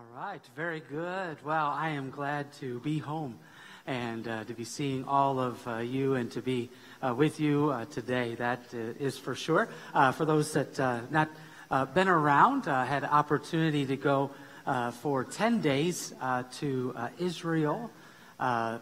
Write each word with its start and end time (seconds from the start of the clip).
All 0.00 0.18
right, 0.18 0.40
very 0.56 0.80
good. 0.80 1.36
Well, 1.44 1.66
I 1.66 1.90
am 1.90 2.08
glad 2.08 2.50
to 2.54 2.80
be 2.80 2.96
home 2.98 3.38
and 3.86 4.26
uh, 4.26 4.44
to 4.44 4.54
be 4.54 4.64
seeing 4.64 5.04
all 5.04 5.38
of 5.38 5.68
uh, 5.68 5.76
you 5.78 6.14
and 6.14 6.32
to 6.32 6.40
be 6.40 6.70
uh, 7.02 7.14
with 7.14 7.38
you 7.38 7.68
uh, 7.68 7.84
today. 7.84 8.34
That 8.34 8.60
uh, 8.72 8.78
is 8.98 9.18
for 9.18 9.34
sure. 9.34 9.68
Uh, 9.92 10.12
for 10.12 10.24
those 10.24 10.54
that 10.54 10.78
not 11.10 11.28
been 11.92 12.08
around, 12.08 12.64
had 12.64 13.04
opportunity 13.04 13.84
to 13.84 13.96
go 13.96 14.30
for 15.02 15.22
10 15.22 15.60
days 15.60 16.14
to 16.52 16.94
Israel, 17.18 17.90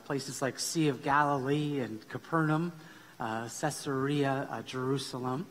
places 0.04 0.40
like 0.40 0.60
Sea 0.60 0.86
of 0.86 1.02
Galilee 1.02 1.80
and 1.80 2.08
Capernaum, 2.08 2.72
Caesarea, 3.18 4.62
Jerusalem, 4.66 5.46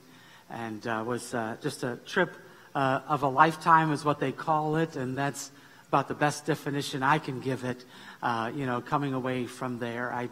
and 0.50 0.86
was 1.06 1.36
just 1.62 1.84
a 1.84 1.98
trip 2.06 2.38
uh, 2.76 3.02
of 3.08 3.24
a 3.24 3.28
lifetime 3.28 3.92
is 3.92 4.06
what 4.06 4.20
they 4.20 4.32
call 4.32 4.76
it, 4.78 4.96
and 4.96 5.18
that's 5.18 5.52
about 5.88 6.08
the 6.08 6.14
best 6.14 6.46
definition 6.46 7.02
I 7.04 7.18
can 7.20 7.40
give 7.40 7.64
it. 7.64 7.84
Uh, 8.22 8.52
you 8.54 8.66
know, 8.66 8.82
coming 8.82 9.14
away 9.14 9.46
from 9.46 9.80
there, 9.80 10.12
I, 10.12 10.30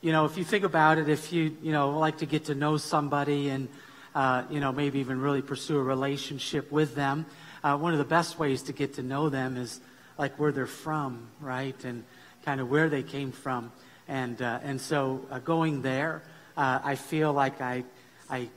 you 0.00 0.12
know, 0.12 0.24
if 0.24 0.36
you 0.36 0.44
think 0.44 0.64
about 0.64 0.98
it, 0.98 1.08
if 1.08 1.32
you 1.32 1.56
you 1.62 1.72
know 1.72 1.98
like 1.98 2.18
to 2.18 2.26
get 2.26 2.46
to 2.46 2.54
know 2.54 2.76
somebody 2.76 3.48
and 3.48 3.68
uh, 4.14 4.44
you 4.50 4.60
know 4.60 4.72
maybe 4.72 4.98
even 5.00 5.20
really 5.20 5.42
pursue 5.42 5.78
a 5.78 5.82
relationship 5.82 6.70
with 6.70 6.94
them, 6.94 7.26
uh, 7.64 7.76
one 7.76 7.92
of 7.92 7.98
the 7.98 8.04
best 8.04 8.38
ways 8.38 8.62
to 8.62 8.72
get 8.72 8.94
to 8.94 9.02
know 9.02 9.28
them 9.28 9.56
is 9.56 9.80
like 10.18 10.38
where 10.38 10.52
they're 10.52 10.66
from, 10.66 11.28
right, 11.40 11.84
and 11.84 12.04
kind 12.44 12.60
of 12.60 12.70
where 12.70 12.88
they 12.88 13.02
came 13.02 13.32
from, 13.32 13.72
and 14.08 14.42
uh, 14.42 14.60
and 14.62 14.80
so 14.80 15.24
uh, 15.30 15.38
going 15.38 15.82
there, 15.82 16.22
I 16.56 16.96
feel 16.96 17.32
like 17.32 17.60
I, 17.60 17.84
I, 18.28 18.48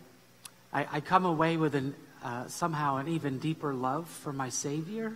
I, 0.73 0.87
I 0.93 0.99
come 1.01 1.25
away 1.25 1.57
with 1.57 1.75
an 1.75 1.93
uh, 2.23 2.47
somehow 2.47 2.97
an 2.97 3.07
even 3.07 3.39
deeper 3.39 3.73
love 3.73 4.07
for 4.07 4.31
my 4.31 4.49
Savior, 4.49 5.15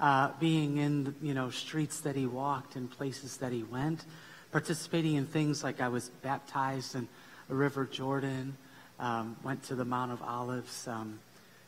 uh, 0.00 0.30
being 0.40 0.78
in 0.78 1.14
you 1.20 1.34
know 1.34 1.50
streets 1.50 2.00
that 2.00 2.16
He 2.16 2.26
walked 2.26 2.76
and 2.76 2.90
places 2.90 3.36
that 3.38 3.52
He 3.52 3.62
went, 3.62 4.04
participating 4.52 5.14
in 5.14 5.26
things 5.26 5.62
like 5.62 5.80
I 5.80 5.88
was 5.88 6.08
baptized 6.22 6.94
in 6.94 7.08
the 7.48 7.54
River 7.54 7.84
Jordan, 7.84 8.56
um, 8.98 9.36
went 9.42 9.62
to 9.64 9.74
the 9.74 9.84
Mount 9.84 10.12
of 10.12 10.22
Olives, 10.22 10.88
um, 10.88 11.18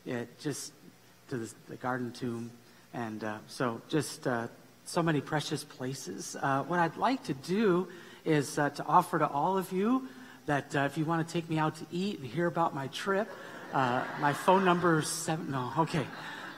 yeah, 0.04 0.24
just 0.40 0.72
to 1.28 1.36
the, 1.36 1.54
the, 1.68 1.76
Garden 1.76 2.12
Tomb, 2.12 2.50
and 2.94 3.22
uh, 3.22 3.38
so 3.46 3.82
just 3.88 4.26
uh, 4.26 4.48
so 4.86 5.02
many 5.02 5.20
precious 5.20 5.64
places. 5.64 6.34
Uh, 6.40 6.62
what 6.62 6.78
I'd 6.78 6.96
like 6.96 7.24
to 7.24 7.34
do 7.34 7.88
is 8.24 8.54
to 8.54 8.84
offer 8.86 9.18
to 9.18 9.28
all 9.28 9.58
of 9.58 9.70
you 9.72 10.08
that 10.46 10.74
if 10.74 10.96
you 10.96 11.04
want 11.04 11.26
to 11.26 11.32
take 11.32 11.48
me 11.50 11.58
out 11.58 11.76
to 11.76 11.86
eat 11.92 12.18
and 12.18 12.26
hear 12.26 12.46
about 12.46 12.74
my 12.74 12.86
trip. 12.88 13.28
Uh, 13.72 14.02
my 14.18 14.32
phone 14.32 14.64
number 14.64 15.00
is 15.00 15.08
seven. 15.08 15.50
No, 15.50 15.70
okay. 15.78 16.06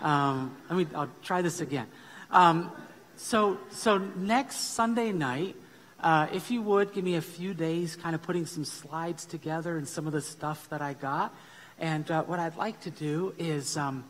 Um, 0.00 0.56
let 0.69 0.78
me. 0.78 0.86
I'll 0.94 1.11
try 1.22 1.42
this 1.42 1.61
again. 1.61 1.89
Um, 2.30 2.70
so, 3.16 3.58
so 3.70 3.98
next 3.98 4.75
Sunday 4.75 5.11
night, 5.11 5.56
uh, 5.98 6.28
if 6.33 6.53
you 6.53 6.62
would 6.62 6.92
give 6.92 7.03
me 7.03 7.16
a 7.16 7.20
few 7.20 7.53
days, 7.53 7.97
kind 7.97 8.14
of 8.14 8.22
putting 8.22 8.47
some 8.47 8.64
slides 8.64 9.25
together 9.25 9.77
and 9.77 9.88
some 9.88 10.06
of 10.06 10.12
the 10.12 10.22
stuff 10.22 10.69
that 10.70 10.81
I 10.81 10.92
got. 10.94 11.34
And 11.81 12.08
uh, 12.11 12.22
what 12.22 12.38
I'd 12.38 12.56
like 12.56 12.81
to 12.83 12.91
do 12.91 13.34
is 13.38 13.77
um, 13.77 14.05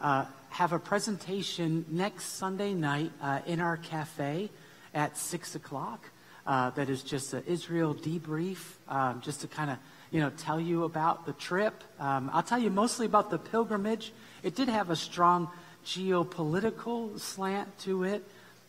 uh, 0.00 0.24
have 0.48 0.72
a 0.72 0.78
presentation 0.78 1.84
next 1.90 2.24
Sunday 2.24 2.72
night 2.72 3.12
uh, 3.20 3.40
in 3.46 3.60
our 3.60 3.76
cafe 3.76 4.48
at 4.94 5.18
six 5.18 5.54
o'clock. 5.54 6.08
That 6.46 6.88
is 6.88 7.02
just 7.02 7.34
an 7.34 7.44
Israel 7.46 7.94
debrief, 7.94 8.58
um, 8.88 9.20
just 9.20 9.42
to 9.42 9.46
kind 9.46 9.70
of 9.70 9.76
you 10.10 10.20
know, 10.20 10.30
tell 10.30 10.60
you 10.60 10.84
about 10.84 11.26
the 11.26 11.32
trip. 11.34 11.84
Um, 12.00 12.30
I'll 12.32 12.42
tell 12.42 12.58
you 12.58 12.70
mostly 12.70 13.06
about 13.06 13.30
the 13.30 13.38
pilgrimage. 13.38 14.12
It 14.42 14.54
did 14.54 14.68
have 14.68 14.90
a 14.90 14.96
strong 14.96 15.48
geopolitical 15.84 17.18
slant 17.18 17.78
to 17.80 18.04
it. 18.04 18.24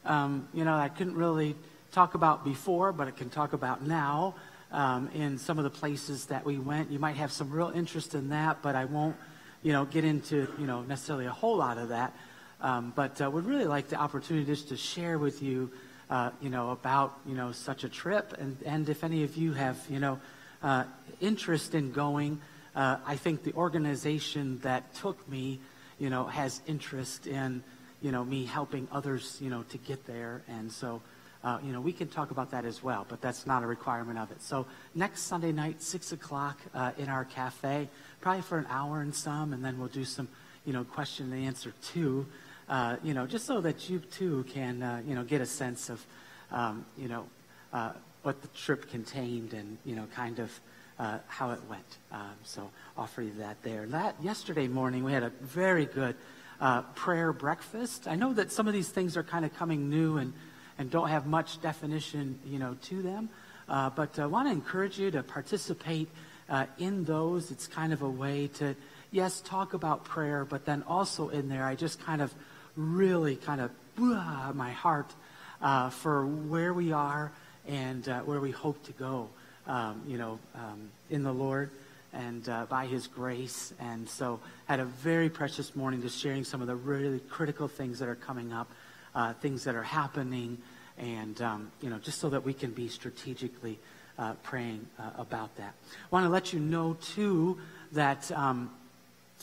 Um, 0.05 0.47
you 0.53 0.65
know, 0.65 0.75
I 0.75 0.89
couldn't 0.89 1.15
really 1.15 1.55
talk 1.91 2.13
about 2.13 2.43
before, 2.43 2.91
but 2.91 3.07
I 3.07 3.11
can 3.11 3.29
talk 3.29 3.53
about 3.53 3.85
now 3.85 4.35
um, 4.71 5.09
in 5.13 5.37
some 5.37 5.57
of 5.57 5.63
the 5.63 5.69
places 5.69 6.25
that 6.25 6.45
we 6.45 6.57
went. 6.57 6.91
You 6.91 6.99
might 6.99 7.15
have 7.15 7.31
some 7.31 7.51
real 7.51 7.69
interest 7.69 8.15
in 8.15 8.29
that, 8.29 8.61
but 8.61 8.75
I 8.75 8.85
won't, 8.85 9.15
you 9.63 9.73
know, 9.73 9.85
get 9.85 10.03
into, 10.03 10.47
you 10.59 10.67
know, 10.67 10.81
necessarily 10.81 11.25
a 11.25 11.31
whole 11.31 11.57
lot 11.57 11.77
of 11.77 11.89
that. 11.89 12.13
Um, 12.61 12.93
but 12.95 13.21
uh, 13.21 13.29
would 13.29 13.45
really 13.45 13.65
like 13.65 13.87
the 13.87 13.95
opportunity 13.95 14.45
just 14.45 14.69
to 14.69 14.77
share 14.77 15.17
with 15.17 15.41
you, 15.41 15.71
uh, 16.09 16.31
you 16.41 16.49
know, 16.49 16.71
about, 16.71 17.17
you 17.25 17.35
know, 17.35 17.51
such 17.51 17.83
a 17.83 17.89
trip. 17.89 18.33
And, 18.37 18.57
and 18.65 18.89
if 18.89 19.03
any 19.03 19.23
of 19.23 19.37
you 19.37 19.53
have, 19.53 19.77
you 19.89 19.99
know, 19.99 20.19
uh, 20.63 20.83
interest 21.21 21.75
in 21.75 21.91
going. 21.91 22.39
Uh, 22.75 22.97
I 23.05 23.15
think 23.15 23.43
the 23.43 23.53
organization 23.53 24.59
that 24.59 24.93
took 24.95 25.27
me, 25.29 25.59
you 25.97 26.09
know, 26.09 26.25
has 26.25 26.61
interest 26.67 27.27
in, 27.27 27.63
you 28.01 28.11
know, 28.11 28.23
me 28.23 28.45
helping 28.45 28.87
others, 28.91 29.37
you 29.41 29.49
know, 29.49 29.63
to 29.69 29.77
get 29.77 30.05
there. 30.05 30.41
And 30.47 30.71
so, 30.71 31.01
uh, 31.43 31.59
you 31.63 31.71
know, 31.71 31.81
we 31.81 31.93
can 31.93 32.07
talk 32.07 32.31
about 32.31 32.51
that 32.51 32.65
as 32.65 32.83
well, 32.83 33.05
but 33.09 33.21
that's 33.21 33.47
not 33.47 33.63
a 33.63 33.67
requirement 33.67 34.19
of 34.19 34.31
it. 34.31 34.41
So 34.41 34.65
next 34.93 35.21
Sunday 35.21 35.51
night, 35.51 35.81
6 35.81 36.11
o'clock 36.11 36.59
uh, 36.73 36.91
in 36.97 37.09
our 37.09 37.25
cafe, 37.25 37.87
probably 38.21 38.41
for 38.41 38.57
an 38.57 38.67
hour 38.69 39.01
and 39.01 39.13
some, 39.13 39.53
and 39.53 39.63
then 39.63 39.79
we'll 39.79 39.87
do 39.87 40.05
some, 40.05 40.27
you 40.65 40.73
know, 40.73 40.83
question 40.83 41.31
and 41.31 41.45
answer 41.45 41.73
too, 41.81 42.25
uh, 42.67 42.97
you 43.03 43.13
know, 43.13 43.25
just 43.25 43.45
so 43.45 43.61
that 43.61 43.89
you 43.89 43.99
too 43.99 44.45
can, 44.49 44.83
uh, 44.83 45.01
you 45.07 45.15
know, 45.15 45.23
get 45.23 45.41
a 45.41 45.45
sense 45.45 45.89
of, 45.89 46.05
um, 46.51 46.85
you 46.97 47.07
know, 47.07 47.25
uh, 47.73 47.93
what 48.23 48.41
the 48.41 48.47
trip 48.49 48.89
contained 48.89 49.53
and, 49.53 49.77
you 49.85 49.95
know, 49.95 50.07
kind 50.15 50.39
of 50.39 50.51
uh, 50.99 51.19
how 51.27 51.51
it 51.51 51.59
went. 51.69 51.97
Um, 52.11 52.35
so 52.43 52.69
offer 52.97 53.21
you 53.21 53.31
that 53.39 53.61
there. 53.63 53.85
That 53.85 54.15
yesterday 54.21 54.67
morning 54.67 55.03
we 55.03 55.13
had 55.13 55.23
a 55.23 55.29
very 55.41 55.85
good 55.85 56.15
uh, 56.59 56.81
prayer 56.95 57.31
breakfast. 57.31 58.07
I 58.07 58.15
know 58.15 58.33
that 58.33 58.51
some 58.51 58.67
of 58.67 58.73
these 58.73 58.89
things 58.89 59.15
are 59.15 59.23
kind 59.23 59.45
of 59.45 59.55
coming 59.55 59.89
new 59.89 60.17
and, 60.17 60.33
and 60.77 60.91
don't 60.91 61.07
have 61.07 61.25
much 61.25 61.61
definition, 61.61 62.39
you 62.45 62.59
know, 62.59 62.75
to 62.83 63.01
them. 63.01 63.29
Uh, 63.69 63.89
but 63.89 64.19
I 64.19 64.25
want 64.25 64.47
to 64.47 64.51
encourage 64.51 64.99
you 64.99 65.11
to 65.11 65.23
participate 65.23 66.09
uh, 66.49 66.65
in 66.77 67.05
those. 67.05 67.51
It's 67.51 67.67
kind 67.67 67.93
of 67.93 68.01
a 68.01 68.09
way 68.09 68.47
to, 68.55 68.75
yes, 69.11 69.41
talk 69.41 69.73
about 69.73 70.03
prayer, 70.03 70.43
but 70.43 70.65
then 70.65 70.83
also 70.83 71.29
in 71.29 71.47
there, 71.47 71.63
I 71.63 71.75
just 71.75 72.03
kind 72.03 72.21
of 72.21 72.33
really 72.75 73.35
kind 73.35 73.61
of 73.61 73.71
my 73.97 74.71
heart 74.71 75.13
uh, 75.61 75.89
for 75.89 76.25
where 76.25 76.73
we 76.73 76.91
are 76.93 77.31
and 77.69 78.09
uh, 78.09 78.19
where 78.21 78.39
we 78.39 78.51
hope 78.51 78.83
to 78.83 78.91
go 78.93 79.29
um, 79.67 80.01
you 80.07 80.17
know, 80.17 80.39
um, 80.55 80.89
in 81.09 81.23
the 81.23 81.31
Lord 81.31 81.69
and 82.11 82.49
uh, 82.49 82.65
by 82.65 82.87
His 82.87 83.07
grace. 83.07 83.71
And 83.79 84.09
so, 84.09 84.39
had 84.65 84.79
a 84.79 84.85
very 84.85 85.29
precious 85.29 85.75
morning 85.75 86.01
just 86.01 86.19
sharing 86.19 86.43
some 86.43 86.61
of 86.61 86.67
the 86.67 86.75
really 86.75 87.19
critical 87.29 87.67
things 87.67 87.99
that 87.99 88.09
are 88.09 88.15
coming 88.15 88.51
up, 88.51 88.69
uh, 89.13 89.33
things 89.33 89.63
that 89.63 89.75
are 89.75 89.83
happening, 89.83 90.57
and 90.97 91.39
um, 91.41 91.71
you 91.81 91.89
know, 91.89 91.99
just 91.99 92.19
so 92.19 92.29
that 92.29 92.43
we 92.43 92.53
can 92.53 92.71
be 92.71 92.87
strategically 92.87 93.77
uh, 94.17 94.33
praying 94.43 94.85
uh, 94.97 95.11
about 95.17 95.55
that. 95.57 95.73
I 95.91 96.07
want 96.09 96.25
to 96.25 96.29
let 96.29 96.51
you 96.51 96.59
know 96.59 96.97
too 96.99 97.59
that 97.91 98.31
um, 98.31 98.71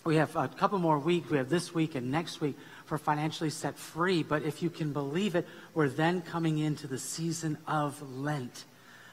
we 0.04 0.16
have 0.16 0.34
a 0.34 0.48
couple 0.48 0.78
more 0.78 0.98
weeks. 0.98 1.30
We 1.30 1.38
have 1.38 1.48
this 1.48 1.72
week 1.72 1.94
and 1.94 2.10
next 2.10 2.40
week 2.40 2.56
for 2.86 2.98
financially 2.98 3.50
set 3.50 3.76
free. 3.76 4.22
But 4.22 4.42
if 4.42 4.62
you 4.62 4.70
can 4.70 4.92
believe 4.92 5.34
it, 5.34 5.46
we're 5.74 5.88
then 5.88 6.22
coming 6.22 6.58
into 6.58 6.86
the 6.86 6.98
season 6.98 7.58
of 7.66 8.00
Lent. 8.16 8.64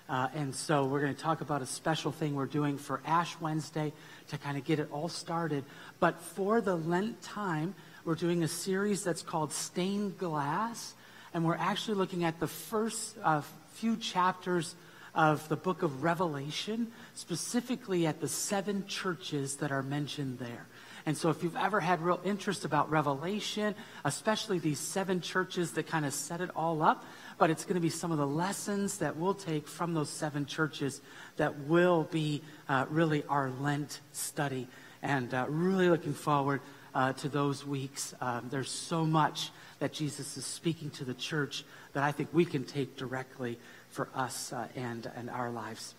Uh, 0.07 0.28
and 0.35 0.53
so 0.53 0.85
we're 0.85 1.01
going 1.01 1.16
to 1.16 1.22
talk 1.22 1.41
about 1.41 1.61
a 1.61 1.66
special 1.66 2.11
thing 2.11 2.35
we're 2.35 2.45
doing 2.45 2.78
for 2.78 3.01
Ash 3.06 3.35
Wednesday 3.39 3.91
to 4.29 4.38
kind 4.38 4.57
of 4.57 4.63
get 4.63 4.79
it 4.79 4.88
all 4.91 5.09
started. 5.09 5.63
But 6.00 6.19
for 6.19 6.61
the 6.61 6.75
Lent 6.75 7.22
time, 7.22 7.73
we're 8.06 8.16
doing 8.16 8.44
a 8.44 8.47
series 8.47 9.03
that's 9.03 9.22
called 9.22 9.51
Stained 9.51 10.17
Glass. 10.17 10.94
And 11.34 11.44
we're 11.44 11.55
actually 11.55 11.95
looking 11.95 12.25
at 12.25 12.40
the 12.40 12.47
first 12.47 13.17
uh, 13.23 13.41
few 13.73 13.95
chapters 13.95 14.75
of 15.16 15.47
the 15.50 15.55
book 15.55 15.84
of 15.84 16.03
Revelation, 16.03 16.91
specifically 17.13 18.05
at 18.05 18.19
the 18.19 18.28
seven 18.28 18.85
churches 18.88 19.57
that 19.57 19.72
are 19.72 19.84
mentioned 19.84 20.40
there. 20.40 20.67
And 21.06 21.18
so, 21.18 21.30
if 21.30 21.44
you've 21.44 21.58
ever 21.58 21.80
had 21.81 22.02
real 22.02 22.22
interest 22.24 22.64
about 22.64 22.90
Revelation, 22.90 23.75
especially 24.06 24.59
these 24.59 24.79
seven 24.79 25.20
churches 25.20 25.72
that 25.72 25.88
kind 25.88 26.05
of 26.05 26.14
set 26.14 26.40
it 26.40 26.50
all 26.55 26.82
up, 26.82 27.05
but 27.38 27.50
it's 27.50 27.66
going 27.66 27.76
to 27.76 27.82
be 27.82 27.90
some 27.90 28.11
of 28.11 28.17
the 28.17 28.28
lessons 28.28 29.00
that 29.00 29.17
we'll 29.17 29.34
take 29.34 29.67
from 29.67 29.94
those 29.94 30.09
seven 30.09 30.46
churches 30.46 31.02
that 31.38 31.59
will 31.61 32.03
be 32.03 32.41
uh, 32.70 32.85
really 32.90 33.23
our 33.28 33.52
Lent 33.59 34.00
study. 34.14 34.67
And 35.02 35.34
uh, 35.34 35.46
really 35.50 35.90
looking 35.90 36.14
forward 36.14 36.61
uh, 36.96 37.14
to 37.14 37.29
those 37.29 37.66
weeks. 37.66 38.14
Um, 38.22 38.47
there's 38.49 38.72
so 38.72 39.06
much 39.06 39.52
that 39.79 39.91
Jesus 39.91 40.38
is 40.38 40.46
speaking 40.46 40.90
to 40.91 41.03
the 41.03 41.14
church 41.14 41.66
that 41.94 42.03
I 42.03 42.11
think 42.11 42.29
we 42.32 42.46
can 42.46 42.64
take 42.64 42.96
directly 42.96 43.58
for 43.90 44.08
us 44.16 44.53
uh, 44.53 44.67
and, 44.76 45.09
and 45.16 45.29
our 45.29 45.52
lives. 45.52 45.94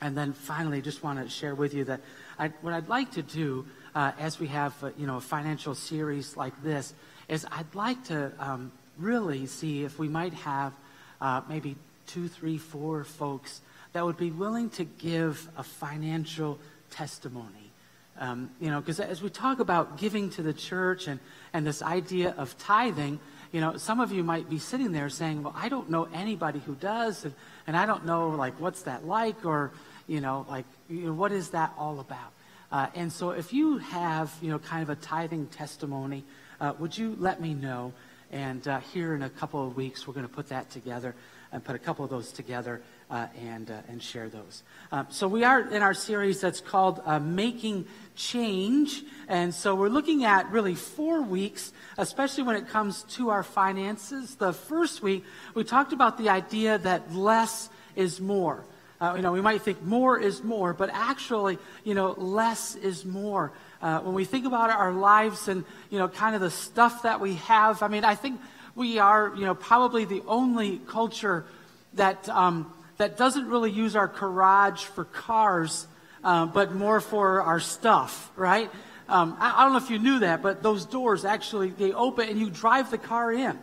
And 0.00 0.16
then 0.16 0.32
finally, 0.32 0.82
just 0.82 1.02
want 1.02 1.22
to 1.22 1.28
share 1.28 1.54
with 1.54 1.72
you 1.72 1.84
that 1.84 2.00
I, 2.38 2.48
what 2.60 2.74
I'd 2.74 2.88
like 2.88 3.12
to 3.12 3.22
do 3.22 3.66
uh, 3.94 4.12
as 4.18 4.38
we 4.38 4.48
have 4.48 4.72
uh, 4.82 4.90
you 4.98 5.06
know 5.06 5.16
a 5.16 5.20
financial 5.20 5.74
series 5.74 6.36
like 6.36 6.54
this 6.62 6.94
is 7.28 7.46
I'd 7.50 7.74
like 7.74 8.04
to 8.04 8.32
um, 8.38 8.72
really 8.98 9.46
see 9.46 9.84
if 9.84 9.98
we 9.98 10.08
might 10.08 10.34
have 10.34 10.72
uh, 11.20 11.40
maybe 11.48 11.76
two, 12.06 12.28
three, 12.28 12.58
four 12.58 13.04
folks 13.04 13.60
that 13.92 14.04
would 14.04 14.18
be 14.18 14.30
willing 14.30 14.68
to 14.70 14.84
give 14.84 15.48
a 15.56 15.62
financial 15.62 16.58
testimony 16.90 17.70
Um, 18.18 18.50
you 18.60 18.70
know, 18.70 18.80
because 18.80 19.00
as 19.00 19.22
we 19.22 19.30
talk 19.30 19.58
about 19.58 19.98
giving 19.98 20.30
to 20.36 20.42
the 20.42 20.52
church 20.52 21.08
and, 21.08 21.18
and 21.52 21.66
this 21.66 21.82
idea 21.82 22.34
of 22.38 22.54
tithing, 22.58 23.18
you 23.50 23.60
know, 23.60 23.76
some 23.76 23.98
of 23.98 24.12
you 24.12 24.22
might 24.22 24.48
be 24.48 24.58
sitting 24.58 24.92
there 24.92 25.08
saying, 25.10 25.42
well, 25.42 25.54
I 25.56 25.68
don't 25.68 25.90
know 25.90 26.06
anybody 26.14 26.60
who 26.60 26.74
does, 26.76 27.24
and, 27.24 27.34
and 27.66 27.76
I 27.76 27.86
don't 27.86 28.04
know, 28.06 28.30
like, 28.30 28.54
what's 28.60 28.82
that 28.82 29.04
like, 29.06 29.44
or, 29.44 29.72
you 30.06 30.20
know, 30.20 30.46
like, 30.48 30.66
you 30.88 31.06
know, 31.06 31.12
what 31.12 31.32
is 31.32 31.50
that 31.50 31.72
all 31.76 31.98
about? 31.98 32.30
Uh, 32.74 32.88
and 32.96 33.12
so 33.12 33.30
if 33.30 33.52
you 33.52 33.78
have, 33.78 34.34
you 34.42 34.50
know, 34.50 34.58
kind 34.58 34.82
of 34.82 34.90
a 34.90 34.96
tithing 34.96 35.46
testimony, 35.46 36.24
uh, 36.60 36.72
would 36.80 36.98
you 36.98 37.16
let 37.20 37.40
me 37.40 37.54
know? 37.54 37.92
And 38.32 38.66
uh, 38.66 38.80
here 38.80 39.14
in 39.14 39.22
a 39.22 39.30
couple 39.30 39.64
of 39.64 39.76
weeks, 39.76 40.08
we're 40.08 40.14
going 40.14 40.26
to 40.26 40.32
put 40.32 40.48
that 40.48 40.70
together 40.70 41.14
and 41.52 41.62
put 41.62 41.76
a 41.76 41.78
couple 41.78 42.04
of 42.04 42.10
those 42.10 42.32
together 42.32 42.82
uh, 43.12 43.28
and, 43.40 43.70
uh, 43.70 43.78
and 43.86 44.02
share 44.02 44.28
those. 44.28 44.64
Um, 44.90 45.06
so 45.08 45.28
we 45.28 45.44
are 45.44 45.60
in 45.60 45.82
our 45.82 45.94
series 45.94 46.40
that's 46.40 46.60
called 46.60 47.00
uh, 47.04 47.20
Making 47.20 47.86
Change. 48.16 49.04
And 49.28 49.54
so 49.54 49.76
we're 49.76 49.88
looking 49.88 50.24
at 50.24 50.50
really 50.50 50.74
four 50.74 51.22
weeks, 51.22 51.72
especially 51.96 52.42
when 52.42 52.56
it 52.56 52.66
comes 52.66 53.04
to 53.10 53.30
our 53.30 53.44
finances. 53.44 54.34
The 54.34 54.52
first 54.52 55.00
week, 55.00 55.22
we 55.54 55.62
talked 55.62 55.92
about 55.92 56.18
the 56.18 56.28
idea 56.28 56.78
that 56.78 57.14
less 57.14 57.70
is 57.94 58.20
more. 58.20 58.64
Uh, 59.04 59.16
you 59.16 59.22
know, 59.22 59.32
we 59.32 59.42
might 59.42 59.60
think 59.60 59.82
more 59.82 60.18
is 60.18 60.42
more, 60.42 60.72
but 60.72 60.88
actually, 60.90 61.58
you 61.84 61.92
know, 61.92 62.12
less 62.12 62.74
is 62.74 63.04
more. 63.04 63.52
Uh, 63.82 63.98
when 64.00 64.14
we 64.14 64.24
think 64.24 64.46
about 64.46 64.70
our 64.70 64.92
lives 64.92 65.46
and, 65.46 65.62
you 65.90 65.98
know, 65.98 66.08
kind 66.08 66.34
of 66.34 66.40
the 66.40 66.50
stuff 66.50 67.02
that 67.02 67.20
we 67.20 67.34
have, 67.34 67.82
I 67.82 67.88
mean, 67.88 68.02
I 68.02 68.14
think 68.14 68.40
we 68.74 68.98
are, 68.98 69.34
you 69.36 69.44
know, 69.44 69.54
probably 69.54 70.06
the 70.06 70.22
only 70.26 70.78
culture 70.88 71.44
that, 71.94 72.26
um, 72.30 72.72
that 72.96 73.18
doesn't 73.18 73.46
really 73.46 73.70
use 73.70 73.94
our 73.94 74.08
garage 74.08 74.82
for 74.84 75.04
cars, 75.04 75.86
uh, 76.22 76.46
but 76.46 76.74
more 76.74 76.98
for 76.98 77.42
our 77.42 77.60
stuff, 77.60 78.32
right? 78.36 78.70
Um, 79.06 79.36
I, 79.38 79.60
I, 79.60 79.64
don't 79.64 79.72
know 79.72 79.84
if 79.84 79.90
you 79.90 79.98
knew 79.98 80.20
that, 80.20 80.40
but 80.40 80.62
those 80.62 80.86
doors 80.86 81.26
actually, 81.26 81.68
they 81.68 81.92
open 81.92 82.30
and 82.30 82.40
you 82.40 82.48
drive 82.48 82.90
the 82.90 82.96
car 82.96 83.30
in. 83.30 83.58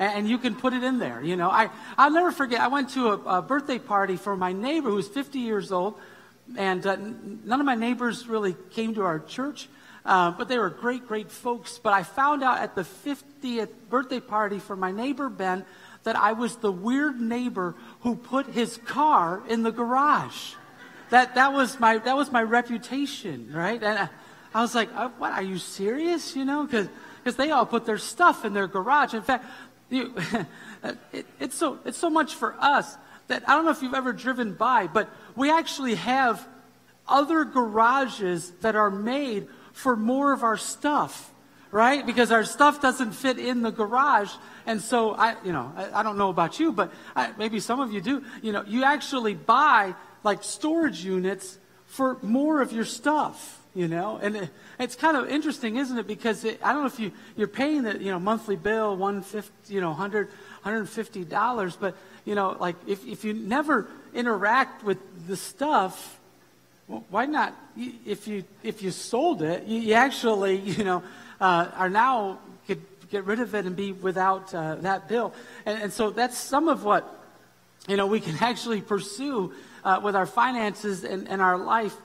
And, 0.00 0.26
you 0.26 0.38
can 0.38 0.54
put 0.54 0.72
it 0.72 0.82
in 0.82 0.98
there, 0.98 1.22
you 1.22 1.36
know. 1.36 1.50
I, 1.50 1.68
I'll 1.98 2.10
never 2.10 2.32
forget, 2.32 2.62
I 2.62 2.68
went 2.68 2.88
to 2.90 3.08
a, 3.08 3.38
a 3.38 3.42
birthday 3.42 3.78
party 3.78 4.16
for 4.16 4.34
my 4.34 4.52
neighbor 4.52 4.88
who 4.88 4.96
was 4.96 5.08
50 5.08 5.40
years 5.40 5.70
old. 5.70 5.94
And 6.56 6.86
uh, 6.86 6.96
none 6.96 7.60
of 7.60 7.66
my 7.66 7.74
neighbors 7.74 8.26
really 8.26 8.56
came 8.70 8.94
to 8.94 9.02
our 9.02 9.18
church. 9.18 9.68
Uh, 10.06 10.30
but 10.30 10.48
they 10.48 10.56
were 10.56 10.70
great, 10.70 11.06
great 11.06 11.30
folks. 11.30 11.78
But 11.78 11.92
I 11.92 12.02
found 12.02 12.42
out 12.42 12.58
at 12.58 12.74
the 12.74 12.82
50th 12.82 13.68
birthday 13.90 14.20
party 14.20 14.58
for 14.58 14.74
my 14.74 14.90
neighbor 14.90 15.28
Ben 15.28 15.66
that 16.04 16.16
I 16.16 16.32
was 16.32 16.56
the 16.56 16.72
weird 16.72 17.20
neighbor 17.20 17.74
who 18.00 18.16
put 18.16 18.46
his 18.46 18.78
car 18.78 19.42
in 19.48 19.62
the 19.62 19.70
garage. 19.70 20.54
That, 21.10 21.34
that, 21.34 21.52
was, 21.52 21.78
my, 21.78 21.98
that 21.98 22.16
was 22.16 22.32
my 22.32 22.42
reputation, 22.42 23.50
right? 23.52 23.82
And 23.82 23.98
I, 23.98 24.08
I 24.54 24.62
was 24.62 24.74
like, 24.74 24.88
oh, 24.96 25.12
what, 25.18 25.32
are 25.32 25.42
you 25.42 25.58
serious? 25.58 26.34
You 26.34 26.44
know, 26.44 26.64
because 26.64 27.36
they 27.36 27.50
all 27.50 27.66
put 27.66 27.84
their 27.84 27.98
stuff 27.98 28.44
in 28.44 28.54
their 28.54 28.66
garage. 28.66 29.12
In 29.12 29.22
fact, 29.22 29.44
you, 29.90 30.14
uh, 30.82 30.92
it, 31.12 31.26
it's, 31.38 31.54
so, 31.54 31.78
it's 31.84 31.98
so 31.98 32.10
much 32.10 32.34
for 32.34 32.54
us 32.58 32.96
that 33.28 33.48
I 33.48 33.54
don't 33.54 33.64
know 33.64 33.70
if 33.70 33.82
you've 33.82 33.94
ever 33.94 34.12
driven 34.12 34.54
by, 34.54 34.86
but 34.86 35.08
we 35.36 35.50
actually 35.50 35.94
have 35.96 36.46
other 37.06 37.44
garages 37.44 38.50
that 38.60 38.76
are 38.76 38.90
made 38.90 39.48
for 39.72 39.96
more 39.96 40.32
of 40.32 40.42
our 40.42 40.56
stuff, 40.56 41.32
right? 41.70 42.04
Because 42.04 42.32
our 42.32 42.44
stuff 42.44 42.80
doesn't 42.80 43.12
fit 43.12 43.38
in 43.38 43.62
the 43.62 43.70
garage. 43.70 44.32
And 44.66 44.80
so 44.80 45.14
I, 45.14 45.36
you 45.44 45.52
know, 45.52 45.72
I, 45.76 46.00
I 46.00 46.02
don't 46.02 46.18
know 46.18 46.28
about 46.28 46.58
you, 46.60 46.72
but 46.72 46.92
I, 47.14 47.32
maybe 47.38 47.60
some 47.60 47.80
of 47.80 47.92
you 47.92 48.00
do. 48.00 48.24
You 48.42 48.52
know, 48.52 48.64
you 48.66 48.84
actually 48.84 49.34
buy 49.34 49.94
like 50.22 50.42
storage 50.42 51.04
units 51.04 51.58
for 51.86 52.18
more 52.22 52.60
of 52.60 52.72
your 52.72 52.84
stuff. 52.84 53.59
You 53.72 53.86
know, 53.86 54.18
and 54.20 54.34
it, 54.34 54.50
it's 54.80 54.96
kind 54.96 55.16
of 55.16 55.28
interesting, 55.28 55.76
isn't 55.76 55.96
it? 55.96 56.06
Because 56.08 56.44
it, 56.44 56.58
I 56.60 56.72
don't 56.72 56.80
know 56.82 56.88
if 56.88 56.98
you 56.98 57.12
you're 57.36 57.46
paying 57.46 57.82
the 57.82 57.96
you 57.98 58.10
know 58.10 58.18
monthly 58.18 58.56
bill 58.56 58.96
one 58.96 59.22
fifty, 59.22 59.74
you 59.74 59.80
know, 59.80 59.92
hundred, 59.92 60.28
hundred 60.62 60.78
and 60.78 60.88
fifty 60.88 61.24
dollars, 61.24 61.76
but 61.76 61.96
you 62.24 62.34
know, 62.34 62.56
like 62.58 62.74
if 62.88 63.06
if 63.06 63.24
you 63.24 63.32
never 63.32 63.86
interact 64.12 64.82
with 64.82 64.98
the 65.28 65.36
stuff, 65.36 66.18
why 67.10 67.26
not? 67.26 67.54
If 67.76 68.26
you 68.26 68.42
if 68.64 68.82
you 68.82 68.90
sold 68.90 69.42
it, 69.42 69.64
you, 69.66 69.94
actually 69.94 70.56
you 70.58 70.84
know 70.84 71.02
uh, 71.40 71.68
are 71.76 71.90
now 71.90 72.38
could 72.66 72.82
get 73.10 73.24
rid 73.24 73.40
of 73.40 73.54
it 73.54 73.66
and 73.66 73.76
be 73.76 73.92
without 73.92 74.52
uh, 74.54 74.76
that 74.76 75.08
bill. 75.08 75.32
And, 75.64 75.82
and, 75.82 75.92
so 75.92 76.10
that's 76.10 76.36
some 76.36 76.68
of 76.68 76.84
what 76.84 77.08
you 77.88 77.96
know 77.96 78.06
we 78.06 78.20
can 78.20 78.36
actually 78.40 78.80
pursue 78.80 79.52
uh, 79.84 80.00
with 80.02 80.16
our 80.16 80.26
finances 80.26 81.04
and, 81.04 81.28
and, 81.28 81.40
our 81.40 81.56
life. 81.56 81.96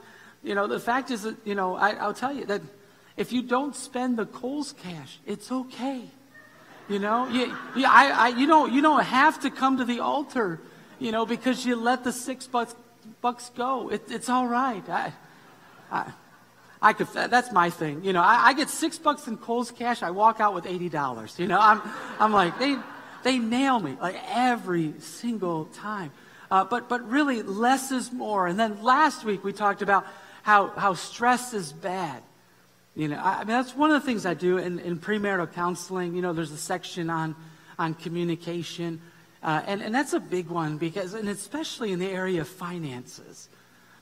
You 0.45 0.53
know, 0.53 0.67
the 0.67 0.79
fact 0.79 1.09
is 1.09 1.23
that 1.23 1.35
you 1.43 1.55
know 1.55 1.75
I, 1.75 1.93
I'll 1.93 2.13
tell 2.13 2.31
you 2.31 2.45
that 2.45 2.61
if 3.17 3.33
you 3.33 3.41
don't 3.41 3.75
spend 3.75 4.17
the 4.17 4.27
Kohl's 4.27 4.73
cash, 4.73 5.19
it's 5.25 5.51
okay. 5.51 6.03
You 6.87 6.99
know, 6.99 7.27
you, 7.27 7.45
you, 7.75 7.85
I, 7.87 8.09
I, 8.09 8.27
you 8.27 8.45
don't 8.45 8.71
you 8.71 8.83
don't 8.83 9.03
have 9.03 9.41
to 9.41 9.49
come 9.49 9.77
to 9.77 9.85
the 9.85 10.01
altar, 10.01 10.61
you 10.99 11.11
know, 11.11 11.25
because 11.25 11.65
you 11.65 11.75
let 11.75 12.03
the 12.03 12.13
six 12.13 12.45
bucks 12.45 12.75
bucks 13.21 13.49
go. 13.57 13.89
It, 13.89 14.03
it's 14.11 14.29
all 14.29 14.45
right. 14.45 14.87
I, 14.87 15.13
I, 15.91 16.13
I 16.79 16.93
could, 16.93 17.07
that's 17.07 17.51
my 17.51 17.71
thing. 17.71 18.03
You 18.03 18.13
know, 18.13 18.21
I, 18.21 18.49
I, 18.49 18.53
get 18.53 18.69
six 18.69 18.99
bucks 18.99 19.27
in 19.27 19.37
Kohl's 19.37 19.71
cash. 19.71 20.03
I 20.03 20.11
walk 20.11 20.39
out 20.39 20.53
with 20.53 20.67
eighty 20.67 20.89
dollars. 20.89 21.39
You 21.39 21.47
know, 21.47 21.59
I'm, 21.59 21.81
I'm 22.19 22.31
like 22.31 22.59
they, 22.59 22.77
they 23.23 23.39
nail 23.39 23.79
me 23.79 23.97
like 23.99 24.17
every 24.29 24.93
single 24.99 25.65
time. 25.65 26.11
Uh, 26.51 26.63
but, 26.63 26.87
but 26.87 27.09
really, 27.09 27.41
less 27.41 27.91
is 27.91 28.11
more. 28.11 28.45
And 28.45 28.59
then 28.59 28.83
last 28.83 29.25
week 29.25 29.43
we 29.43 29.51
talked 29.51 29.81
about 29.81 30.05
how, 30.45 30.69
how 30.69 30.93
stress 30.93 31.53
is 31.53 31.73
bad. 31.73 32.21
You 32.95 33.07
know, 33.09 33.17
I, 33.17 33.33
I 33.33 33.37
mean 33.39 33.47
that's 33.47 33.75
one 33.75 33.91
of 33.91 33.99
the 33.99 34.05
things 34.05 34.25
I 34.25 34.35
do 34.35 34.57
in, 34.57 34.79
in 34.79 34.99
premarital 34.99 35.51
counseling. 35.53 36.15
You 36.15 36.21
know, 36.21 36.33
there's 36.33 36.51
a 36.51 36.57
section 36.57 37.09
on 37.09 37.35
on 37.77 37.93
communication. 37.93 39.01
Uh, 39.43 39.61
and, 39.67 39.81
and 39.81 39.93
that's 39.93 40.13
a 40.13 40.19
big 40.19 40.47
one 40.47 40.77
because, 40.77 41.13
and 41.13 41.29
especially 41.29 41.91
in 41.91 41.99
the 41.99 42.07
area 42.07 42.41
of 42.41 42.47
finances, 42.47 43.49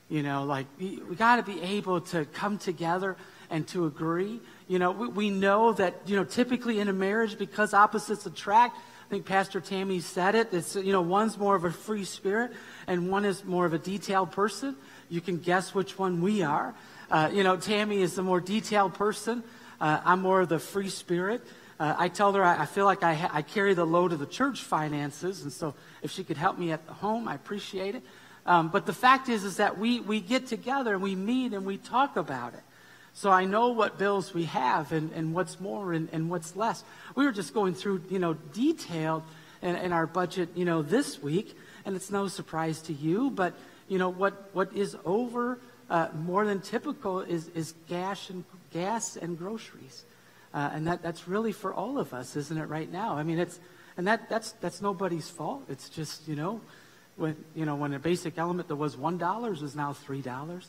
you 0.08 0.22
know, 0.22 0.44
like 0.44 0.66
we, 0.78 1.00
we 1.08 1.16
got 1.16 1.36
to 1.36 1.42
be 1.42 1.60
able 1.60 2.00
to 2.00 2.24
come 2.26 2.58
together 2.58 3.16
and 3.50 3.66
to 3.68 3.86
agree. 3.86 4.40
You 4.68 4.78
know, 4.78 4.90
we, 4.92 5.08
we 5.08 5.30
know 5.30 5.72
that, 5.72 5.94
you 6.06 6.16
know, 6.16 6.24
typically 6.24 6.80
in 6.80 6.88
a 6.88 6.92
marriage, 6.92 7.36
because 7.36 7.74
opposites 7.74 8.24
attract, 8.26 8.76
I 8.76 9.10
think 9.10 9.26
Pastor 9.26 9.60
Tammy 9.60 10.00
said 10.00 10.34
it. 10.34 10.48
It's, 10.52 10.76
you 10.76 10.92
know, 10.92 11.02
one's 11.02 11.36
more 11.36 11.54
of 11.54 11.64
a 11.64 11.70
free 11.70 12.04
spirit 12.04 12.52
and 12.86 13.10
one 13.10 13.24
is 13.24 13.44
more 13.44 13.66
of 13.66 13.74
a 13.74 13.78
detailed 13.78 14.32
person. 14.32 14.76
You 15.08 15.20
can 15.20 15.38
guess 15.38 15.74
which 15.74 15.98
one 15.98 16.20
we 16.22 16.42
are. 16.42 16.74
Uh, 17.10 17.30
you 17.32 17.42
know, 17.42 17.56
Tammy 17.56 18.02
is 18.02 18.14
the 18.14 18.22
more 18.22 18.40
detailed 18.40 18.94
person. 18.94 19.42
Uh, 19.80 20.00
I'm 20.04 20.20
more 20.20 20.40
of 20.40 20.48
the 20.48 20.58
free 20.58 20.88
spirit. 20.88 21.42
Uh, 21.78 21.94
I 21.98 22.08
tell 22.08 22.32
her 22.32 22.42
I, 22.42 22.62
I 22.62 22.66
feel 22.66 22.84
like 22.84 23.02
I, 23.02 23.14
ha- 23.14 23.30
I 23.32 23.42
carry 23.42 23.74
the 23.74 23.84
load 23.84 24.12
of 24.12 24.18
the 24.18 24.26
church 24.26 24.62
finances, 24.62 25.42
and 25.42 25.52
so 25.52 25.74
if 26.02 26.10
she 26.10 26.24
could 26.24 26.36
help 26.36 26.58
me 26.58 26.72
at 26.72 26.86
the 26.86 26.92
home, 26.92 27.28
I 27.28 27.34
appreciate 27.34 27.94
it. 27.94 28.02
Um, 28.46 28.68
but 28.68 28.86
the 28.86 28.92
fact 28.92 29.28
is, 29.28 29.44
is 29.44 29.56
that 29.56 29.78
we, 29.78 30.00
we 30.00 30.20
get 30.20 30.46
together 30.46 30.94
and 30.94 31.02
we 31.02 31.14
meet 31.14 31.52
and 31.52 31.64
we 31.64 31.78
talk 31.78 32.16
about 32.16 32.54
it. 32.54 32.60
So 33.14 33.30
I 33.30 33.44
know 33.44 33.68
what 33.68 33.98
bills 33.98 34.34
we 34.34 34.44
have 34.44 34.92
and, 34.92 35.12
and 35.12 35.34
what's 35.34 35.60
more 35.60 35.92
and, 35.92 36.08
and 36.12 36.28
what's 36.28 36.56
less. 36.56 36.84
We 37.14 37.24
were 37.24 37.32
just 37.32 37.54
going 37.54 37.74
through, 37.74 38.02
you 38.10 38.18
know, 38.18 38.34
detailed 38.52 39.22
in, 39.62 39.76
in 39.76 39.92
our 39.92 40.06
budget, 40.06 40.50
you 40.54 40.64
know, 40.64 40.82
this 40.82 41.22
week, 41.22 41.56
and 41.84 41.96
it's 41.96 42.10
no 42.10 42.28
surprise 42.28 42.82
to 42.82 42.92
you, 42.92 43.30
but, 43.30 43.54
you 43.88 43.98
know, 43.98 44.08
what, 44.08 44.50
what 44.52 44.74
is 44.74 44.96
over 45.04 45.58
uh, 45.90 46.08
more 46.14 46.46
than 46.46 46.60
typical 46.60 47.20
is, 47.20 47.48
is 47.48 47.74
gas 47.88 48.30
and, 48.30 48.44
gas 48.72 49.16
and 49.16 49.38
groceries. 49.38 50.04
Uh, 50.52 50.70
and 50.72 50.86
that, 50.86 51.02
that's 51.02 51.26
really 51.28 51.52
for 51.52 51.74
all 51.74 51.98
of 51.98 52.14
us, 52.14 52.36
isn't 52.36 52.56
it, 52.56 52.66
right 52.66 52.90
now? 52.90 53.16
I 53.16 53.22
mean, 53.22 53.38
it's, 53.38 53.58
and 53.96 54.06
that, 54.06 54.28
that's, 54.28 54.52
that's 54.52 54.80
nobody's 54.80 55.28
fault. 55.28 55.64
It's 55.68 55.88
just, 55.88 56.26
you 56.28 56.36
know, 56.36 56.60
when, 57.16 57.36
you 57.54 57.64
know, 57.64 57.76
when 57.76 57.92
a 57.92 57.98
basic 57.98 58.38
element 58.38 58.68
that 58.68 58.76
was 58.76 58.96
$1 58.96 59.62
is 59.62 59.76
now 59.76 59.92
$3. 59.92 60.64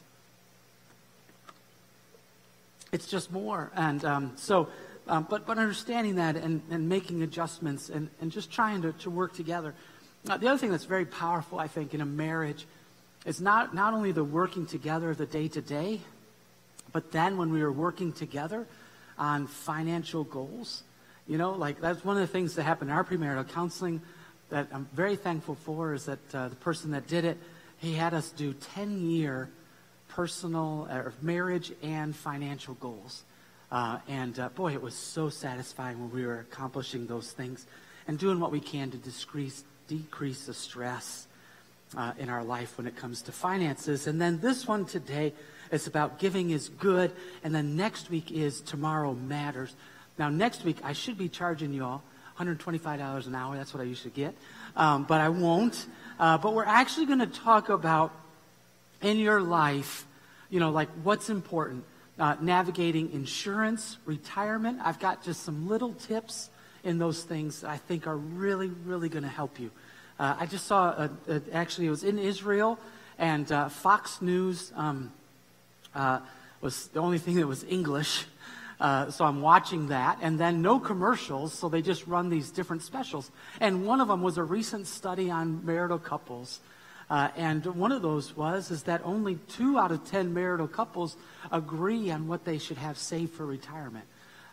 It's 2.92 3.08
just 3.08 3.32
more. 3.32 3.72
And 3.76 4.04
um, 4.06 4.32
so, 4.36 4.70
um, 5.08 5.28
but, 5.30 5.46
but 5.46 5.58
understanding 5.58 6.16
that 6.16 6.36
and, 6.36 6.62
and 6.70 6.90
making 6.90 7.22
adjustments 7.22 7.90
and, 7.90 8.10
and 8.22 8.32
just 8.32 8.52
trying 8.52 8.82
to, 8.84 8.94
to 8.94 9.10
work 9.10 9.34
together. 9.34 9.74
Uh, 10.28 10.38
the 10.38 10.48
other 10.48 10.58
thing 10.58 10.72
that's 10.72 10.86
very 10.86 11.06
powerful, 11.06 11.60
I 11.60 11.68
think, 11.68 11.94
in 11.94 12.02
a 12.02 12.06
marriage 12.06 12.66
is 13.26 13.42
not, 13.42 13.74
not 13.74 13.94
only 13.94 14.12
the 14.12 14.24
working 14.24 14.66
together 14.66 15.14
the 15.14 15.26
day 15.26 15.48
to 15.48 15.62
day, 15.62 16.02
but 16.92 17.12
then 17.12 17.38
when 17.38 17.52
we 17.52 17.62
are 17.62 17.72
working 17.72 18.14
together, 18.14 18.66
on 19.18 19.48
financial 19.48 20.24
goals. 20.24 20.84
You 21.28 21.38
know, 21.38 21.52
like 21.52 21.82
that's 21.82 22.04
one 22.04 22.18
of 22.18 22.22
the 22.22 22.28
things 22.32 22.56
that 22.56 22.64
happened 22.64 22.92
in 22.92 22.96
our 22.96 23.04
premarital 23.04 23.50
counseling 23.50 24.02
that 24.50 24.68
I'm 24.72 24.88
very 24.94 25.16
thankful 25.16 25.56
for 25.56 25.94
is 25.94 26.06
that 26.06 26.20
uh, 26.36 26.50
the 26.50 26.56
person 26.56 26.92
that 26.92 27.08
did 27.08 27.26
it, 27.26 27.38
he 27.78 27.94
had 27.94 28.14
us 28.14 28.30
do 28.32 28.54
10 28.54 29.10
year 29.10 29.50
personal 30.10 30.88
uh, 30.90 31.10
marriage 31.22 31.72
and 31.82 32.16
financial 32.16 32.76
goals. 32.76 33.24
Uh, 33.72 33.98
and 34.08 34.40
uh, 34.40 34.50
boy, 34.50 34.74
it 34.74 34.82
was 34.82 34.94
so 34.94 35.30
satisfying 35.30 36.00
when 36.00 36.12
we 36.12 36.26
were 36.26 36.40
accomplishing 36.40 37.08
those 37.08 37.32
things 37.32 37.66
and 38.08 38.20
doing 38.20 38.40
what 38.40 38.52
we 38.52 38.60
can 38.60 38.92
to 38.92 38.98
decrease, 38.98 39.64
decrease 39.88 40.46
the 40.46 40.54
stress 40.54 41.28
uh, 41.96 42.14
in 42.18 42.30
our 42.30 42.44
life 42.44 42.78
when 42.78 42.88
it 42.88 42.96
comes 42.96 43.22
to 43.24 43.32
finances. 43.32 44.08
And 44.08 44.22
then 44.22 44.40
this 44.40 44.68
one 44.68 44.86
today, 44.86 45.34
It's 45.72 45.88
about 45.88 46.20
giving 46.20 46.52
is 46.52 46.70
good. 46.70 47.12
And 47.44 47.54
then 47.54 47.76
next 47.76 48.10
week 48.10 48.32
is 48.32 48.62
tomorrow 48.62 49.14
matters. 49.14 49.76
Now, 50.18 50.30
next 50.30 50.64
week, 50.64 50.78
I 50.84 50.94
should 50.94 51.18
be 51.18 51.28
charging 51.28 51.74
you 51.74 51.84
all 51.84 52.04
$125 52.40 53.28
an 53.28 53.36
hour. 53.36 53.56
That's 53.56 53.74
what 53.74 53.82
I 53.82 53.86
usually 53.86 54.12
get. 54.12 54.36
Um, 54.76 55.04
but 55.04 55.22
I 55.22 55.30
won't. 55.30 55.86
Uh, 56.20 56.38
but 56.38 56.54
we're 56.54 56.66
actually 56.66 57.08
going 57.08 57.20
to 57.20 57.28
talk 57.28 57.70
about 57.70 58.12
in 59.02 59.18
your 59.18 59.42
life, 59.42 60.06
you 60.50 60.60
know, 60.60 60.72
like 60.72 60.90
what's 61.04 61.30
important. 61.30 61.84
Uh, 62.18 62.36
navigating 62.40 63.12
insurance, 63.12 63.98
retirement. 64.06 64.80
I've 64.82 65.00
got 65.00 65.22
just 65.24 65.44
some 65.44 65.68
little 65.68 65.94
tips 65.94 66.50
in 66.86 66.98
those 66.98 67.24
things 67.24 67.62
that 67.62 67.70
I 67.70 67.78
think 67.78 68.08
are 68.08 68.16
really, 68.16 68.70
really 68.86 69.10
going 69.10 69.24
to 69.24 69.30
help 69.30 69.60
you. 69.60 69.70
Uh, 70.18 70.36
I 70.40 70.46
just 70.46 70.66
saw, 70.66 70.92
a, 70.92 71.10
a, 71.28 71.42
actually, 71.52 71.88
it 71.88 71.90
was 71.90 72.04
in 72.04 72.18
Israel, 72.18 72.80
and 73.18 73.52
uh, 73.52 73.68
Fox 73.70 74.22
News 74.22 74.72
um, 74.76 75.12
uh, 75.94 76.20
was 76.62 76.88
the 76.90 77.02
only 77.02 77.18
thing 77.18 77.36
that 77.36 77.48
was 77.48 77.64
English. 77.64 78.26
Uh, 78.78 79.10
so 79.10 79.24
I'm 79.24 79.42
watching 79.42 79.88
that, 79.88 80.18
and 80.22 80.38
then 80.38 80.62
no 80.62 80.82
commercials, 80.82 81.54
so 81.54 81.70
they 81.70 81.82
just 81.82 82.06
run 82.08 82.30
these 82.30 82.52
different 82.52 82.82
specials. 82.82 83.32
And 83.62 83.88
one 83.88 84.02
of 84.02 84.10
them 84.10 84.22
was 84.22 84.38
a 84.38 84.44
recent 84.44 84.86
study 84.86 85.32
on 85.32 85.66
marital 85.66 85.98
couples. 85.98 86.60
Uh, 87.10 87.30
and 87.38 87.66
one 87.66 87.94
of 87.94 88.02
those 88.02 88.36
was 88.36 88.72
is 88.72 88.84
that 88.84 89.00
only 89.06 89.36
two 89.48 89.80
out 89.80 89.94
of 89.94 90.04
ten 90.04 90.34
marital 90.34 90.68
couples 90.68 91.16
agree 91.54 92.12
on 92.12 92.28
what 92.28 92.44
they 92.44 92.58
should 92.58 92.76
have 92.76 92.98
saved 92.98 93.34
for 93.34 93.46
retirement. 93.46 94.04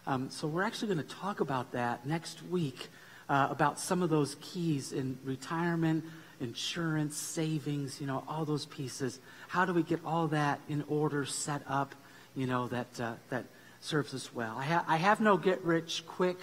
Um, 0.06 0.30
so 0.30 0.46
we're 0.46 0.62
actually 0.62 0.94
going 0.94 1.04
to 1.04 1.14
talk 1.14 1.40
about 1.40 1.72
that 1.72 2.06
next 2.06 2.44
week 2.44 2.90
uh, 3.32 3.48
about 3.50 3.80
some 3.80 4.02
of 4.02 4.10
those 4.10 4.36
keys 4.42 4.92
in 4.92 5.18
retirement, 5.24 6.04
insurance, 6.38 7.16
savings, 7.16 7.98
you 7.98 8.06
know, 8.06 8.22
all 8.28 8.44
those 8.44 8.66
pieces. 8.66 9.18
How 9.48 9.64
do 9.64 9.72
we 9.72 9.82
get 9.82 10.00
all 10.04 10.28
that 10.28 10.60
in 10.68 10.84
order, 10.86 11.24
set 11.24 11.62
up, 11.66 11.94
you 12.36 12.46
know, 12.46 12.68
that 12.68 13.00
uh, 13.00 13.14
that 13.30 13.46
serves 13.80 14.12
us 14.12 14.34
well? 14.34 14.54
I, 14.58 14.64
ha- 14.64 14.84
I 14.86 14.98
have 14.98 15.22
no 15.22 15.38
get 15.38 15.64
rich 15.64 16.04
quick 16.06 16.36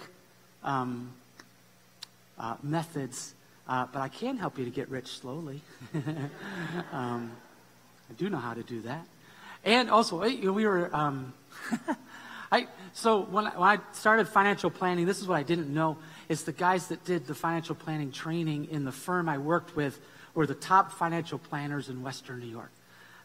um, 0.64 1.12
uh, 2.36 2.56
methods, 2.60 3.34
uh, 3.68 3.86
but 3.92 4.00
I 4.00 4.08
can 4.08 4.36
help 4.36 4.58
you 4.58 4.64
to 4.64 4.70
get 4.72 4.88
rich 4.88 5.06
slowly. 5.06 5.60
um, 6.92 7.30
I 8.10 8.14
do 8.18 8.28
know 8.28 8.38
how 8.38 8.54
to 8.54 8.64
do 8.64 8.80
that. 8.82 9.06
And 9.64 9.90
also, 9.90 10.18
we 10.22 10.66
were. 10.66 10.90
Um, 10.92 11.34
I, 12.52 12.66
so 12.94 13.20
when 13.20 13.46
I, 13.46 13.50
when 13.50 13.68
I 13.68 13.78
started 13.92 14.26
financial 14.26 14.70
planning, 14.70 15.06
this 15.06 15.20
is 15.20 15.28
what 15.28 15.36
I 15.36 15.44
didn't 15.44 15.72
know 15.72 15.98
is 16.30 16.44
the 16.44 16.52
guys 16.52 16.86
that 16.86 17.04
did 17.04 17.26
the 17.26 17.34
financial 17.34 17.74
planning 17.74 18.12
training 18.12 18.68
in 18.70 18.84
the 18.84 18.92
firm 18.92 19.28
I 19.28 19.36
worked 19.36 19.74
with 19.74 20.00
were 20.32 20.46
the 20.46 20.54
top 20.54 20.92
financial 20.92 21.40
planners 21.40 21.88
in 21.88 22.02
Western 22.02 22.38
New 22.38 22.46
York. 22.46 22.70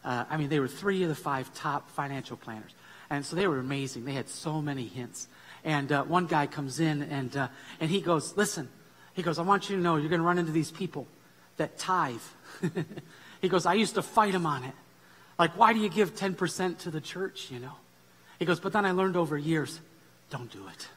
Uh, 0.04 0.24
I 0.28 0.36
mean, 0.36 0.48
they 0.48 0.58
were 0.58 0.66
three 0.66 1.04
of 1.04 1.08
the 1.08 1.14
five 1.14 1.54
top 1.54 1.88
financial 1.88 2.36
planners. 2.36 2.72
And 3.08 3.24
so 3.24 3.36
they 3.36 3.46
were 3.46 3.60
amazing. 3.60 4.06
They 4.06 4.12
had 4.12 4.28
so 4.28 4.60
many 4.60 4.88
hints. 4.88 5.28
And 5.64 5.92
uh, 5.92 6.02
one 6.02 6.26
guy 6.26 6.48
comes 6.48 6.80
in 6.80 7.02
and, 7.02 7.36
uh, 7.36 7.48
and 7.78 7.92
he 7.92 8.00
goes, 8.00 8.36
Listen, 8.36 8.68
he 9.14 9.22
goes, 9.22 9.38
I 9.38 9.42
want 9.42 9.70
you 9.70 9.76
to 9.76 9.82
know 9.82 9.96
you're 9.96 10.08
going 10.08 10.20
to 10.20 10.26
run 10.26 10.38
into 10.38 10.50
these 10.50 10.72
people 10.72 11.06
that 11.58 11.78
tithe. 11.78 12.16
he 13.40 13.48
goes, 13.48 13.66
I 13.66 13.74
used 13.74 13.94
to 13.94 14.02
fight 14.02 14.32
them 14.32 14.46
on 14.46 14.64
it. 14.64 14.74
Like, 15.38 15.56
why 15.56 15.72
do 15.72 15.78
you 15.78 15.88
give 15.88 16.16
10% 16.16 16.78
to 16.78 16.90
the 16.90 17.00
church, 17.00 17.52
you 17.52 17.60
know? 17.60 17.74
He 18.40 18.44
goes, 18.44 18.58
but 18.58 18.72
then 18.72 18.84
I 18.84 18.90
learned 18.90 19.16
over 19.16 19.38
years, 19.38 19.80
don't 20.28 20.50
do 20.50 20.66
it. 20.66 20.88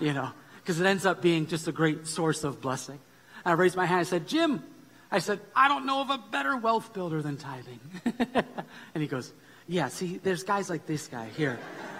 you 0.00 0.12
know, 0.14 0.30
because 0.64 0.80
it 0.80 0.86
ends 0.86 1.04
up 1.04 1.20
being 1.20 1.46
just 1.46 1.68
a 1.68 1.72
great 1.72 2.06
source 2.06 2.42
of 2.42 2.62
blessing. 2.62 2.98
And 3.44 3.52
I 3.52 3.52
raised 3.52 3.76
my 3.76 3.84
hand. 3.84 4.00
I 4.00 4.04
said, 4.04 4.26
Jim, 4.26 4.62
I 5.10 5.18
said, 5.18 5.38
I 5.54 5.68
don't 5.68 5.84
know 5.84 6.00
of 6.00 6.08
a 6.08 6.18
better 6.32 6.56
wealth 6.56 6.94
builder 6.94 7.20
than 7.20 7.36
tithing. 7.36 7.80
and 8.94 9.02
he 9.02 9.06
goes, 9.06 9.30
yeah, 9.68 9.88
see, 9.88 10.18
there's 10.22 10.42
guys 10.42 10.70
like 10.70 10.86
this 10.86 11.06
guy 11.06 11.28
here. 11.36 11.58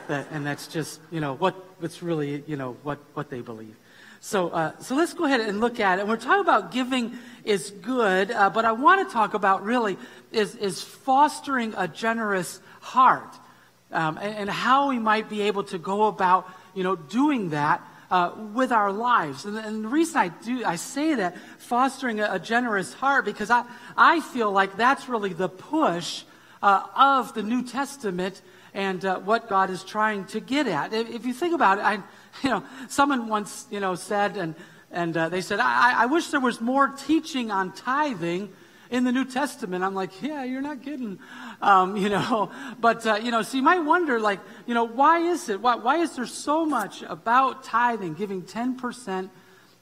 That, 0.09 0.29
and 0.33 0.47
that's 0.47 0.67
just, 0.67 1.01
you 1.11 1.21
know, 1.21 1.35
what, 1.35 1.55
what's 1.79 2.03
really, 2.03 2.43
you 2.47 2.57
know, 2.57 2.77
what, 2.83 2.99
what 3.13 3.29
they 3.29 3.43
believe. 3.43 3.77
So, 4.21 4.49
uh, 4.49 4.79
so 4.79 4.97
let's 4.97 5.13
go 5.13 5.25
ahead 5.27 5.41
and 5.41 5.61
look 5.61 5.79
at 5.81 5.99
it. 5.99 6.03
And 6.03 6.09
we're 6.09 6.17
talking 6.17 6.41
about 6.41 6.73
giving 6.73 7.19
is 7.45 7.71
good, 7.71 8.31
uh, 8.31 8.49
but 8.49 8.65
I 8.65 8.73
want 8.73 9.07
to 9.07 9.13
talk 9.13 9.35
about 9.35 9.65
really 9.65 9.99
is, 10.33 10.57
is 10.57 10.83
fostering 10.83 11.75
a 11.77 11.87
generous 11.87 12.61
heart 12.81 13.35
um, 13.93 14.17
and, 14.17 14.35
and, 14.35 14.51
how 14.51 14.89
we 14.89 14.99
might 14.99 15.29
be 15.29 15.43
able 15.43 15.65
to 15.65 15.79
go 15.79 16.07
about, 16.07 16.49
you 16.75 16.83
know, 16.83 16.97
doing 16.97 17.51
that 17.51 17.83
uh, 18.15 18.33
with 18.53 18.71
our 18.71 18.93
lives. 18.93 19.45
And, 19.45 19.59
and, 19.59 19.83
the 19.83 19.89
reason 19.89 20.17
I 20.19 20.29
do, 20.29 20.65
I 20.65 20.77
say 20.77 21.17
that, 21.17 21.37
fostering 21.59 22.21
a, 22.21 22.35
a 22.35 22.39
generous 22.39 22.93
heart, 22.93 23.25
because 23.25 23.51
I, 23.51 23.65
I 23.97 24.21
feel 24.21 24.53
like 24.53 24.77
that's 24.77 25.09
really 25.09 25.33
the 25.33 25.49
push 25.49 26.23
uh, 26.63 26.87
of 26.95 27.35
the 27.35 27.43
New 27.43 27.65
Testament 27.65 28.41
and 28.73 29.05
uh, 29.05 29.19
what 29.19 29.49
God 29.49 29.69
is 29.69 29.83
trying 29.83 30.27
to 30.27 30.39
get 30.39 30.69
at. 30.69 30.93
If, 30.93 31.11
if, 31.11 31.27
you 31.27 31.35
think 31.35 31.57
about 31.57 31.79
it, 31.79 31.85
I, 31.85 31.95
you 32.45 32.51
know, 32.51 32.63
someone 32.89 33.27
once, 33.27 33.67
you 33.69 33.81
know, 33.81 33.97
said, 33.97 34.37
and 34.37 34.55
and 34.93 35.17
uh, 35.17 35.29
they 35.29 35.41
said, 35.41 35.59
I, 35.59 36.05
I 36.05 36.07
wish 36.07 36.29
there 36.29 36.39
was 36.39 36.61
more 36.61 36.87
teaching 36.87 37.51
on 37.51 37.73
tithing 37.73 38.53
in 38.95 39.03
the 39.03 39.11
New 39.11 39.25
Testament. 39.25 39.83
I'm 39.83 39.95
like, 39.95 40.23
yeah, 40.23 40.45
you're 40.45 40.63
not 40.63 40.81
kidding. 40.81 41.19
Um, 41.61 41.97
you 41.97 42.09
know, 42.09 42.53
but, 42.81 43.05
uh, 43.05 43.17
you 43.17 43.33
know, 43.33 43.43
so 43.43 43.57
you 43.57 43.63
might 43.63 43.81
wonder, 43.81 44.21
like, 44.21 44.39
you 44.67 44.75
know, 44.75 44.85
why 44.85 45.19
is 45.19 45.49
it? 45.49 45.61
Why, 45.61 45.75
why 45.75 45.97
is 45.97 46.15
there 46.15 46.27
so 46.27 46.65
much 46.65 47.03
about 47.03 47.65
tithing, 47.65 48.15
giving 48.15 48.43
10%, 48.43 49.31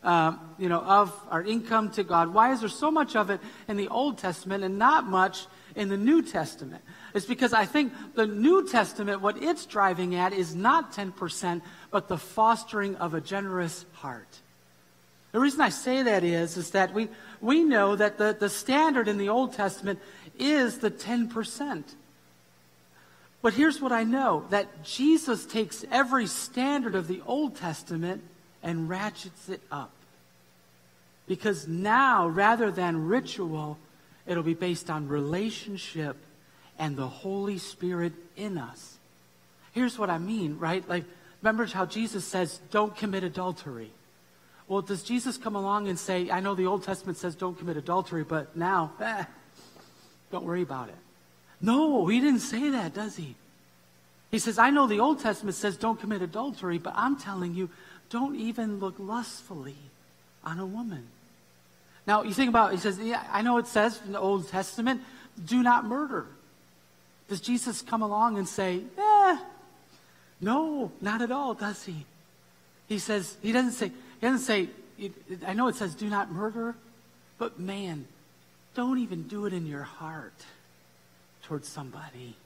uh, 0.03 0.37
you 0.59 0.71
know, 0.71 0.81
of 0.81 1.13
our 1.29 1.43
income 1.43 1.91
to 1.91 2.05
God? 2.05 2.33
Why 2.33 2.53
is 2.53 2.61
there 2.61 2.71
so 2.71 2.91
much 2.91 3.15
of 3.15 3.29
it 3.29 3.41
in 3.69 3.77
the 3.77 3.89
Old 3.89 4.17
Testament 4.17 4.65
and 4.65 4.79
not 4.79 5.05
much 5.05 5.47
in 5.77 5.91
the 5.91 5.99
New 5.99 6.23
Testament? 6.23 6.83
It's 7.13 7.27
because 7.27 7.53
I 7.53 7.67
think 7.67 7.93
the 8.15 8.27
New 8.27 8.67
Testament, 8.67 9.21
what 9.21 9.43
it's 9.43 9.67
driving 9.67 10.15
at 10.15 10.33
is 10.33 10.55
not 10.55 10.95
10%, 10.95 11.61
but 11.91 12.09
the 12.09 12.17
fostering 12.17 12.97
of 12.97 13.13
a 13.13 13.21
generous 13.21 13.85
heart. 13.93 14.41
The 15.33 15.41
reason 15.41 15.63
I 15.63 15.71
say 15.71 16.03
that 16.03 16.25
is, 16.25 16.57
is 16.57 16.71
that 16.71 16.93
we, 16.93 17.09
we 17.41 17.65
know 17.65 17.97
that 17.97 18.19
the, 18.19 18.37
the 18.39 18.51
standard 18.51 19.09
in 19.09 19.17
the 19.17 19.31
Old 19.31 19.55
Testament 19.55 19.99
is 20.39 20.79
the 20.79 20.91
10%. 20.91 21.85
But 23.41 23.55
here's 23.55 23.81
what 23.81 23.93
I 23.93 24.05
know 24.05 24.45
that 24.51 24.85
Jesus 24.85 25.45
takes 25.45 25.85
every 25.91 26.27
standard 26.27 26.95
of 26.95 27.09
the 27.09 27.23
Old 27.27 27.57
Testament 27.57 28.23
and 28.63 28.89
ratchets 28.89 29.49
it 29.49 29.61
up. 29.73 29.91
Because 31.27 31.67
now, 31.67 32.29
rather 32.29 32.71
than 32.71 33.09
ritual, 33.09 33.79
it'll 34.27 34.43
be 34.43 34.55
based 34.55 34.91
on 34.91 35.09
relationship 35.09 36.17
and 36.79 36.97
the 36.97 37.09
Holy 37.09 37.59
Spirit 37.59 38.13
in 38.37 38.59
us. 38.59 38.99
Here's 39.73 39.99
what 39.99 40.11
I 40.11 40.19
mean, 40.19 40.59
right? 40.59 40.87
Like, 40.89 41.05
remember 41.41 41.65
how 41.67 41.87
Jesus 41.87 42.25
says, 42.25 42.61
don't 42.71 42.95
commit 42.95 43.25
adultery. 43.25 43.91
Well, 44.73 44.81
does 44.81 45.03
Jesus 45.03 45.37
come 45.37 45.55
along 45.55 45.89
and 45.89 45.99
say, 45.99 46.31
I 46.31 46.41
know 46.41 46.55
the 46.55 46.65
Old 46.65 46.83
Testament 46.83 47.19
says 47.19 47.35
don't 47.35 47.59
commit 47.59 47.77
adultery, 47.77 48.25
but 48.25 48.57
now, 48.57 48.93
eh, 49.03 49.25
don't 50.31 50.47
worry 50.47 50.63
about 50.63 50.89
it? 50.89 50.97
No, 51.61 52.07
he 52.07 52.21
didn't 52.21 52.41
say 52.41 52.71
that, 52.71 52.95
does 52.95 53.17
he? 53.17 53.35
He 54.31 54.39
says, 54.39 54.59
I 54.59 54.71
know 54.71 54.87
the 54.87 55.01
Old 55.01 55.21
Testament 55.21 55.57
says 55.57 55.77
don't 55.77 56.01
commit 56.01 56.23
adultery, 56.23 56.79
but 56.79 56.95
I'm 56.97 57.17
telling 57.17 57.55
you, 57.55 57.69
don't 58.09 58.35
even 58.35 58.81
look 58.81 58.95
lustfully 58.99 59.77
on 60.43 60.59
a 60.59 60.65
woman. 60.65 61.07
Now, 62.07 62.23
you 62.23 62.33
think 62.33 62.49
about, 62.49 62.73
he 62.73 62.79
says, 62.79 62.99
yeah, 62.99 63.23
I 63.31 63.43
know 63.43 63.59
it 63.59 63.67
says 63.67 64.01
in 64.07 64.13
the 64.13 64.21
Old 64.21 64.49
Testament, 64.49 65.03
do 65.45 65.63
not 65.63 65.85
murder. 65.85 66.25
Does 67.29 67.43
Jesus 67.43 67.83
come 67.83 68.01
along 68.01 68.39
and 68.39 68.49
say, 68.49 68.81
eh, 68.97 69.39
no, 70.41 70.91
not 71.03 71.21
at 71.21 71.31
all, 71.31 71.53
does 71.53 71.85
he? 71.85 72.07
He 72.89 72.99
says, 72.99 73.37
he 73.43 73.53
doesn't 73.53 73.73
say, 73.73 73.93
he 74.23 74.29
doesn't 74.29 74.47
say, 74.47 74.69
I 75.45 75.53
know 75.53 75.67
it 75.67 75.75
says 75.75 75.97
do 75.97 76.09
not 76.09 76.31
murder, 76.31 76.77
but 77.39 77.59
man, 77.59 78.07
don't 78.77 79.01
even 79.01 79.25
do 79.25 79.47
it 79.47 79.53
in 79.53 79.67
your 79.67 79.83
heart 79.83 80.45
towards 81.43 81.67
somebody. 81.67 82.37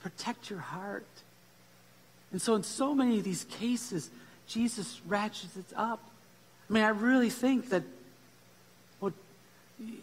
Protect 0.00 0.48
your 0.48 0.60
heart. 0.60 1.04
And 2.32 2.40
so, 2.40 2.54
in 2.54 2.62
so 2.62 2.94
many 2.94 3.18
of 3.18 3.24
these 3.24 3.44
cases, 3.44 4.08
Jesus 4.46 4.98
ratchets 5.06 5.58
it 5.58 5.66
up. 5.76 6.00
I 6.70 6.72
mean, 6.72 6.84
I 6.84 6.88
really 6.88 7.28
think 7.28 7.68
that, 7.68 7.82
well, 8.98 9.12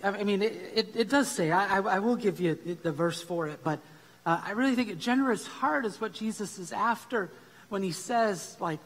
I 0.04 0.24
mean, 0.24 0.44
it, 0.44 0.54
it, 0.75 0.96
it 0.96 1.10
does 1.10 1.32
say, 1.32 1.50
I, 1.50 1.80
I, 1.80 1.82
I, 1.82 2.00
will 2.00 2.15
give 2.15 2.39
you 2.39 2.60
the 2.84 2.92
verse 2.92 3.24
for 3.24 3.48
it, 3.48 3.63
but 3.63 3.80
uh, 4.24 4.39
I 4.46 4.51
really 4.51 4.75
think 4.75 4.92
a 4.92 4.96
generous 4.96 5.48
heart 5.48 5.84
is 5.84 6.00
what 6.00 6.13
Jesus 6.13 6.60
is 6.60 6.72
after 6.72 7.32
when 7.70 7.82
he 7.82 7.92
says, 7.92 8.56
like, 8.60 8.80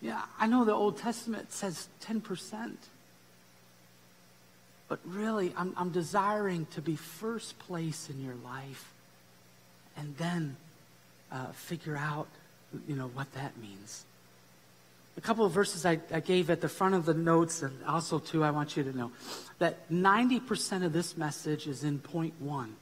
yeah, 0.00 0.22
I 0.38 0.46
know 0.46 0.64
the 0.64 0.72
Old 0.72 0.98
Testament 0.98 1.52
says 1.52 1.88
10%. 2.02 2.76
But 4.88 5.00
really, 5.04 5.52
I'm, 5.56 5.72
I'm 5.76 5.90
desiring 5.90 6.66
to 6.74 6.80
be 6.80 6.96
first 6.96 7.58
place 7.58 8.08
in 8.08 8.22
your 8.22 8.36
life 8.44 8.92
and 9.96 10.16
then 10.16 10.56
uh, 11.32 11.46
figure 11.46 11.96
out, 11.96 12.28
you 12.86 12.94
know, 12.94 13.08
what 13.08 13.32
that 13.34 13.56
means. 13.58 14.04
A 15.16 15.20
couple 15.20 15.44
of 15.46 15.52
verses 15.52 15.86
I, 15.86 15.98
I 16.12 16.20
gave 16.20 16.50
at 16.50 16.60
the 16.60 16.68
front 16.68 16.94
of 16.94 17.06
the 17.06 17.14
notes, 17.14 17.62
and 17.62 17.72
also, 17.84 18.18
too, 18.18 18.44
I 18.44 18.50
want 18.50 18.76
you 18.76 18.84
to 18.84 18.96
know 18.96 19.10
that 19.58 19.90
90% 19.90 20.84
of 20.84 20.92
this 20.92 21.16
message 21.16 21.66
is 21.66 21.82
in 21.82 21.98
point 21.98 22.34
one. 22.38 22.76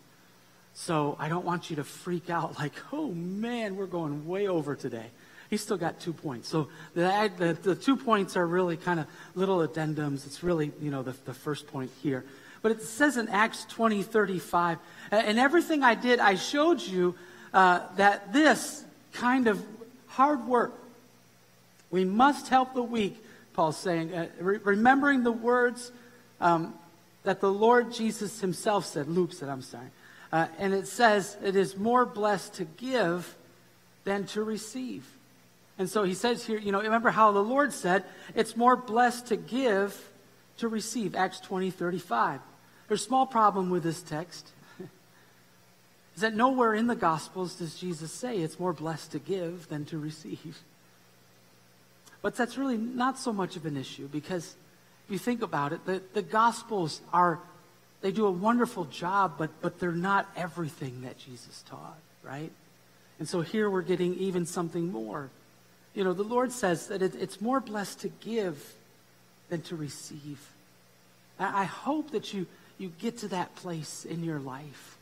So 0.74 1.16
I 1.20 1.28
don't 1.28 1.44
want 1.44 1.70
you 1.70 1.76
to 1.76 1.84
freak 1.84 2.28
out 2.28 2.58
like, 2.58 2.72
oh 2.92 3.12
man, 3.12 3.76
we're 3.76 3.86
going 3.86 4.26
way 4.26 4.48
over 4.48 4.74
today. 4.74 5.06
He's 5.54 5.62
still 5.62 5.76
got 5.76 6.00
two 6.00 6.12
points. 6.12 6.48
So 6.48 6.66
the, 6.94 7.30
the, 7.36 7.52
the 7.52 7.74
two 7.76 7.96
points 7.96 8.36
are 8.36 8.44
really 8.44 8.76
kind 8.76 8.98
of 8.98 9.06
little 9.36 9.58
addendums. 9.58 10.26
It's 10.26 10.42
really, 10.42 10.72
you 10.80 10.90
know, 10.90 11.04
the, 11.04 11.14
the 11.26 11.32
first 11.32 11.68
point 11.68 11.92
here. 12.02 12.24
But 12.60 12.72
it 12.72 12.82
says 12.82 13.16
in 13.18 13.28
Acts 13.28 13.64
20, 13.66 14.02
35, 14.02 14.78
and 15.12 15.38
everything 15.38 15.84
I 15.84 15.94
did, 15.94 16.18
I 16.18 16.34
showed 16.34 16.80
you 16.80 17.14
uh, 17.52 17.82
that 17.94 18.32
this 18.32 18.82
kind 19.12 19.46
of 19.46 19.64
hard 20.08 20.44
work, 20.48 20.74
we 21.92 22.04
must 22.04 22.48
help 22.48 22.74
the 22.74 22.82
weak, 22.82 23.24
Paul's 23.52 23.76
saying, 23.76 24.12
uh, 24.12 24.26
re- 24.40 24.58
remembering 24.64 25.22
the 25.22 25.30
words 25.30 25.92
um, 26.40 26.74
that 27.22 27.40
the 27.40 27.52
Lord 27.52 27.92
Jesus 27.92 28.40
himself 28.40 28.86
said, 28.86 29.06
Luke 29.06 29.32
said, 29.32 29.48
I'm 29.48 29.62
sorry. 29.62 29.86
Uh, 30.32 30.48
and 30.58 30.74
it 30.74 30.88
says, 30.88 31.36
it 31.44 31.54
is 31.54 31.76
more 31.76 32.04
blessed 32.04 32.54
to 32.54 32.64
give 32.64 33.36
than 34.02 34.26
to 34.26 34.42
receive. 34.42 35.13
And 35.78 35.88
so 35.88 36.04
he 36.04 36.14
says 36.14 36.44
here, 36.44 36.58
you 36.58 36.72
know, 36.72 36.80
remember 36.80 37.10
how 37.10 37.32
the 37.32 37.42
Lord 37.42 37.72
said, 37.72 38.04
it's 38.34 38.56
more 38.56 38.76
blessed 38.76 39.26
to 39.28 39.36
give 39.36 40.10
to 40.58 40.68
receive, 40.68 41.14
Acts 41.14 41.40
20, 41.40 41.70
35. 41.70 42.40
There's 42.88 43.02
a 43.02 43.04
small 43.04 43.26
problem 43.26 43.70
with 43.70 43.82
this 43.82 44.02
text. 44.02 44.50
is 46.14 46.20
that 46.20 46.34
nowhere 46.34 46.74
in 46.74 46.86
the 46.86 46.94
Gospels 46.94 47.56
does 47.56 47.74
Jesus 47.74 48.12
say 48.12 48.38
it's 48.38 48.60
more 48.60 48.72
blessed 48.72 49.12
to 49.12 49.18
give 49.18 49.68
than 49.68 49.84
to 49.86 49.98
receive. 49.98 50.62
But 52.22 52.36
that's 52.36 52.56
really 52.56 52.76
not 52.76 53.18
so 53.18 53.32
much 53.32 53.56
of 53.56 53.66
an 53.66 53.76
issue 53.76 54.08
because 54.08 54.54
if 55.06 55.12
you 55.12 55.18
think 55.18 55.42
about 55.42 55.72
it, 55.72 55.84
the, 55.84 56.00
the 56.14 56.22
Gospels 56.22 57.00
are, 57.12 57.40
they 58.00 58.12
do 58.12 58.26
a 58.26 58.30
wonderful 58.30 58.84
job, 58.84 59.34
but, 59.36 59.50
but 59.60 59.80
they're 59.80 59.92
not 59.92 60.30
everything 60.36 61.02
that 61.02 61.18
Jesus 61.18 61.64
taught, 61.68 61.98
right? 62.22 62.50
And 63.18 63.28
so 63.28 63.40
here 63.40 63.68
we're 63.68 63.82
getting 63.82 64.14
even 64.14 64.46
something 64.46 64.90
more. 64.90 65.30
You 65.94 66.04
know, 66.04 66.12
the 66.12 66.22
Lord 66.22 66.52
says 66.52 66.88
that 66.88 67.02
it, 67.02 67.14
it's 67.14 67.40
more 67.40 67.60
blessed 67.60 68.00
to 68.00 68.08
give 68.08 68.74
than 69.48 69.62
to 69.62 69.76
receive. 69.76 70.40
I, 71.38 71.62
I 71.62 71.64
hope 71.64 72.10
that 72.10 72.34
you 72.34 72.46
you 72.78 72.92
get 73.00 73.18
to 73.18 73.28
that 73.28 73.54
place 73.56 74.04
in 74.04 74.24
your 74.24 74.38
life. 74.38 74.96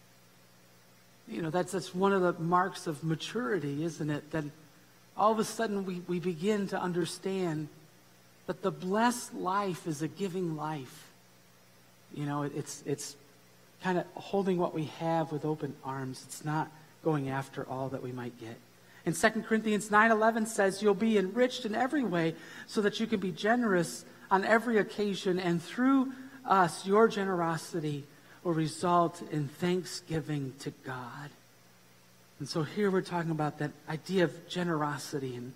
You 1.29 1.43
know, 1.43 1.51
that's, 1.51 1.73
that's 1.73 1.95
one 1.95 2.13
of 2.13 2.23
the 2.23 2.35
marks 2.43 2.87
of 2.87 3.03
maturity, 3.03 3.85
isn't 3.85 4.11
it? 4.11 4.31
That 4.33 4.45
all 5.17 5.33
of 5.33 5.39
a 5.39 5.45
sudden 5.45 5.87
we, 5.87 6.03
we 6.07 6.21
begin 6.21 6.69
to 6.69 6.81
understand 6.81 7.69
that 8.47 8.63
the 8.63 8.71
blessed 8.71 9.35
life 9.35 9.87
is 9.87 10.03
a 10.03 10.09
giving 10.09 10.57
life. 10.57 11.11
You 12.15 12.27
know, 12.27 12.43
it's, 12.43 12.83
it's 12.85 13.17
kind 13.83 13.99
of 13.99 14.05
holding 14.15 14.59
what 14.59 14.75
we 14.75 14.85
have 14.99 15.33
with 15.33 15.45
open 15.45 15.75
arms. 15.85 16.23
It's 16.27 16.45
not 16.45 16.71
going 17.03 17.31
after 17.31 17.67
all 17.69 17.89
that 17.91 18.03
we 18.03 18.13
might 18.13 18.39
get. 18.39 18.57
And 19.05 19.17
2 19.17 19.45
Corinthians 19.45 19.91
9:11 19.91 20.47
says 20.47 20.83
you'll 20.83 20.95
be 20.95 21.19
enriched 21.19 21.65
in 21.65 21.75
every 21.75 22.05
way 22.05 22.35
so 22.67 22.81
that 22.83 23.01
you 23.01 23.07
can 23.07 23.21
be 23.21 23.33
generous 23.33 24.05
on 24.31 24.45
every 24.45 24.79
occasion 24.79 25.39
and 25.39 25.63
through 25.63 26.13
us, 26.45 26.87
your 26.87 27.09
generosity 27.09 28.05
will 28.43 28.55
result 28.55 29.23
in 29.31 29.49
thanksgiving 29.49 30.53
to 30.61 30.71
God. 30.85 31.31
And 32.39 32.49
so 32.49 32.63
here 32.63 32.91
we're 32.91 33.03
talking 33.03 33.31
about 33.31 33.59
that 33.59 33.71
idea 33.89 34.25
of 34.25 34.49
generosity 34.49 35.37
and 35.37 35.53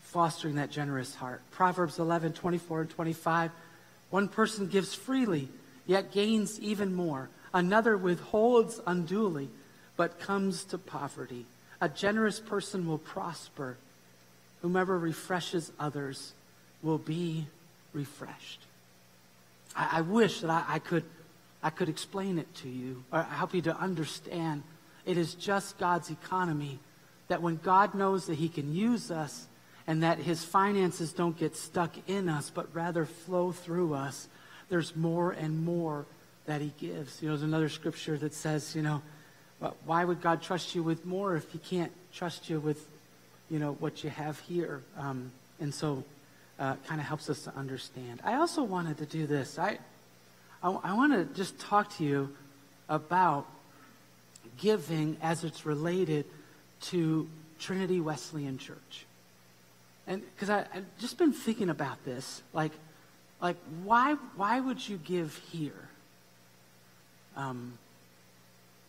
fostering 0.00 0.56
that 0.56 0.70
generous 0.70 1.14
heart. 1.14 1.42
Proverbs 1.52 1.98
11, 1.98 2.32
24 2.32 2.82
and 2.82 2.90
25. 2.90 3.50
One 4.10 4.28
person 4.28 4.66
gives 4.66 4.94
freely, 4.94 5.48
yet 5.86 6.12
gains 6.12 6.58
even 6.60 6.94
more. 6.94 7.28
Another 7.52 7.96
withholds 7.96 8.80
unduly, 8.86 9.48
but 9.96 10.18
comes 10.18 10.64
to 10.64 10.78
poverty. 10.78 11.46
A 11.84 11.88
generous 11.90 12.40
person 12.40 12.88
will 12.88 12.96
prosper. 12.96 13.76
Whomever 14.62 14.98
refreshes 14.98 15.70
others 15.78 16.32
will 16.82 16.96
be 16.96 17.46
refreshed. 17.92 18.62
I, 19.76 19.98
I 19.98 20.00
wish 20.00 20.40
that 20.40 20.48
I, 20.48 20.64
I, 20.66 20.78
could, 20.78 21.04
I 21.62 21.68
could 21.68 21.90
explain 21.90 22.38
it 22.38 22.52
to 22.62 22.70
you 22.70 23.04
or 23.12 23.22
help 23.22 23.52
you 23.52 23.60
to 23.60 23.76
understand. 23.76 24.62
It 25.04 25.18
is 25.18 25.34
just 25.34 25.76
God's 25.76 26.08
economy 26.08 26.78
that 27.28 27.42
when 27.42 27.60
God 27.62 27.94
knows 27.94 28.28
that 28.28 28.36
He 28.36 28.48
can 28.48 28.74
use 28.74 29.10
us 29.10 29.46
and 29.86 30.02
that 30.02 30.16
His 30.16 30.42
finances 30.42 31.12
don't 31.12 31.38
get 31.38 31.54
stuck 31.54 31.92
in 32.06 32.30
us, 32.30 32.48
but 32.48 32.74
rather 32.74 33.04
flow 33.04 33.52
through 33.52 33.92
us, 33.92 34.26
there's 34.70 34.96
more 34.96 35.32
and 35.32 35.62
more 35.62 36.06
that 36.46 36.62
He 36.62 36.72
gives. 36.80 37.20
You 37.20 37.28
know, 37.28 37.34
there's 37.34 37.42
another 37.42 37.68
scripture 37.68 38.16
that 38.16 38.32
says, 38.32 38.74
you 38.74 38.80
know, 38.80 39.02
why 39.84 40.04
would 40.04 40.20
God 40.20 40.42
trust 40.42 40.74
you 40.74 40.82
with 40.82 41.04
more 41.04 41.36
if 41.36 41.50
He 41.50 41.58
can't 41.58 41.92
trust 42.12 42.50
you 42.50 42.60
with, 42.60 42.86
you 43.50 43.58
know, 43.58 43.72
what 43.72 44.04
you 44.04 44.10
have 44.10 44.38
here? 44.40 44.82
Um, 44.98 45.32
and 45.60 45.72
so 45.72 46.04
uh, 46.58 46.76
kind 46.86 47.00
of 47.00 47.06
helps 47.06 47.30
us 47.30 47.44
to 47.44 47.56
understand. 47.56 48.20
I 48.24 48.34
also 48.34 48.62
wanted 48.62 48.98
to 48.98 49.06
do 49.06 49.26
this. 49.26 49.58
I, 49.58 49.78
I, 50.62 50.70
I 50.70 50.94
want 50.94 51.12
to 51.12 51.24
just 51.34 51.58
talk 51.58 51.96
to 51.96 52.04
you 52.04 52.34
about 52.88 53.46
giving 54.58 55.16
as 55.22 55.44
it's 55.44 55.66
related 55.66 56.26
to 56.82 57.28
Trinity 57.58 58.00
Wesleyan 58.00 58.58
Church. 58.58 59.06
And 60.06 60.22
because 60.34 60.50
I've 60.50 60.84
just 60.98 61.16
been 61.16 61.32
thinking 61.32 61.70
about 61.70 62.04
this, 62.04 62.42
like, 62.52 62.72
like 63.40 63.56
why, 63.82 64.14
why 64.36 64.60
would 64.60 64.86
you 64.86 64.98
give 64.98 65.40
here? 65.50 65.88
Um, 67.36 67.78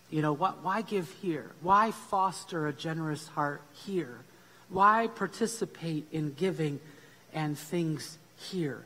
you 0.09 0.21
know, 0.21 0.33
why, 0.33 0.53
why 0.61 0.81
give 0.81 1.09
here? 1.21 1.51
Why 1.61 1.91
foster 1.91 2.67
a 2.67 2.73
generous 2.73 3.27
heart 3.27 3.61
here? 3.73 4.19
Why 4.69 5.07
participate 5.07 6.07
in 6.11 6.33
giving 6.33 6.79
and 7.35 7.59
things 7.59 8.17
here. 8.49 8.83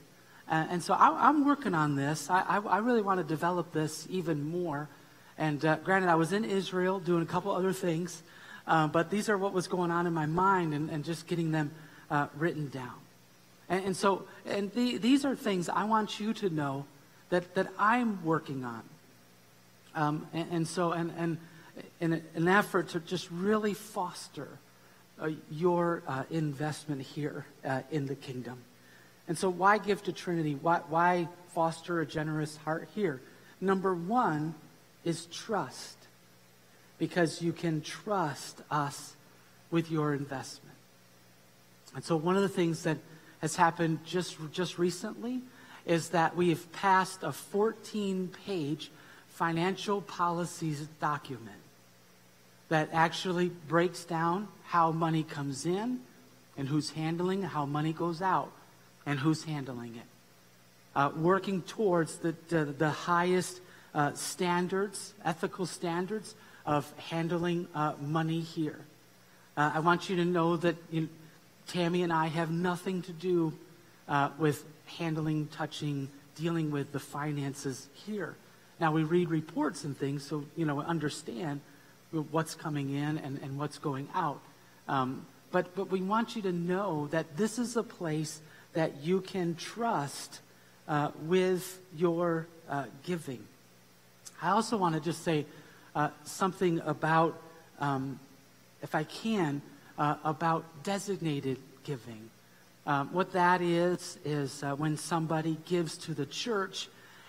Uh, 0.49 0.65
and 0.69 0.83
so 0.83 0.93
I, 0.93 1.29
am 1.29 1.45
working 1.45 1.75
on 1.75 1.95
this. 1.95 2.29
I, 2.29 2.41
I, 2.41 2.57
I, 2.57 2.77
really 2.79 3.03
want 3.03 3.19
to 3.19 3.23
develop 3.23 3.71
this 3.71 4.07
even 4.09 4.43
more. 4.49 4.89
And 5.37 5.63
uh, 5.63 5.77
granted, 5.77 6.09
I 6.09 6.15
was 6.15 6.33
in 6.33 6.43
Israel 6.43 6.99
doing 6.99 7.21
a 7.21 7.25
couple 7.27 7.51
other 7.51 7.71
things, 7.71 8.23
uh, 8.65 8.87
but 8.87 9.11
these 9.11 9.29
are 9.29 9.37
what 9.37 9.53
was 9.53 9.67
going 9.67 9.91
on 9.91 10.07
in 10.07 10.13
my 10.13 10.25
mind 10.25 10.73
and, 10.73 10.89
and 10.89 11.05
just 11.05 11.27
getting 11.27 11.51
them 11.51 11.71
uh, 12.09 12.27
written 12.35 12.67
down. 12.69 12.95
And, 13.69 13.85
and 13.85 13.95
so, 13.95 14.25
and 14.45 14.73
the, 14.73 14.97
these 14.97 15.23
are 15.23 15.35
things 15.35 15.69
I 15.69 15.83
want 15.83 16.19
you 16.19 16.33
to 16.33 16.49
know 16.49 16.85
that, 17.29 17.53
that 17.53 17.67
I'm 17.77 18.23
working 18.25 18.65
on. 18.65 18.81
Um, 19.99 20.27
and, 20.33 20.47
and, 20.51 20.67
so, 20.67 20.93
and, 20.93 21.11
and 21.17 21.37
in 21.99 22.23
an 22.33 22.47
effort 22.47 22.89
to 22.89 23.01
just 23.01 23.29
really 23.31 23.73
foster 23.73 24.47
uh, 25.21 25.31
your 25.51 26.03
uh, 26.07 26.23
investment 26.31 27.01
here 27.01 27.45
uh, 27.65 27.81
in 27.91 28.07
the 28.07 28.15
kingdom. 28.15 28.59
And 29.27 29.37
so, 29.37 29.49
why 29.49 29.77
give 29.77 30.01
to 30.03 30.13
Trinity? 30.13 30.57
Why, 30.59 30.79
why 30.87 31.27
foster 31.49 31.99
a 31.99 32.05
generous 32.05 32.55
heart 32.55 32.87
here? 32.95 33.19
Number 33.59 33.93
one 33.93 34.55
is 35.03 35.25
trust, 35.25 35.97
because 36.97 37.41
you 37.41 37.51
can 37.51 37.81
trust 37.81 38.61
us 38.71 39.15
with 39.69 39.91
your 39.91 40.13
investment. 40.13 40.77
And 41.93 42.05
so, 42.05 42.15
one 42.15 42.37
of 42.37 42.41
the 42.41 42.47
things 42.47 42.83
that 42.83 42.99
has 43.41 43.57
happened 43.57 43.99
just, 44.05 44.37
just 44.53 44.79
recently 44.79 45.41
is 45.85 46.09
that 46.09 46.37
we've 46.37 46.71
passed 46.71 47.23
a 47.23 47.33
14 47.33 48.29
page 48.45 48.91
financial 49.39 50.01
policies 50.01 50.85
document 50.99 51.61
that 52.67 52.89
actually 52.91 53.47
breaks 53.69 54.03
down 54.03 54.49
how 54.65 54.91
money 54.91 55.23
comes 55.23 55.65
in 55.65 55.97
and 56.57 56.67
who's 56.67 56.89
handling 56.89 57.41
how 57.41 57.65
money 57.65 57.93
goes 57.93 58.21
out 58.21 58.51
and 59.05 59.17
who's 59.17 59.45
handling 59.45 59.95
it. 59.95 60.03
Uh, 60.93 61.09
working 61.15 61.61
towards 61.61 62.17
the, 62.17 62.35
the, 62.49 62.65
the 62.65 62.89
highest 62.89 63.61
uh, 63.95 64.11
standards, 64.13 65.13
ethical 65.23 65.65
standards 65.65 66.35
of 66.65 66.91
handling 66.97 67.65
uh, 67.73 67.93
money 68.01 68.41
here. 68.41 68.79
Uh, 69.55 69.71
I 69.75 69.79
want 69.79 70.09
you 70.09 70.17
to 70.17 70.25
know 70.25 70.57
that 70.57 70.75
you 70.91 71.01
know, 71.01 71.07
Tammy 71.65 72.03
and 72.03 72.11
I 72.11 72.27
have 72.27 72.51
nothing 72.51 73.03
to 73.03 73.13
do 73.13 73.53
uh, 74.09 74.31
with 74.37 74.65
handling, 74.97 75.47
touching, 75.47 76.09
dealing 76.35 76.71
with 76.71 76.91
the 76.91 76.99
finances 76.99 77.87
here. 78.05 78.35
Now, 78.79 78.93
we 78.93 79.03
read 79.03 79.29
reports 79.29 79.83
and 79.83 79.97
things, 79.97 80.23
so, 80.23 80.45
you 80.55 80.65
know, 80.65 80.79
understand 80.81 81.61
what's 82.11 82.55
coming 82.55 82.95
in 82.95 83.17
and, 83.17 83.39
and 83.41 83.57
what's 83.57 83.77
going 83.77 84.07
out. 84.15 84.39
Um, 84.87 85.25
but, 85.51 85.75
but 85.75 85.91
we 85.91 86.01
want 86.01 86.35
you 86.35 86.41
to 86.43 86.51
know 86.51 87.07
that 87.11 87.37
this 87.37 87.59
is 87.59 87.75
a 87.75 87.83
place 87.83 88.41
that 88.73 89.03
you 89.03 89.21
can 89.21 89.55
trust 89.55 90.39
uh, 90.87 91.11
with 91.25 91.79
your 91.95 92.47
uh, 92.69 92.85
giving. 93.03 93.43
I 94.41 94.51
also 94.51 94.77
want 94.77 94.95
to 94.95 95.01
just 95.01 95.23
say 95.23 95.45
uh, 95.95 96.09
something 96.23 96.79
about, 96.85 97.39
um, 97.79 98.19
if 98.81 98.95
I 98.95 99.03
can, 99.03 99.61
uh, 99.97 100.15
about 100.23 100.63
designated 100.83 101.57
giving. 101.83 102.29
Um, 102.87 103.09
what 103.11 103.33
that 103.33 103.61
is, 103.61 104.17
is 104.23 104.63
uh, 104.63 104.75
when 104.75 104.97
somebody 104.97 105.57
gives 105.65 105.97
to 105.97 106.13
the 106.13 106.25
church 106.25 106.87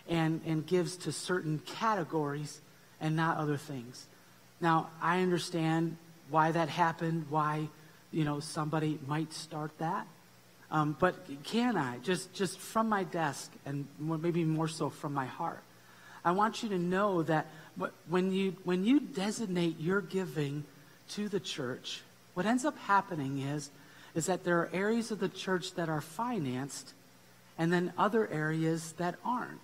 and, 0.08 0.40
and 0.46 0.66
gives 0.66 0.96
to 0.98 1.12
certain 1.12 1.60
categories 1.66 2.60
and 3.00 3.16
not 3.16 3.36
other 3.36 3.56
things. 3.56 4.06
Now, 4.60 4.90
I 5.00 5.22
understand 5.22 5.96
why 6.28 6.52
that 6.52 6.68
happened, 6.68 7.26
why, 7.30 7.68
you 8.12 8.24
know, 8.24 8.40
somebody 8.40 8.98
might 9.06 9.32
start 9.32 9.70
that. 9.78 10.06
Um, 10.70 10.96
but 11.00 11.16
can 11.44 11.76
I, 11.76 11.98
just, 11.98 12.32
just 12.32 12.58
from 12.58 12.88
my 12.88 13.02
desk, 13.04 13.50
and 13.66 13.86
maybe 13.98 14.44
more 14.44 14.68
so 14.68 14.88
from 14.88 15.12
my 15.14 15.26
heart, 15.26 15.62
I 16.24 16.32
want 16.32 16.62
you 16.62 16.68
to 16.68 16.78
know 16.78 17.22
that 17.24 17.46
when 18.08 18.32
you, 18.32 18.54
when 18.64 18.84
you 18.84 19.00
designate 19.00 19.80
your 19.80 20.00
giving 20.00 20.64
to 21.10 21.28
the 21.28 21.40
church, 21.40 22.02
what 22.34 22.46
ends 22.46 22.64
up 22.64 22.78
happening 22.78 23.40
is, 23.40 23.70
is 24.14 24.26
that 24.26 24.44
there 24.44 24.58
are 24.58 24.70
areas 24.72 25.10
of 25.10 25.18
the 25.18 25.28
church 25.28 25.74
that 25.74 25.88
are 25.88 26.00
financed 26.00 26.92
and 27.58 27.72
then 27.72 27.92
other 27.98 28.28
areas 28.28 28.92
that 28.98 29.16
aren't. 29.24 29.58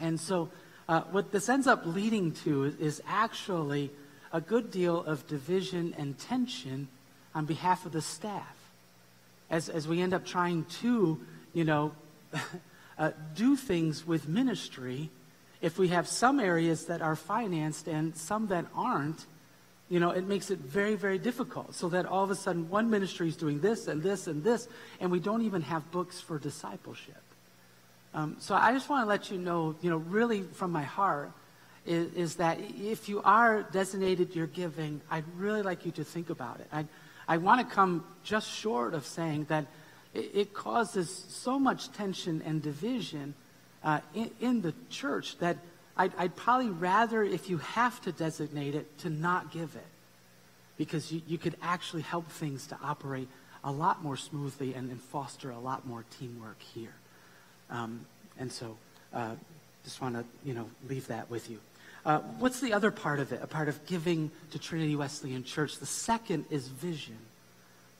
And 0.00 0.20
so 0.20 0.50
uh, 0.88 1.02
what 1.10 1.32
this 1.32 1.48
ends 1.48 1.66
up 1.66 1.82
leading 1.84 2.32
to 2.44 2.64
is, 2.64 2.74
is 2.76 3.02
actually 3.06 3.90
a 4.32 4.40
good 4.40 4.70
deal 4.70 5.02
of 5.04 5.26
division 5.26 5.94
and 5.96 6.18
tension 6.18 6.88
on 7.34 7.44
behalf 7.44 7.86
of 7.86 7.92
the 7.92 8.02
staff 8.02 8.56
as, 9.50 9.68
as 9.68 9.86
we 9.86 10.00
end 10.00 10.14
up 10.14 10.24
trying 10.24 10.64
to, 10.64 11.20
you 11.52 11.64
know, 11.64 11.92
uh, 12.98 13.10
do 13.34 13.56
things 13.56 14.06
with 14.06 14.28
ministry. 14.28 15.10
If 15.60 15.78
we 15.78 15.88
have 15.88 16.08
some 16.08 16.40
areas 16.40 16.86
that 16.86 17.02
are 17.02 17.16
financed 17.16 17.88
and 17.88 18.16
some 18.16 18.48
that 18.48 18.66
aren't, 18.74 19.26
you 19.88 20.00
know, 20.00 20.10
it 20.10 20.26
makes 20.26 20.50
it 20.50 20.58
very, 20.58 20.96
very 20.96 21.18
difficult. 21.18 21.74
So 21.74 21.88
that 21.90 22.06
all 22.06 22.24
of 22.24 22.30
a 22.30 22.34
sudden 22.34 22.68
one 22.68 22.90
ministry 22.90 23.28
is 23.28 23.36
doing 23.36 23.60
this 23.60 23.86
and 23.86 24.02
this 24.02 24.26
and 24.26 24.42
this, 24.42 24.68
and 25.00 25.10
we 25.10 25.20
don't 25.20 25.42
even 25.42 25.62
have 25.62 25.90
books 25.90 26.20
for 26.20 26.38
discipleship. 26.38 27.22
Um, 28.14 28.36
so 28.38 28.54
I 28.54 28.72
just 28.72 28.88
want 28.88 29.04
to 29.04 29.08
let 29.08 29.30
you 29.30 29.38
know, 29.38 29.74
you 29.82 29.90
know, 29.90 29.98
really 29.98 30.42
from 30.42 30.72
my 30.72 30.82
heart, 30.82 31.30
is, 31.84 32.12
is, 32.14 32.34
that 32.36 32.58
if 32.60 33.08
you 33.08 33.22
are 33.22 33.62
designated 33.62 34.34
your 34.34 34.46
giving, 34.46 35.00
I'd 35.10 35.24
really 35.36 35.62
like 35.62 35.86
you 35.86 35.92
to 35.92 36.04
think 36.04 36.30
about 36.30 36.60
it. 36.60 36.66
I, 36.72 36.86
I 37.28 37.36
want 37.36 37.66
to 37.66 37.74
come 37.74 38.04
just 38.24 38.50
short 38.50 38.94
of 38.94 39.06
saying 39.06 39.46
that 39.48 39.66
it, 40.14 40.30
it 40.34 40.54
causes 40.54 41.26
so 41.28 41.58
much 41.58 41.92
tension 41.92 42.42
and 42.44 42.62
division 42.62 43.34
uh, 43.84 44.00
in, 44.14 44.30
in, 44.40 44.62
the 44.62 44.74
church 44.90 45.38
that 45.38 45.58
I'd, 45.96 46.12
I'd, 46.18 46.34
probably 46.34 46.70
rather, 46.70 47.22
if 47.22 47.48
you 47.48 47.58
have 47.58 48.00
to 48.02 48.12
designate 48.12 48.74
it, 48.74 48.98
to 49.00 49.10
not 49.10 49.52
give 49.52 49.76
it. 49.76 49.86
Because 50.76 51.12
you, 51.12 51.22
you 51.26 51.38
could 51.38 51.56
actually 51.62 52.02
help 52.02 52.28
things 52.28 52.66
to 52.68 52.78
operate 52.82 53.28
a 53.62 53.70
lot 53.70 54.02
more 54.02 54.16
smoothly 54.16 54.74
and, 54.74 54.90
and 54.90 55.00
foster 55.00 55.50
a 55.50 55.58
lot 55.58 55.86
more 55.86 56.04
teamwork 56.18 56.60
here. 56.60 56.94
Um, 57.70 58.06
and 58.38 58.50
so, 58.50 58.76
uh, 59.12 59.34
just 59.84 60.00
want 60.00 60.14
to, 60.16 60.24
you 60.44 60.54
know, 60.54 60.68
leave 60.88 61.06
that 61.08 61.30
with 61.30 61.50
you. 61.50 61.58
Uh, 62.04 62.20
what's 62.38 62.60
the 62.60 62.72
other 62.72 62.90
part 62.90 63.18
of 63.18 63.32
it? 63.32 63.40
A 63.42 63.46
part 63.46 63.68
of 63.68 63.84
giving 63.86 64.30
to 64.52 64.58
Trinity 64.58 64.94
Wesleyan 64.94 65.44
Church. 65.44 65.78
The 65.78 65.86
second 65.86 66.44
is 66.50 66.68
vision. 66.68 67.18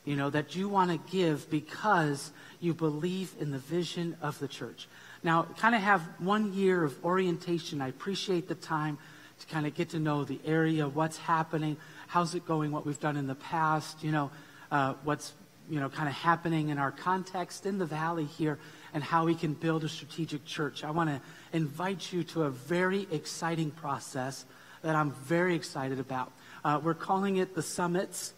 You 0.05 0.15
know, 0.15 0.29
that 0.29 0.55
you 0.55 0.69
want 0.69 0.91
to 0.91 1.11
give 1.11 1.49
because 1.49 2.31
you 2.61 2.73
believe 2.73 3.33
in 3.39 3.51
the 3.51 3.57
vision 3.57 4.15
of 4.21 4.39
the 4.39 4.47
church. 4.47 4.87
Now, 5.23 5.43
kind 5.57 5.75
of 5.75 5.81
have 5.81 6.01
one 6.19 6.53
year 6.53 6.83
of 6.83 7.03
orientation. 7.03 7.81
I 7.81 7.89
appreciate 7.89 8.47
the 8.47 8.55
time 8.55 8.97
to 9.39 9.47
kind 9.47 9.67
of 9.67 9.75
get 9.75 9.89
to 9.89 9.99
know 9.99 10.23
the 10.23 10.39
area, 10.45 10.87
what's 10.87 11.17
happening, 11.17 11.77
how's 12.07 12.35
it 12.35 12.45
going, 12.45 12.71
what 12.71 12.85
we've 12.85 12.99
done 12.99 13.17
in 13.17 13.27
the 13.27 13.35
past, 13.35 14.03
you 14.03 14.11
know, 14.11 14.31
uh, 14.71 14.93
what's, 15.03 15.33
you 15.69 15.79
know, 15.79 15.89
kind 15.89 16.07
of 16.07 16.15
happening 16.15 16.69
in 16.69 16.77
our 16.77 16.91
context 16.91 17.65
in 17.65 17.77
the 17.77 17.85
valley 17.85 18.25
here 18.25 18.57
and 18.97 19.03
how 19.03 19.25
we 19.25 19.35
can 19.35 19.53
build 19.53 19.83
a 19.83 19.87
strategic 19.87 20.43
church. 20.43 20.83
I 20.83 20.89
want 20.89 21.11
to 21.11 21.21
invite 21.53 22.11
you 22.11 22.23
to 22.23 22.45
a 22.45 22.49
very 22.49 23.07
exciting 23.11 23.69
process 23.69 24.43
that 24.81 24.95
I'm 24.95 25.11
very 25.11 25.53
excited 25.53 25.99
about. 25.99 26.31
Uh, 26.65 26.79
we're 26.83 26.95
calling 26.95 27.37
it 27.37 27.53
the 27.53 27.61
Summits. 27.61 28.33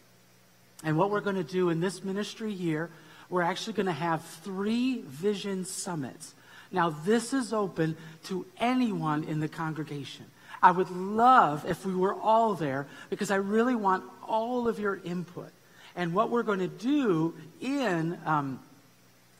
And 0.84 0.98
what 0.98 1.12
we're 1.12 1.22
going 1.22 1.38
to 1.38 1.46
do 1.46 1.70
in 1.70 1.80
this 1.80 2.04
ministry 2.04 2.54
here, 2.54 2.90
we're 3.30 3.42
actually 3.42 3.72
going 3.72 3.86
to 3.86 3.94
have 3.94 4.22
three 4.44 5.00
vision 5.04 5.64
summits. 5.64 6.34
Now, 6.74 6.90
this 6.90 7.32
is 7.32 7.54
open 7.54 7.96
to 8.26 8.46
anyone 8.60 9.24
in 9.24 9.40
the 9.40 9.48
congregation. 9.48 10.26
I 10.62 10.72
would 10.72 10.92
love 10.92 11.64
if 11.66 11.86
we 11.86 11.96
were 11.96 12.16
all 12.16 12.54
there 12.54 12.86
because 13.10 13.32
I 13.32 13.38
really 13.38 13.76
want 13.76 14.04
all 14.28 14.68
of 14.68 14.78
your 14.78 15.00
input. 15.06 15.52
And 15.96 16.14
what 16.14 16.30
we're 16.30 16.44
going 16.44 16.60
to 16.60 16.68
do 16.68 17.34
in, 17.62 18.18
um, 18.26 18.60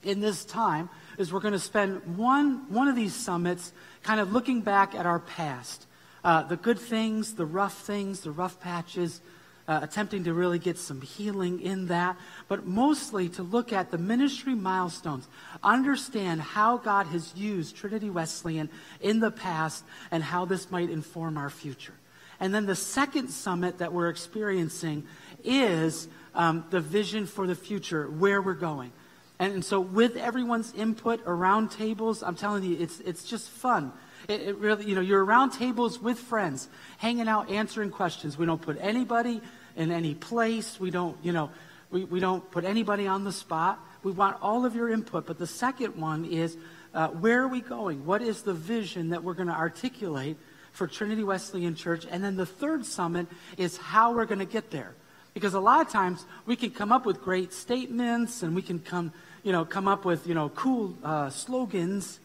in 0.02 0.22
this 0.22 0.46
time 0.46 0.90
is 1.20 1.34
we're 1.34 1.42
going 1.42 1.52
to 1.52 1.60
spend 1.60 2.18
one, 2.18 2.66
one 2.70 2.88
of 2.88 2.96
these 2.96 3.14
summits 3.14 3.74
kind 4.04 4.22
of 4.22 4.32
looking 4.32 4.62
back 4.62 4.96
at 4.96 5.06
our 5.06 5.20
past. 5.20 5.86
Uh, 6.24 6.44
the 6.44 6.56
good 6.56 6.80
things, 6.80 7.36
the 7.36 7.46
rough 7.46 7.82
things, 7.82 8.22
the 8.22 8.32
rough 8.32 8.60
patches, 8.62 9.20
uh, 9.68 9.82
attempting 9.84 10.24
to 10.24 10.34
really 10.34 10.58
get 10.58 10.78
some 10.78 11.02
healing 11.02 11.62
in 11.62 11.88
that, 11.88 12.18
but 12.48 12.66
mostly 12.66 13.28
to 13.30 13.44
look 13.44 13.72
at 13.74 13.92
the 13.92 13.98
ministry 13.98 14.56
milestones, 14.56 15.28
understand 15.62 16.42
how 16.42 16.78
God 16.78 17.06
has 17.08 17.36
used 17.36 17.76
Trinity 17.76 18.10
Wesleyan 18.10 18.70
in 19.02 19.20
the 19.20 19.30
past 19.30 19.84
and 20.12 20.24
how 20.24 20.46
this 20.46 20.72
might 20.72 20.90
inform 20.90 21.38
our 21.38 21.50
future. 21.50 21.94
And 22.40 22.56
then 22.56 22.66
the 22.66 22.76
second 22.76 23.30
summit 23.30 23.80
that 23.80 23.92
we're 23.92 24.10
experiencing 24.10 25.06
is 25.44 26.08
um, 26.34 26.66
the 26.70 26.80
vision 26.80 27.26
for 27.26 27.46
the 27.46 27.56
future, 27.56 28.10
where 28.10 28.42
we're 28.42 28.54
going. 28.54 28.94
And, 29.40 29.64
so 29.64 29.80
with 29.80 30.18
everyone's 30.18 30.74
input 30.74 31.22
around 31.26 31.72
tables, 31.72 32.22
I'm 32.24 32.36
telling 32.36 32.64
you, 32.64 32.78
it's, 32.78 33.00
it's 33.00 33.24
just 33.24 33.50
fun. 33.50 33.94
It, 34.28 34.42
it, 34.42 34.58
really, 34.58 34.86
you 34.86 34.96
know, 34.96 35.02
you're 35.02 35.24
around 35.24 35.52
tables 35.52 36.00
with 36.00 36.20
friends, 36.20 36.68
hanging 36.98 37.30
out, 37.30 37.50
answering 37.50 37.90
questions. 37.90 38.38
We 38.38 38.46
don't 38.46 38.62
put 38.62 38.78
anybody 38.82 39.40
in 39.78 39.92
any 39.92 40.14
place. 40.14 40.78
We 40.78 40.92
don't, 40.92 41.18
you 41.24 41.32
know, 41.32 41.52
we, 41.90 42.04
we 42.04 42.20
don't 42.20 42.50
put 42.52 42.66
anybody 42.66 43.08
on 43.08 43.24
the 43.24 43.32
spot. 43.32 43.80
We 44.04 44.12
want 44.12 44.38
all 44.42 44.66
of 44.66 44.76
your 44.76 44.90
input. 44.90 45.26
But 45.26 45.38
the 45.40 45.48
second 45.48 45.96
one 45.96 46.26
is, 46.26 46.58
uh, 46.94 47.08
where 47.08 47.42
are 47.42 47.48
we 47.48 47.62
going? 47.62 48.06
What 48.06 48.22
is 48.22 48.42
the 48.42 48.54
vision 48.54 49.10
that 49.10 49.24
we're 49.24 49.36
going 49.36 49.48
to 49.48 49.56
articulate 49.56 50.38
for 50.74 50.86
Trinity 50.86 51.24
Wesleyan 51.24 51.76
Church? 51.76 52.06
And 52.10 52.22
then 52.22 52.36
the 52.36 52.46
third 52.46 52.86
summit 52.86 53.28
is 53.58 53.78
how 53.78 54.14
we're 54.14 54.26
going 54.26 54.40
to 54.40 54.46
get 54.46 54.70
there. 54.70 54.96
Because 55.40 55.54
a 55.54 55.60
lot 55.60 55.86
of 55.86 55.92
times 55.92 56.26
we 56.46 56.56
can 56.56 56.72
come 56.72 56.92
up 56.92 57.06
with 57.06 57.22
great 57.22 57.54
statements 57.54 58.44
and 58.44 58.56
we 58.56 58.62
can 58.62 58.80
come 58.80 59.14
you 59.44 59.52
know, 59.52 59.66
come 59.66 59.88
up 59.88 60.06
with, 60.06 60.28
you 60.28 60.34
know, 60.34 60.50
cool 60.50 60.96
uh, 61.04 61.30
slogans, 61.30 62.20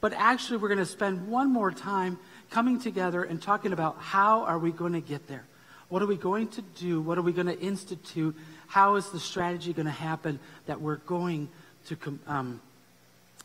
but 0.00 0.12
actually 0.12 0.58
we're 0.58 0.68
going 0.68 0.78
to 0.78 0.86
spend 0.86 1.28
one 1.28 1.52
more 1.52 1.70
time 1.70 2.18
coming 2.50 2.80
together 2.80 3.22
and 3.22 3.40
talking 3.40 3.72
about 3.72 3.96
how 3.98 4.44
are 4.44 4.58
we 4.58 4.70
going 4.70 4.92
to 4.92 5.00
get 5.00 5.26
there? 5.28 5.44
What 5.88 6.02
are 6.02 6.06
we 6.06 6.16
going 6.16 6.48
to 6.48 6.62
do? 6.62 7.00
What 7.00 7.18
are 7.18 7.22
we 7.22 7.32
going 7.32 7.48
to 7.48 7.58
institute? 7.58 8.36
How 8.68 8.94
is 8.94 9.10
the 9.10 9.20
strategy 9.20 9.72
going 9.72 9.86
to 9.86 9.92
happen 9.92 10.38
that 10.66 10.80
we're 10.80 10.96
going 10.96 11.48
to 11.86 11.96
um, 12.26 12.60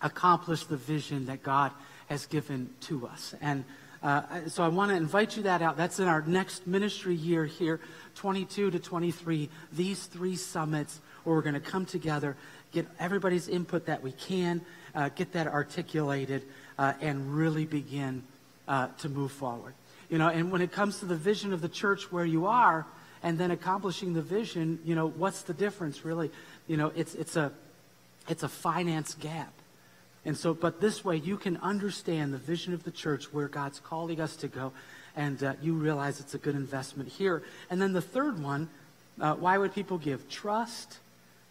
accomplish 0.01 0.65
the 0.65 0.77
vision 0.77 1.25
that 1.25 1.41
God 1.41 1.71
has 2.07 2.27
given 2.27 2.69
to 2.81 3.07
us? 3.07 3.33
And 3.41 3.65
uh, 4.05 4.47
so 4.47 4.63
I 4.63 4.67
want 4.67 4.91
to 4.91 4.95
invite 4.95 5.35
you 5.35 5.41
that 5.43 5.63
out. 5.63 5.77
That's 5.77 5.99
in 5.99 6.07
our 6.07 6.21
next 6.21 6.67
ministry 6.67 7.15
year 7.15 7.43
here, 7.43 7.79
22 8.13 8.69
to 8.69 8.77
23. 8.77 9.49
These 9.73 10.05
three 10.05 10.35
summits 10.35 11.01
where 11.23 11.35
we're 11.35 11.41
going 11.41 11.55
to 11.55 11.59
come 11.59 11.87
together 11.87 12.37
get 12.71 12.85
everybody's 12.99 13.47
input 13.47 13.87
that 13.87 14.03
we 14.03 14.11
can, 14.11 14.61
uh, 14.93 15.09
get 15.09 15.33
that 15.33 15.47
articulated, 15.47 16.43
uh, 16.77 16.93
and 17.01 17.35
really 17.35 17.65
begin 17.65 18.21
uh, 18.67 18.89
to 18.99 19.09
move 19.09 19.31
forward. 19.31 19.73
You 20.11 20.19
know, 20.19 20.27
and 20.27 20.51
when 20.51 20.61
it 20.61 20.71
comes 20.71 20.99
to 20.99 21.05
the 21.05 21.15
vision 21.15 21.51
of 21.51 21.61
the 21.61 21.69
church 21.69 22.11
where 22.11 22.25
you 22.25 22.45
are, 22.45 22.85
and 23.23 23.39
then 23.39 23.49
accomplishing 23.49 24.13
the 24.13 24.21
vision, 24.21 24.77
you 24.85 24.93
know, 24.93 25.07
what's 25.07 25.41
the 25.41 25.53
difference 25.53 26.05
really? 26.05 26.29
You 26.67 26.77
know, 26.77 26.91
it's 26.95 27.15
it's 27.15 27.37
a 27.37 27.51
it's 28.29 28.43
a 28.43 28.49
finance 28.49 29.15
gap. 29.15 29.51
And 30.25 30.35
so, 30.35 30.53
but 30.53 30.81
this 30.81 31.05
way 31.05 31.17
you 31.17 31.37
can 31.37 31.57
understand 31.57 32.33
the 32.33 32.37
vision 32.37 32.73
of 32.73 32.83
the 32.83 32.91
church 32.91 33.31
where 33.31 33.47
God's 33.47 33.79
calling 33.79 34.19
us 34.19 34.35
to 34.37 34.47
go, 34.47 34.73
and 35.15 35.41
uh, 35.43 35.53
you 35.61 35.73
realize 35.73 36.19
it's 36.19 36.33
a 36.33 36.39
good 36.39 36.55
investment 36.55 37.09
here. 37.09 37.43
And 37.69 37.81
then 37.81 37.93
the 37.93 38.01
third 38.01 38.41
one, 38.41 38.69
uh, 39.21 39.35
why 39.35 39.57
would 39.57 39.73
people 39.73 39.97
give? 39.97 40.27
Trust 40.29 40.97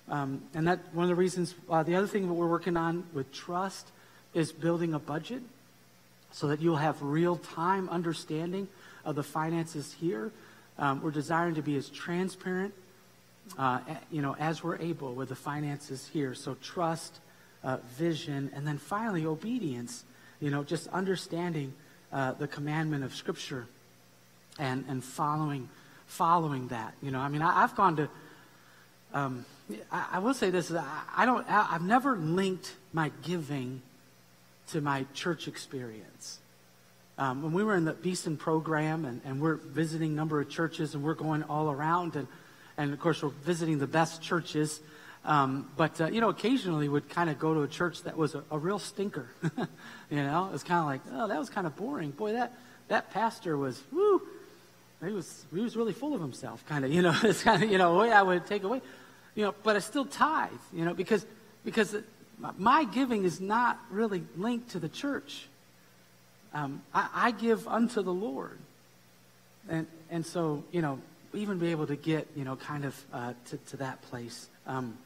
um, 0.08 0.42
and 0.54 0.68
that 0.68 0.80
one 0.92 1.04
of 1.04 1.08
the 1.08 1.14
reasons, 1.14 1.54
uh, 1.70 1.82
the 1.82 1.94
other 1.94 2.06
thing 2.06 2.26
that 2.26 2.32
we're 2.32 2.48
working 2.48 2.76
on 2.76 3.04
with 3.12 3.32
trust 3.32 3.88
is 4.34 4.52
building 4.52 4.94
a 4.94 4.98
budget 4.98 5.42
so 6.30 6.48
that 6.48 6.60
you'll 6.60 6.76
have 6.76 7.00
real 7.00 7.36
time 7.36 7.88
understanding 7.88 8.68
of 9.04 9.14
the 9.14 9.22
finances 9.22 9.94
here. 9.98 10.30
Um, 10.78 11.02
we're 11.02 11.10
desiring 11.10 11.54
to 11.54 11.62
be 11.62 11.76
as 11.76 11.88
transparent, 11.88 12.74
uh, 13.56 13.80
you 14.10 14.20
know, 14.20 14.36
as 14.38 14.62
we're 14.62 14.78
able 14.78 15.14
with 15.14 15.28
the 15.28 15.36
finances 15.36 16.10
here. 16.12 16.34
So 16.34 16.56
trust, 16.60 17.20
uh, 17.64 17.78
vision, 17.96 18.52
and 18.54 18.66
then 18.66 18.78
finally 18.78 19.26
obedience. 19.26 20.04
You 20.40 20.50
know, 20.50 20.62
just 20.62 20.86
understanding 20.88 21.72
uh, 22.12 22.32
the 22.32 22.46
commandment 22.46 23.02
of 23.02 23.14
Scripture 23.14 23.66
and 24.58 24.84
and 24.88 25.02
following 25.02 25.68
following 26.06 26.68
that. 26.68 26.94
You 27.02 27.10
know, 27.10 27.18
I 27.18 27.28
mean, 27.28 27.42
I, 27.42 27.62
have 27.62 27.74
gone 27.74 27.96
to. 27.96 28.08
Um, 29.12 29.44
I, 29.90 30.06
I 30.12 30.18
will 30.20 30.34
say 30.34 30.50
this: 30.50 30.70
I 30.70 31.24
don't. 31.26 31.44
I've 31.50 31.82
never 31.82 32.16
linked 32.16 32.74
my 32.92 33.10
giving 33.22 33.82
to 34.68 34.80
my 34.80 35.06
church 35.14 35.48
experience. 35.48 36.38
um, 37.18 37.42
when 37.42 37.52
we 37.52 37.62
were 37.62 37.76
in 37.76 37.84
the 37.84 37.92
Beeson 37.92 38.36
program 38.36 39.04
and, 39.04 39.20
and 39.24 39.40
we're 39.40 39.54
visiting 39.54 40.12
a 40.12 40.14
number 40.14 40.40
of 40.40 40.48
churches 40.48 40.94
and 40.94 41.04
we're 41.04 41.14
going 41.14 41.42
all 41.44 41.70
around 41.70 42.16
and, 42.16 42.26
and 42.76 42.92
of 42.92 42.98
course 42.98 43.22
we're 43.22 43.28
visiting 43.28 43.78
the 43.78 43.86
best 43.86 44.20
churches. 44.22 44.80
Um, 45.24 45.70
but, 45.76 46.00
uh, 46.00 46.06
you 46.06 46.20
know, 46.20 46.28
occasionally 46.28 46.88
would 46.88 47.08
kind 47.08 47.30
of 47.30 47.38
go 47.38 47.54
to 47.54 47.62
a 47.62 47.68
church 47.68 48.02
that 48.02 48.16
was 48.16 48.34
a, 48.34 48.44
a 48.50 48.58
real 48.58 48.78
stinker. 48.78 49.26
you 50.10 50.16
know, 50.16 50.46
it 50.46 50.52
was 50.52 50.62
kind 50.62 50.80
of 50.80 50.86
like, 50.86 51.00
oh, 51.18 51.28
that 51.28 51.38
was 51.38 51.48
kind 51.48 51.66
of 51.66 51.74
boring. 51.76 52.10
Boy, 52.10 52.32
that, 52.32 52.52
that 52.88 53.10
pastor 53.10 53.56
was, 53.56 53.82
woo, 53.90 54.20
he 55.04 55.12
was, 55.12 55.44
he 55.54 55.60
was 55.60 55.76
really 55.76 55.92
full 55.92 56.14
of 56.14 56.20
himself, 56.20 56.64
kind 56.66 56.84
of, 56.84 56.92
you 56.92 57.02
know, 57.02 57.16
it's 57.22 57.42
kind 57.42 57.62
of, 57.62 57.70
you 57.70 57.78
know, 57.78 57.96
way 57.96 58.12
I 58.12 58.22
would 58.22 58.46
take 58.46 58.64
away. 58.64 58.82
You 59.34 59.46
know, 59.46 59.54
but 59.62 59.76
I 59.76 59.80
still 59.80 60.04
tithe, 60.04 60.50
you 60.72 60.84
know, 60.84 60.94
because, 60.94 61.26
because 61.64 61.96
my 62.58 62.84
giving 62.84 63.24
is 63.24 63.40
not 63.40 63.78
really 63.90 64.22
linked 64.36 64.70
to 64.70 64.78
the 64.78 64.88
church. 64.88 65.46
Um, 66.52 66.82
I, 66.92 67.08
I, 67.14 67.30
give 67.32 67.66
unto 67.66 68.00
the 68.02 68.12
Lord. 68.12 68.58
And, 69.68 69.88
and 70.08 70.24
so, 70.24 70.62
you 70.70 70.82
know, 70.82 71.00
even 71.32 71.58
be 71.58 71.72
able 71.72 71.88
to 71.88 71.96
get, 71.96 72.28
you 72.36 72.44
know, 72.44 72.54
kind 72.54 72.84
of 72.84 73.04
uh, 73.12 73.32
to, 73.46 73.56
to 73.56 73.76
that 73.78 74.02
place. 74.02 74.48
Um, 74.66 74.96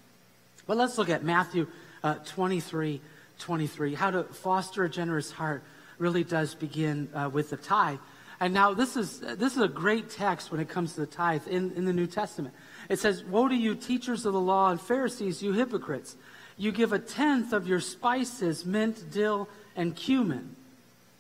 but 0.69 0.77
let's 0.77 0.99
look 0.99 1.09
at 1.09 1.25
Matthew 1.25 1.67
uh, 2.05 2.17
23, 2.27 3.01
23. 3.39 3.95
How 3.95 4.11
to 4.13 4.23
foster 4.25 4.85
a 4.85 4.89
generous 4.89 5.33
heart 5.33 5.65
really 5.97 6.23
does 6.23 6.55
begin 6.55 7.09
uh, 7.15 7.31
with 7.33 7.51
the 7.51 7.57
tithe. 7.57 7.99
And 8.39 8.55
now 8.55 8.75
this 8.75 8.97
is, 8.97 9.19
this 9.19 9.57
is 9.57 9.63
a 9.63 9.69
great 9.69 10.11
text 10.11 10.53
when 10.53 10.61
it 10.61 10.69
comes 10.69 10.93
to 10.95 11.01
the 11.01 11.07
tithe 11.07 11.49
in, 11.49 11.73
in 11.73 11.87
the 11.87 11.93
New 11.93 12.07
Testament. 12.07 12.55
It 12.91 12.99
says, 12.99 13.25
Woe 13.25 13.49
to 13.49 13.55
you, 13.55 13.75
teachers 13.75 14.27
of 14.27 14.35
the 14.35 14.41
law 14.41 14.71
and 14.71 14.81
Pharisees, 14.81 15.43
you 15.43 15.53
hypocrites! 15.53 16.15
You 16.59 16.71
give 16.71 16.93
a 16.93 16.99
tenth 16.99 17.53
of 17.53 17.67
your 17.67 17.81
spices, 17.81 18.67
mint, 18.67 19.11
dill, 19.11 19.49
and 19.75 19.97
cumin, 19.97 20.55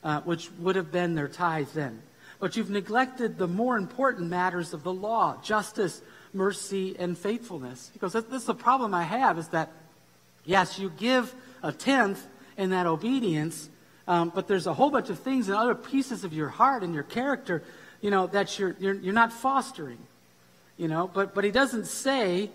uh, 0.05 0.21
which 0.23 0.51
would 0.59 0.77
have 0.77 0.93
been 0.93 1.15
their 1.15 1.29
tithe 1.29 1.69
then. 1.75 2.03
But 2.39 2.57
you've 2.57 2.71
neglected 2.71 3.39
the 3.39 3.49
more 3.49 3.79
important 3.79 4.29
matters 4.29 4.75
of 4.75 4.83
the 4.83 4.93
law 4.93 5.41
justice, 5.43 6.03
mercy, 6.33 6.97
and 6.99 7.17
faithfulness. 7.17 7.91
He 7.93 7.99
goes, 7.99 8.13
This 8.13 8.25
is 8.31 8.45
the 8.45 8.55
problem 8.55 8.95
I 8.95 9.03
have 9.03 9.39
is 9.39 9.49
that, 9.49 9.71
yes, 10.45 10.79
you 10.79 10.91
give 10.97 11.35
a 11.63 11.73
tenth 11.73 12.25
in 12.57 12.71
that 12.71 12.87
obedience, 12.87 13.69
um, 14.07 14.33
but 14.35 14.49
there's 14.49 14.67
a 14.67 14.75
whole 14.75 14.91
bunch 14.91 15.11
of 15.11 15.19
things 15.19 15.49
and 15.49 15.57
other 15.57 15.75
pieces 15.75 16.25
of 16.25 16.33
your 16.33 16.49
heart 16.49 16.83
and 16.83 16.95
your 16.95 17.03
character, 17.03 17.63
you 18.01 18.11
know, 18.11 18.27
that 18.29 18.59
you're, 18.59 18.75
you're, 18.79 18.95
you're 18.95 19.15
not 19.15 19.33
fostering. 19.33 19.99
You 20.77 20.89
know, 20.89 21.11
but, 21.13 21.35
but 21.35 21.45
he 21.45 21.51
doesn't 21.51 21.87
say, 21.87 22.51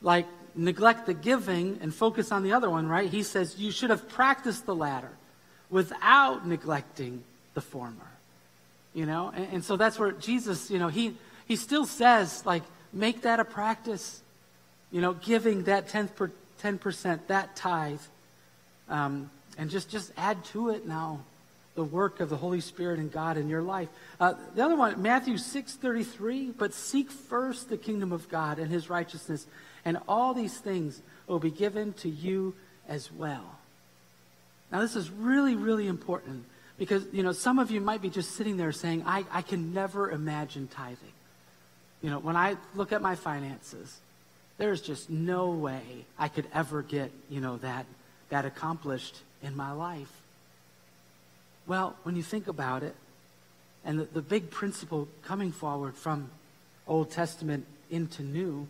like, 0.00 0.26
neglect 0.54 1.06
the 1.06 1.14
giving 1.14 1.78
and 1.82 1.94
focus 1.94 2.32
on 2.32 2.42
the 2.42 2.52
other 2.52 2.70
one, 2.70 2.88
right? 2.88 3.10
He 3.10 3.22
says 3.22 3.58
you 3.58 3.70
should 3.70 3.90
have 3.90 4.08
practiced 4.08 4.64
the 4.66 4.74
latter 4.74 5.10
without 5.70 6.46
neglecting 6.46 7.22
the 7.54 7.60
former. 7.60 8.10
You 8.94 9.04
know, 9.04 9.30
and, 9.34 9.48
and 9.52 9.64
so 9.64 9.76
that's 9.76 9.98
where 9.98 10.12
Jesus, 10.12 10.70
you 10.70 10.78
know, 10.78 10.88
he, 10.88 11.14
he 11.46 11.56
still 11.56 11.84
says, 11.84 12.44
like, 12.46 12.62
make 12.96 13.22
that 13.22 13.40
a 13.40 13.44
practice. 13.44 14.22
You 14.90 15.00
know, 15.00 15.14
giving 15.14 15.64
that 15.64 15.88
10th 15.88 16.14
per, 16.14 16.30
10%, 16.62 17.20
that 17.26 17.56
tithe. 17.56 18.00
Um, 18.88 19.30
and 19.58 19.70
just, 19.70 19.90
just 19.90 20.12
add 20.16 20.44
to 20.46 20.70
it 20.70 20.86
now 20.86 21.20
the 21.74 21.84
work 21.84 22.20
of 22.20 22.30
the 22.30 22.36
Holy 22.36 22.60
Spirit 22.60 22.98
and 22.98 23.12
God 23.12 23.36
in 23.36 23.48
your 23.48 23.62
life. 23.62 23.88
Uh, 24.18 24.34
the 24.54 24.64
other 24.64 24.76
one, 24.76 25.00
Matthew 25.00 25.34
6.33, 25.34 26.54
but 26.56 26.72
seek 26.72 27.10
first 27.10 27.68
the 27.68 27.76
kingdom 27.76 28.12
of 28.12 28.28
God 28.28 28.58
and 28.58 28.70
his 28.70 28.88
righteousness, 28.88 29.46
and 29.84 29.98
all 30.08 30.34
these 30.34 30.56
things 30.56 31.00
will 31.26 31.38
be 31.38 31.50
given 31.50 31.92
to 31.94 32.08
you 32.08 32.54
as 32.88 33.12
well. 33.12 33.58
Now, 34.72 34.80
this 34.80 34.96
is 34.96 35.10
really, 35.10 35.54
really 35.54 35.86
important 35.86 36.44
because, 36.78 37.04
you 37.12 37.22
know, 37.22 37.32
some 37.32 37.58
of 37.58 37.70
you 37.70 37.80
might 37.80 38.02
be 38.02 38.10
just 38.10 38.32
sitting 38.32 38.56
there 38.56 38.72
saying, 38.72 39.04
I, 39.06 39.24
I 39.30 39.42
can 39.42 39.72
never 39.72 40.10
imagine 40.10 40.68
tithing. 40.68 41.12
You 42.02 42.10
know, 42.10 42.18
when 42.18 42.36
I 42.36 42.56
look 42.74 42.92
at 42.92 43.02
my 43.02 43.14
finances, 43.14 43.98
there's 44.58 44.80
just 44.80 45.10
no 45.10 45.50
way 45.50 46.04
I 46.18 46.28
could 46.28 46.46
ever 46.54 46.82
get, 46.82 47.10
you 47.28 47.40
know, 47.40 47.56
that, 47.58 47.86
that 48.30 48.44
accomplished 48.44 49.20
in 49.42 49.56
my 49.56 49.72
life? 49.72 50.10
Well, 51.66 51.96
when 52.04 52.16
you 52.16 52.22
think 52.22 52.48
about 52.48 52.82
it, 52.82 52.94
and 53.84 54.00
the, 54.00 54.04
the 54.04 54.22
big 54.22 54.50
principle 54.50 55.08
coming 55.22 55.52
forward 55.52 55.94
from 55.94 56.30
Old 56.86 57.10
Testament 57.10 57.66
into 57.90 58.22
New 58.22 58.68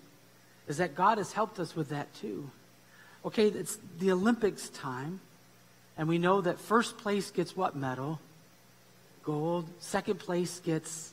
is 0.66 0.78
that 0.78 0.94
God 0.94 1.18
has 1.18 1.32
helped 1.32 1.58
us 1.58 1.76
with 1.76 1.90
that 1.90 2.12
too. 2.14 2.50
Okay, 3.24 3.48
it's 3.48 3.78
the 3.98 4.12
Olympics 4.12 4.68
time, 4.68 5.20
and 5.96 6.08
we 6.08 6.18
know 6.18 6.40
that 6.40 6.58
first 6.58 6.98
place 6.98 7.30
gets 7.30 7.56
what 7.56 7.76
medal? 7.76 8.20
Gold. 9.24 9.68
Second 9.80 10.18
place 10.18 10.60
gets 10.60 11.12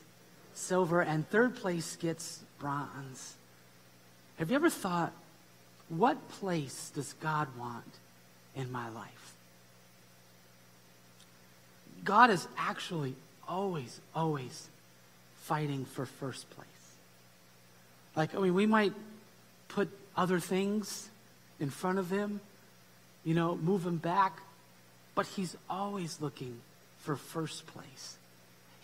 silver, 0.54 1.00
and 1.00 1.28
third 1.28 1.56
place 1.56 1.96
gets 1.96 2.40
bronze. 2.58 3.34
Have 4.38 4.50
you 4.50 4.56
ever 4.56 4.70
thought, 4.70 5.12
what 5.88 6.28
place 6.28 6.90
does 6.94 7.12
God 7.14 7.48
want 7.58 7.84
in 8.56 8.72
my 8.72 8.88
life? 8.88 9.34
God 12.04 12.30
is 12.30 12.46
actually 12.56 13.14
always, 13.48 14.00
always 14.14 14.68
fighting 15.42 15.84
for 15.84 16.06
first 16.06 16.48
place. 16.50 16.66
Like, 18.16 18.34
I 18.34 18.38
mean, 18.38 18.54
we 18.54 18.66
might 18.66 18.92
put 19.68 19.88
other 20.16 20.40
things 20.40 21.08
in 21.60 21.70
front 21.70 21.98
of 21.98 22.10
him, 22.10 22.40
you 23.24 23.34
know, 23.34 23.56
move 23.56 23.86
him 23.86 23.96
back, 23.96 24.40
but 25.14 25.26
he's 25.26 25.56
always 25.68 26.20
looking 26.20 26.60
for 26.98 27.16
first 27.16 27.66
place. 27.66 28.16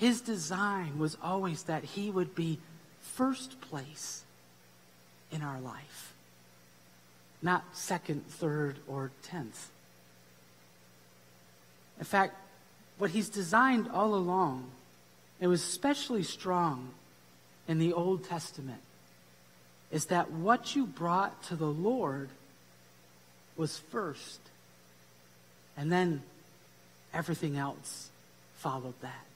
His 0.01 0.23
design 0.23 0.99
was 0.99 1.19
always 1.23 1.65
that 1.65 1.85
he 1.85 2.11
would 2.11 2.35
be 2.35 2.59
first 3.03 3.61
place 3.61 4.25
in 5.31 5.43
our 5.43 5.61
life, 5.61 6.15
not 7.43 7.65
second, 7.75 8.27
third, 8.27 8.77
or 8.89 9.11
tenth. 9.23 9.69
In 11.99 12.07
fact, 12.07 12.35
what 12.97 13.11
he's 13.11 13.29
designed 13.29 13.91
all 13.91 14.15
along, 14.15 14.71
it 15.39 15.49
was 15.49 15.63
especially 15.63 16.23
strong 16.23 16.93
in 17.69 17.79
the 17.79 17.93
Old 17.93 18.25
Testament, 18.25 18.81
is 19.91 20.07
that 20.07 20.31
what 20.31 20.75
you 20.75 20.87
brought 20.87 21.43
to 21.45 21.57
the 21.57 21.67
Lord 21.67 22.31
was 23.55 23.77
first. 23.77 24.41
And 25.77 25.93
then 25.93 26.23
everything 27.13 27.59
else 27.59 28.09
followed 28.55 28.99
that. 29.03 29.27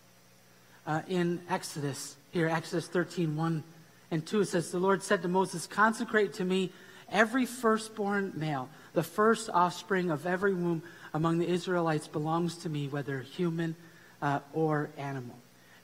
Uh, 0.86 1.00
in 1.08 1.40
Exodus, 1.48 2.16
here, 2.30 2.48
Exodus 2.48 2.88
13, 2.88 3.36
1 3.36 3.64
and 4.10 4.26
2, 4.26 4.42
it 4.42 4.46
says, 4.46 4.70
The 4.70 4.78
Lord 4.78 5.02
said 5.02 5.22
to 5.22 5.28
Moses, 5.28 5.66
Consecrate 5.66 6.34
to 6.34 6.44
me 6.44 6.72
every 7.10 7.46
firstborn 7.46 8.32
male, 8.34 8.68
the 8.92 9.02
first 9.02 9.48
offspring 9.48 10.10
of 10.10 10.26
every 10.26 10.52
womb 10.52 10.82
among 11.14 11.38
the 11.38 11.48
Israelites 11.48 12.06
belongs 12.06 12.56
to 12.58 12.68
me, 12.68 12.88
whether 12.88 13.20
human 13.20 13.76
uh, 14.20 14.40
or 14.52 14.90
animal. 14.98 15.36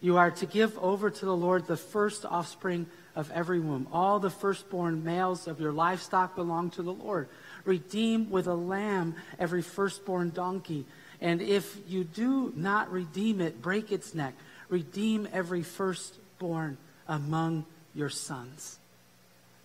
You 0.03 0.17
are 0.17 0.31
to 0.33 0.47
give 0.47 0.79
over 0.79 1.11
to 1.11 1.25
the 1.25 1.37
Lord 1.37 1.67
the 1.67 1.77
first 1.77 2.25
offspring 2.25 2.87
of 3.15 3.31
every 3.31 3.61
womb. 3.61 3.87
All 3.93 4.19
the 4.19 4.31
firstborn 4.31 5.05
males 5.05 5.47
of 5.47 5.61
your 5.61 5.73
livestock 5.73 6.37
belong 6.37 6.71
to 6.71 6.83
the 6.83 6.93
Lord. 6.93 7.29
Redeem 7.65 8.31
with 8.31 8.47
a 8.47 8.55
lamb 8.55 9.15
every 9.39 9.63
firstborn 9.63 10.31
donkey. 10.31 10.87
And 11.21 11.43
if 11.43 11.77
you 11.87 12.05
do 12.05 12.53
not 12.57 12.91
redeem 12.91 13.41
it, 13.41 13.61
break 13.61 13.93
its 13.93 14.15
neck. 14.15 14.35
Redeem 14.71 15.29
every 15.33 15.63
firstborn 15.63 16.79
among 17.07 17.67
your 17.95 18.09
sons. 18.09 18.79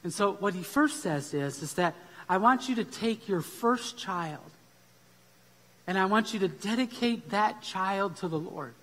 And 0.04 0.14
so 0.14 0.34
what 0.34 0.54
he 0.54 0.64
first 0.64 1.02
says 1.02 1.34
is, 1.34 1.64
is 1.64 1.74
that 1.76 1.96
I 2.28 2.38
want 2.38 2.68
you 2.68 2.76
to 2.76 2.84
take 2.84 3.28
your 3.30 3.42
first 3.42 3.98
child 3.98 4.42
and 5.88 5.98
I 5.98 6.06
want 6.06 6.34
you 6.34 6.40
to 6.40 6.48
dedicate 6.48 7.30
that 7.30 7.62
child 7.62 8.18
to 8.18 8.28
the 8.28 8.40
Lord 8.40 8.74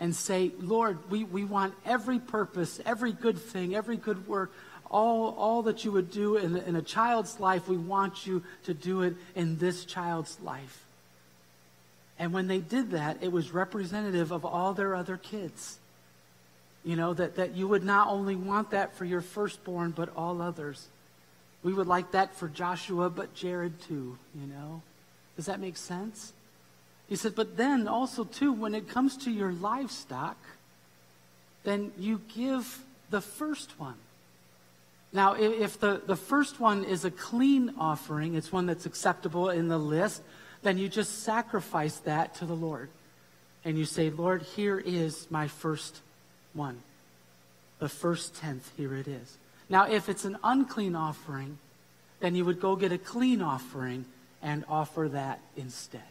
and 0.00 0.14
say, 0.14 0.52
Lord, 0.60 0.98
we, 1.10 1.24
we 1.24 1.44
want 1.44 1.74
every 1.84 2.18
purpose, 2.18 2.80
every 2.86 3.12
good 3.12 3.38
thing, 3.38 3.74
every 3.74 3.96
good 3.96 4.28
work, 4.28 4.52
all, 4.90 5.34
all 5.36 5.62
that 5.62 5.84
you 5.84 5.92
would 5.92 6.10
do 6.10 6.36
in, 6.36 6.56
in 6.56 6.76
a 6.76 6.82
child's 6.82 7.40
life, 7.40 7.68
we 7.68 7.76
want 7.76 8.26
you 8.26 8.42
to 8.64 8.74
do 8.74 9.02
it 9.02 9.14
in 9.34 9.58
this 9.58 9.84
child's 9.84 10.38
life. 10.40 10.83
And 12.18 12.32
when 12.32 12.46
they 12.46 12.58
did 12.58 12.92
that, 12.92 13.18
it 13.22 13.32
was 13.32 13.52
representative 13.52 14.30
of 14.30 14.44
all 14.44 14.72
their 14.72 14.94
other 14.94 15.16
kids. 15.16 15.78
You 16.84 16.96
know, 16.96 17.14
that, 17.14 17.36
that 17.36 17.56
you 17.56 17.66
would 17.66 17.82
not 17.82 18.08
only 18.08 18.36
want 18.36 18.70
that 18.70 18.94
for 18.94 19.04
your 19.04 19.20
firstborn, 19.20 19.90
but 19.90 20.10
all 20.16 20.42
others. 20.42 20.86
We 21.62 21.72
would 21.72 21.86
like 21.86 22.12
that 22.12 22.36
for 22.36 22.46
Joshua, 22.48 23.08
but 23.08 23.34
Jared 23.34 23.80
too, 23.82 24.18
you 24.34 24.46
know. 24.46 24.82
Does 25.36 25.46
that 25.46 25.60
make 25.60 25.76
sense? 25.76 26.32
He 27.08 27.16
said, 27.16 27.34
but 27.34 27.56
then 27.56 27.88
also, 27.88 28.24
too, 28.24 28.52
when 28.52 28.74
it 28.74 28.88
comes 28.88 29.16
to 29.18 29.30
your 29.30 29.52
livestock, 29.52 30.36
then 31.64 31.92
you 31.98 32.20
give 32.34 32.82
the 33.10 33.20
first 33.20 33.78
one. 33.78 33.96
Now, 35.12 35.34
if 35.34 35.78
the, 35.78 36.02
the 36.04 36.16
first 36.16 36.60
one 36.60 36.84
is 36.84 37.04
a 37.04 37.10
clean 37.10 37.74
offering, 37.78 38.34
it's 38.34 38.50
one 38.50 38.66
that's 38.66 38.84
acceptable 38.84 39.48
in 39.48 39.68
the 39.68 39.78
list, 39.78 40.22
then 40.64 40.78
you 40.78 40.88
just 40.88 41.22
sacrifice 41.22 41.98
that 41.98 42.34
to 42.36 42.46
the 42.46 42.56
Lord. 42.56 42.88
and 43.64 43.78
you 43.78 43.84
say, 43.86 44.10
Lord, 44.10 44.42
here 44.42 44.78
is 44.78 45.26
my 45.30 45.48
first 45.48 46.00
one. 46.52 46.82
The 47.78 47.88
first 47.88 48.36
tenth, 48.36 48.70
here 48.76 48.94
it 48.94 49.08
is. 49.08 49.38
Now, 49.70 49.86
if 49.90 50.08
it's 50.08 50.26
an 50.26 50.36
unclean 50.44 50.94
offering, 50.94 51.58
then 52.20 52.34
you 52.34 52.44
would 52.44 52.60
go 52.60 52.76
get 52.76 52.92
a 52.92 52.98
clean 52.98 53.40
offering 53.40 54.04
and 54.42 54.64
offer 54.68 55.08
that 55.08 55.40
instead. 55.56 56.02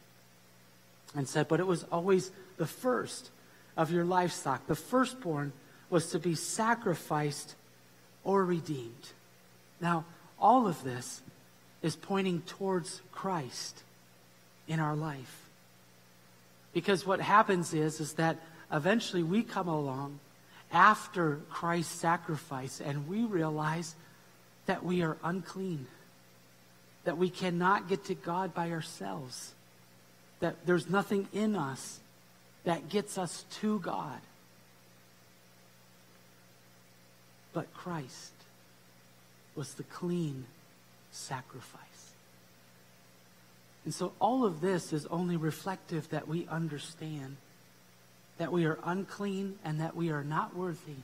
And 1.16 1.28
said, 1.28 1.48
but 1.48 1.60
it 1.60 1.68
was 1.68 1.84
always 1.92 2.32
the 2.58 2.66
first 2.66 3.30
of 3.78 3.92
your 3.92 4.04
livestock. 4.04 4.66
The 4.66 4.76
firstborn 4.76 5.54
was 5.92 6.10
to 6.12 6.20
be 6.20 6.34
sacrificed 6.34 7.54
or 8.24 8.44
redeemed. 8.44 9.10
Now, 9.80 10.06
all 10.40 10.68
of 10.68 10.84
this 10.84 11.22
is 11.84 11.96
pointing 11.96 12.42
towards 12.42 13.02
Christ 13.12 13.84
in 14.68 14.80
our 14.80 14.96
life. 14.96 15.50
Because 16.74 17.06
what 17.06 17.22
happens 17.22 17.74
is, 17.74 18.00
is 18.00 18.14
that 18.14 18.38
eventually 18.72 19.24
we 19.24 19.44
come 19.44 19.68
along 19.68 20.20
after 20.72 21.40
Christ's 21.50 22.00
sacrifice 22.00 22.82
and 22.82 23.08
we 23.08 23.26
realize 23.26 23.96
that 24.66 24.84
we 24.84 25.04
are 25.04 25.18
unclean, 25.24 25.86
that 27.04 27.18
we 27.18 27.30
cannot 27.30 27.88
get 27.88 28.06
to 28.06 28.16
God 28.16 28.54
by 28.54 28.72
ourselves, 28.72 29.54
that 30.40 30.66
there's 30.66 30.90
nothing 30.90 31.28
in 31.32 31.56
us 31.56 32.00
that 32.64 32.90
gets 32.90 33.18
us 33.18 33.46
to 33.62 33.80
God. 33.80 34.20
But 37.54 37.72
Christ 37.74 38.34
was 39.56 39.76
the 39.76 39.84
clean 39.84 40.46
sacrifice. 41.12 41.93
And 43.86 43.94
so 43.94 44.14
all 44.20 44.46
of 44.46 44.62
this 44.62 44.94
is 44.94 45.06
only 45.08 45.36
reflective 45.36 46.10
that 46.10 46.28
we 46.28 46.48
understand 46.48 47.38
that 48.38 48.52
we 48.52 48.66
are 48.66 48.80
unclean 48.84 49.58
and 49.64 49.80
that 49.80 49.96
we 49.96 50.10
are 50.10 50.24
not 50.24 50.56
worthy, 50.56 51.02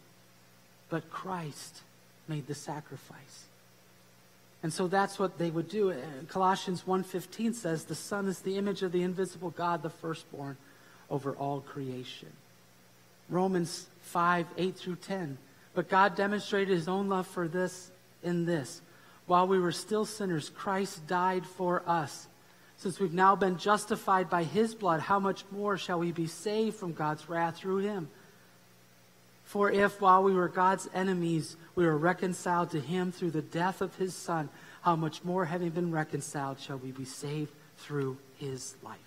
but 0.90 1.12
Christ 1.12 1.82
made 2.28 2.48
the 2.48 2.56
sacrifice. 2.56 3.46
And 4.62 4.74
so 4.74 4.88
that's 4.88 5.20
what 5.20 5.38
they 5.38 5.50
would 5.50 5.70
do. 5.70 5.92
Uh, 5.92 5.96
Colossians 6.28 6.86
1:15 6.86 7.54
says 7.54 7.86
the 7.86 7.96
son 7.96 8.28
is 8.28 8.40
the 8.40 8.58
image 8.58 8.82
of 8.84 8.92
the 8.92 9.04
invisible 9.04 9.52
God, 9.52 9.84
the 9.84 9.90
firstborn 9.90 10.58
over 11.10 11.34
all 11.36 11.62
creation. 11.62 12.30
Romans 13.30 13.88
5, 14.02 14.48
8 14.58 14.76
through 14.76 14.96
10. 14.98 15.38
But 15.74 15.88
God 15.88 16.16
demonstrated 16.16 16.76
his 16.76 16.88
own 16.88 17.10
love 17.10 17.28
for 17.28 17.48
this 17.48 17.92
in 18.24 18.46
this. 18.46 18.82
While 19.28 19.48
we 19.48 19.60
were 19.60 19.72
still 19.72 20.06
sinners, 20.06 20.50
Christ 20.50 21.06
died 21.08 21.46
for 21.46 21.84
us. 21.86 22.28
Since 22.80 22.98
we've 22.98 23.14
now 23.14 23.36
been 23.36 23.58
justified 23.58 24.30
by 24.30 24.46
his 24.46 24.74
blood, 24.74 25.02
how 25.02 25.20
much 25.20 25.44
more 25.52 25.78
shall 25.78 26.00
we 26.00 26.14
be 26.14 26.28
saved 26.28 26.78
from 26.78 26.94
God's 26.94 27.28
wrath 27.28 27.58
through 27.58 27.80
him? 27.80 28.10
For 29.44 29.70
if, 29.70 30.00
while 30.00 30.24
we 30.24 30.34
were 30.34 30.48
God's 30.48 30.88
enemies, 30.94 31.58
we 31.76 31.86
were 31.86 31.98
reconciled 31.98 32.72
to 32.72 32.80
him 32.80 33.12
through 33.12 33.32
the 33.32 33.42
death 33.42 33.82
of 33.82 33.96
his 33.96 34.16
Son, 34.16 34.48
how 34.82 34.96
much 34.96 35.26
more, 35.26 35.44
having 35.44 35.72
been 35.72 35.92
reconciled, 35.92 36.58
shall 36.62 36.78
we 36.78 36.92
be 36.92 37.04
saved 37.04 37.52
through 37.80 38.18
his 38.38 38.76
life? 38.82 38.98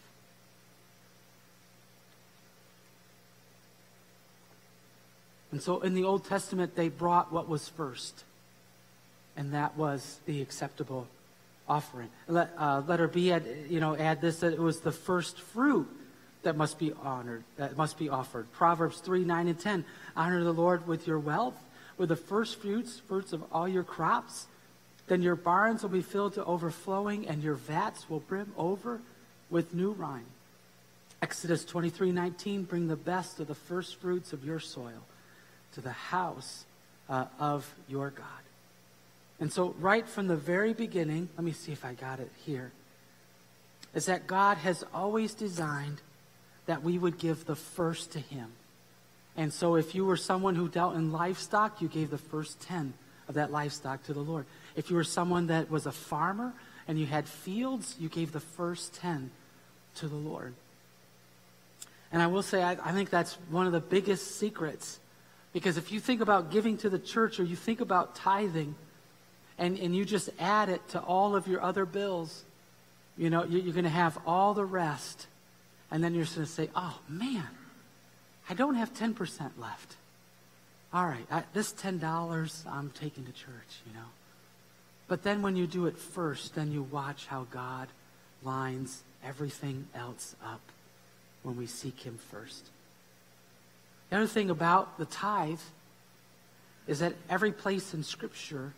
And 5.50 5.62
so 5.62 5.80
in 5.80 5.94
the 5.94 6.04
Old 6.04 6.26
Testament, 6.26 6.76
they 6.76 6.90
brought 6.90 7.32
what 7.32 7.48
was 7.48 7.70
first, 7.70 8.24
and 9.34 9.54
that 9.54 9.78
was 9.78 10.18
the 10.26 10.42
acceptable 10.42 11.06
offering. 11.72 12.10
Let, 12.28 12.52
uh, 12.58 12.82
letter 12.86 13.08
B, 13.08 13.32
add, 13.32 13.46
you 13.68 13.80
know, 13.80 13.96
add 13.96 14.20
this 14.20 14.40
that 14.40 14.52
it 14.52 14.58
was 14.58 14.80
the 14.80 14.92
first 14.92 15.40
fruit 15.40 15.88
that 16.42 16.56
must 16.56 16.78
be 16.78 16.92
honored, 17.02 17.44
that 17.56 17.76
must 17.76 17.98
be 17.98 18.08
offered. 18.10 18.50
Proverbs 18.52 18.98
3, 18.98 19.24
9, 19.24 19.48
and 19.48 19.58
10. 19.58 19.84
Honor 20.14 20.44
the 20.44 20.52
Lord 20.52 20.86
with 20.86 21.06
your 21.06 21.18
wealth, 21.18 21.58
with 21.96 22.10
the 22.10 22.16
first 22.16 22.60
fruits, 22.60 23.00
fruits 23.00 23.32
of 23.32 23.42
all 23.52 23.66
your 23.66 23.84
crops. 23.84 24.46
Then 25.06 25.22
your 25.22 25.36
barns 25.36 25.82
will 25.82 25.90
be 25.90 26.02
filled 26.02 26.34
to 26.34 26.44
overflowing, 26.44 27.26
and 27.26 27.42
your 27.42 27.54
vats 27.54 28.10
will 28.10 28.20
brim 28.20 28.52
over 28.58 29.00
with 29.48 29.72
new 29.74 29.92
wine. 29.92 30.26
Exodus 31.22 31.64
23, 31.64 32.12
19. 32.12 32.64
Bring 32.64 32.88
the 32.88 32.96
best 32.96 33.40
of 33.40 33.46
the 33.46 33.54
first 33.54 33.96
fruits 33.96 34.32
of 34.32 34.44
your 34.44 34.60
soil 34.60 35.02
to 35.74 35.80
the 35.80 35.92
house 35.92 36.64
uh, 37.08 37.26
of 37.38 37.72
your 37.88 38.10
God. 38.10 38.26
And 39.42 39.52
so, 39.52 39.74
right 39.80 40.08
from 40.08 40.28
the 40.28 40.36
very 40.36 40.72
beginning, 40.72 41.28
let 41.36 41.42
me 41.42 41.50
see 41.50 41.72
if 41.72 41.84
I 41.84 41.94
got 41.94 42.20
it 42.20 42.30
here, 42.46 42.70
is 43.92 44.06
that 44.06 44.28
God 44.28 44.56
has 44.58 44.84
always 44.94 45.34
designed 45.34 46.00
that 46.66 46.84
we 46.84 46.96
would 46.96 47.18
give 47.18 47.44
the 47.44 47.56
first 47.56 48.12
to 48.12 48.20
Him. 48.20 48.52
And 49.36 49.52
so, 49.52 49.74
if 49.74 49.96
you 49.96 50.06
were 50.06 50.16
someone 50.16 50.54
who 50.54 50.68
dealt 50.68 50.94
in 50.94 51.10
livestock, 51.10 51.82
you 51.82 51.88
gave 51.88 52.08
the 52.08 52.18
first 52.18 52.60
10 52.60 52.94
of 53.26 53.34
that 53.34 53.50
livestock 53.50 54.04
to 54.04 54.12
the 54.12 54.20
Lord. 54.20 54.46
If 54.76 54.90
you 54.90 54.94
were 54.94 55.02
someone 55.02 55.48
that 55.48 55.68
was 55.68 55.86
a 55.86 55.92
farmer 55.92 56.52
and 56.86 56.96
you 56.96 57.06
had 57.06 57.26
fields, 57.26 57.96
you 57.98 58.08
gave 58.08 58.30
the 58.30 58.38
first 58.38 58.94
10 58.94 59.32
to 59.96 60.06
the 60.06 60.14
Lord. 60.14 60.54
And 62.12 62.22
I 62.22 62.28
will 62.28 62.44
say, 62.44 62.62
I, 62.62 62.76
I 62.80 62.92
think 62.92 63.10
that's 63.10 63.34
one 63.50 63.66
of 63.66 63.72
the 63.72 63.80
biggest 63.80 64.36
secrets. 64.38 65.00
Because 65.52 65.78
if 65.78 65.90
you 65.90 65.98
think 65.98 66.20
about 66.20 66.52
giving 66.52 66.76
to 66.78 66.88
the 66.88 67.00
church 67.00 67.40
or 67.40 67.42
you 67.42 67.56
think 67.56 67.80
about 67.80 68.14
tithing, 68.14 68.76
and, 69.58 69.78
and 69.78 69.94
you 69.94 70.04
just 70.04 70.30
add 70.38 70.68
it 70.68 70.86
to 70.90 71.00
all 71.00 71.36
of 71.36 71.46
your 71.46 71.62
other 71.62 71.84
bills, 71.84 72.44
you 73.16 73.30
know, 73.30 73.44
you're 73.44 73.72
going 73.72 73.84
to 73.84 73.90
have 73.90 74.18
all 74.26 74.54
the 74.54 74.64
rest. 74.64 75.26
And 75.90 76.02
then 76.02 76.14
you're 76.14 76.24
going 76.24 76.46
to 76.46 76.46
say, 76.46 76.70
oh, 76.74 76.98
man, 77.08 77.48
I 78.48 78.54
don't 78.54 78.74
have 78.74 78.94
10% 78.94 79.50
left. 79.58 79.96
All 80.92 81.06
right, 81.06 81.26
I, 81.30 81.44
this 81.52 81.72
$10 81.72 82.66
I'm 82.66 82.90
taking 82.90 83.24
to 83.24 83.32
church, 83.32 83.80
you 83.86 83.94
know. 83.94 84.06
But 85.08 85.22
then 85.22 85.42
when 85.42 85.56
you 85.56 85.66
do 85.66 85.86
it 85.86 85.98
first, 85.98 86.54
then 86.54 86.72
you 86.72 86.82
watch 86.82 87.26
how 87.26 87.46
God 87.50 87.88
lines 88.42 89.02
everything 89.24 89.86
else 89.94 90.34
up 90.44 90.60
when 91.42 91.56
we 91.56 91.66
seek 91.66 92.00
Him 92.00 92.18
first. 92.30 92.66
The 94.10 94.16
other 94.16 94.26
thing 94.26 94.50
about 94.50 94.98
the 94.98 95.04
tithe 95.04 95.60
is 96.86 96.98
that 96.98 97.14
every 97.30 97.52
place 97.52 97.94
in 97.94 98.04
Scripture 98.04 98.72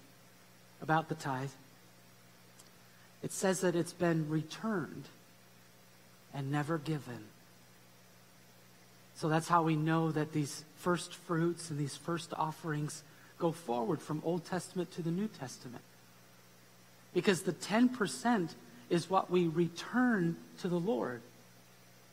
about 0.84 1.08
the 1.08 1.14
tithe, 1.14 1.50
it 3.22 3.32
says 3.32 3.62
that 3.62 3.74
it's 3.74 3.94
been 3.94 4.28
returned 4.28 5.04
and 6.34 6.52
never 6.52 6.76
given. 6.76 7.24
So 9.16 9.30
that's 9.30 9.48
how 9.48 9.62
we 9.62 9.76
know 9.76 10.12
that 10.12 10.32
these 10.32 10.62
first 10.76 11.14
fruits 11.14 11.70
and 11.70 11.78
these 11.78 11.96
first 11.96 12.34
offerings 12.36 13.02
go 13.38 13.50
forward 13.50 14.02
from 14.02 14.20
Old 14.26 14.44
Testament 14.44 14.92
to 14.92 15.02
the 15.02 15.10
New 15.10 15.28
Testament. 15.28 15.82
Because 17.14 17.42
the 17.42 17.54
10% 17.54 18.50
is 18.90 19.08
what 19.08 19.30
we 19.30 19.48
return 19.48 20.36
to 20.60 20.68
the 20.68 20.78
Lord, 20.78 21.22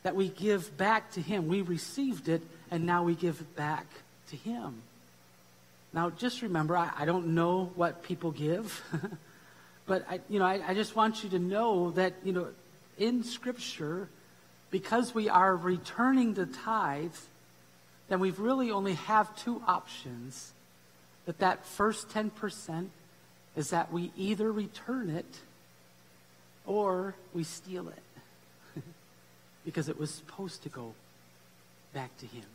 that 0.03 0.15
we 0.15 0.29
give 0.29 0.77
back 0.77 1.11
to 1.11 1.21
Him. 1.21 1.49
We 1.49 1.61
received 1.61 2.29
it, 2.29 2.41
and 2.69 2.85
now 2.85 3.03
we 3.03 3.15
give 3.15 3.41
it 3.41 3.53
back 3.57 3.85
to 4.29 4.37
Him. 4.37 4.81
Now, 5.93 6.09
just 6.09 6.41
remember, 6.41 6.77
I, 6.77 6.91
I 6.97 7.05
don't 7.05 7.35
know 7.35 7.71
what 7.75 8.03
people 8.03 8.31
give, 8.31 8.81
but 9.85 10.05
I, 10.09 10.21
you 10.29 10.39
know, 10.39 10.45
I, 10.45 10.69
I 10.69 10.73
just 10.73 10.95
want 10.95 11.23
you 11.23 11.29
to 11.31 11.39
know 11.39 11.91
that 11.91 12.13
you 12.23 12.31
know, 12.31 12.47
in 12.97 13.23
Scripture, 13.23 14.07
because 14.69 15.13
we 15.13 15.27
are 15.27 15.55
returning 15.55 16.33
the 16.33 16.45
tithe, 16.45 17.15
then 18.07 18.19
we 18.19 18.31
really 18.31 18.71
only 18.71 18.93
have 18.93 19.35
two 19.35 19.61
options. 19.67 20.53
That 21.25 21.39
that 21.39 21.65
first 21.65 22.09
ten 22.09 22.29
percent 22.29 22.89
is 23.55 23.69
that 23.71 23.91
we 23.91 24.11
either 24.15 24.51
return 24.51 25.09
it 25.09 25.39
or 26.65 27.15
we 27.33 27.43
steal 27.43 27.89
it 27.89 28.81
because 29.65 29.89
it 29.89 29.99
was 29.99 30.09
supposed 30.09 30.63
to 30.63 30.69
go 30.69 30.93
back 31.93 32.15
to 32.19 32.25
Him. 32.25 32.45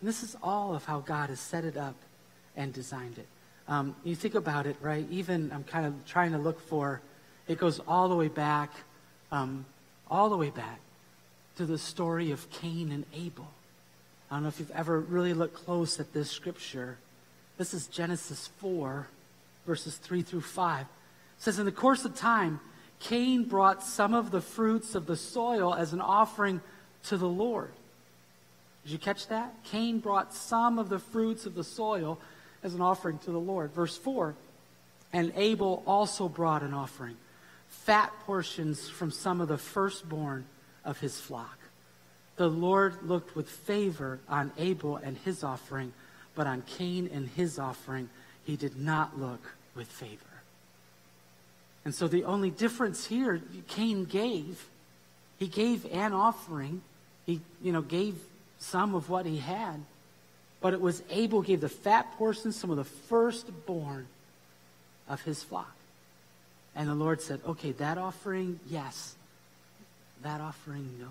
And 0.00 0.08
this 0.08 0.22
is 0.22 0.36
all 0.42 0.74
of 0.74 0.84
how 0.84 1.00
God 1.00 1.28
has 1.28 1.40
set 1.40 1.64
it 1.64 1.76
up 1.76 1.96
and 2.56 2.72
designed 2.72 3.18
it. 3.18 3.26
Um, 3.68 3.94
you 4.04 4.16
think 4.16 4.34
about 4.34 4.66
it, 4.66 4.76
right? 4.80 5.06
Even 5.10 5.52
I'm 5.52 5.64
kind 5.64 5.86
of 5.86 5.94
trying 6.06 6.32
to 6.32 6.38
look 6.38 6.60
for, 6.60 7.00
it 7.46 7.58
goes 7.58 7.80
all 7.86 8.08
the 8.08 8.16
way 8.16 8.28
back, 8.28 8.72
um, 9.30 9.64
all 10.10 10.28
the 10.28 10.36
way 10.36 10.50
back 10.50 10.80
to 11.56 11.66
the 11.66 11.78
story 11.78 12.30
of 12.30 12.50
Cain 12.50 12.90
and 12.90 13.04
Abel. 13.14 13.48
I 14.30 14.36
don't 14.36 14.44
know 14.44 14.48
if 14.48 14.58
you've 14.58 14.70
ever 14.72 15.00
really 15.00 15.34
looked 15.34 15.54
close 15.54 16.00
at 16.00 16.12
this 16.12 16.30
scripture. 16.30 16.98
This 17.58 17.74
is 17.74 17.86
Genesis 17.86 18.48
4, 18.58 19.06
verses 19.66 19.96
3 19.96 20.22
through 20.22 20.40
5. 20.40 20.80
It 20.80 20.86
says, 21.38 21.58
In 21.58 21.64
the 21.64 21.72
course 21.72 22.04
of 22.04 22.14
time, 22.16 22.60
Cain 23.00 23.44
brought 23.44 23.82
some 23.82 24.14
of 24.14 24.30
the 24.30 24.40
fruits 24.40 24.94
of 24.94 25.06
the 25.06 25.16
soil 25.16 25.74
as 25.74 25.92
an 25.92 26.00
offering 26.00 26.60
to 27.04 27.16
the 27.16 27.28
Lord. 27.28 27.70
Did 28.84 28.92
you 28.92 28.98
catch 28.98 29.26
that? 29.28 29.54
Cain 29.64 30.00
brought 30.00 30.34
some 30.34 30.78
of 30.78 30.88
the 30.88 30.98
fruits 30.98 31.46
of 31.46 31.54
the 31.54 31.64
soil 31.64 32.18
as 32.62 32.74
an 32.74 32.80
offering 32.80 33.18
to 33.18 33.30
the 33.30 33.40
Lord. 33.40 33.72
Verse 33.72 33.96
4 33.96 34.34
And 35.12 35.32
Abel 35.36 35.82
also 35.86 36.28
brought 36.28 36.62
an 36.62 36.74
offering, 36.74 37.16
fat 37.68 38.12
portions 38.26 38.88
from 38.88 39.10
some 39.10 39.40
of 39.40 39.48
the 39.48 39.58
firstborn 39.58 40.44
of 40.84 40.98
his 41.00 41.20
flock. 41.20 41.58
the 42.36 42.48
Lord 42.48 43.02
looked 43.02 43.36
with 43.36 43.48
favor 43.48 44.18
on 44.28 44.50
Abel 44.56 44.96
and 44.96 45.16
his 45.18 45.44
offering, 45.44 45.92
but 46.34 46.46
on 46.46 46.62
Cain 46.62 47.10
and 47.12 47.28
his 47.28 47.58
offering, 47.58 48.08
he 48.44 48.56
did 48.56 48.78
not 48.78 49.18
look 49.18 49.56
with 49.74 49.88
favor. 49.88 50.24
And 51.84 51.94
so 51.94 52.08
the 52.08 52.24
only 52.24 52.50
difference 52.50 53.06
here, 53.06 53.40
Cain 53.68 54.04
gave. 54.04 54.68
He 55.38 55.48
gave 55.48 55.86
an 55.92 56.12
offering. 56.12 56.82
He, 57.26 57.40
you 57.62 57.72
know, 57.72 57.82
gave 57.82 58.16
some 58.58 58.94
of 58.94 59.08
what 59.08 59.26
he 59.26 59.38
had. 59.38 59.80
But 60.60 60.74
it 60.74 60.80
was 60.80 61.02
Abel 61.10 61.42
gave 61.42 61.60
the 61.60 61.68
fat 61.68 62.12
portions, 62.18 62.56
some 62.56 62.70
of 62.70 62.76
the 62.76 62.84
firstborn 62.84 64.06
of 65.08 65.22
his 65.22 65.42
flock. 65.42 65.74
And 66.74 66.88
the 66.88 66.94
Lord 66.94 67.20
said, 67.20 67.40
okay, 67.46 67.72
that 67.72 67.98
offering, 67.98 68.60
yes. 68.68 69.14
That 70.22 70.40
offering, 70.40 70.88
no. 71.00 71.08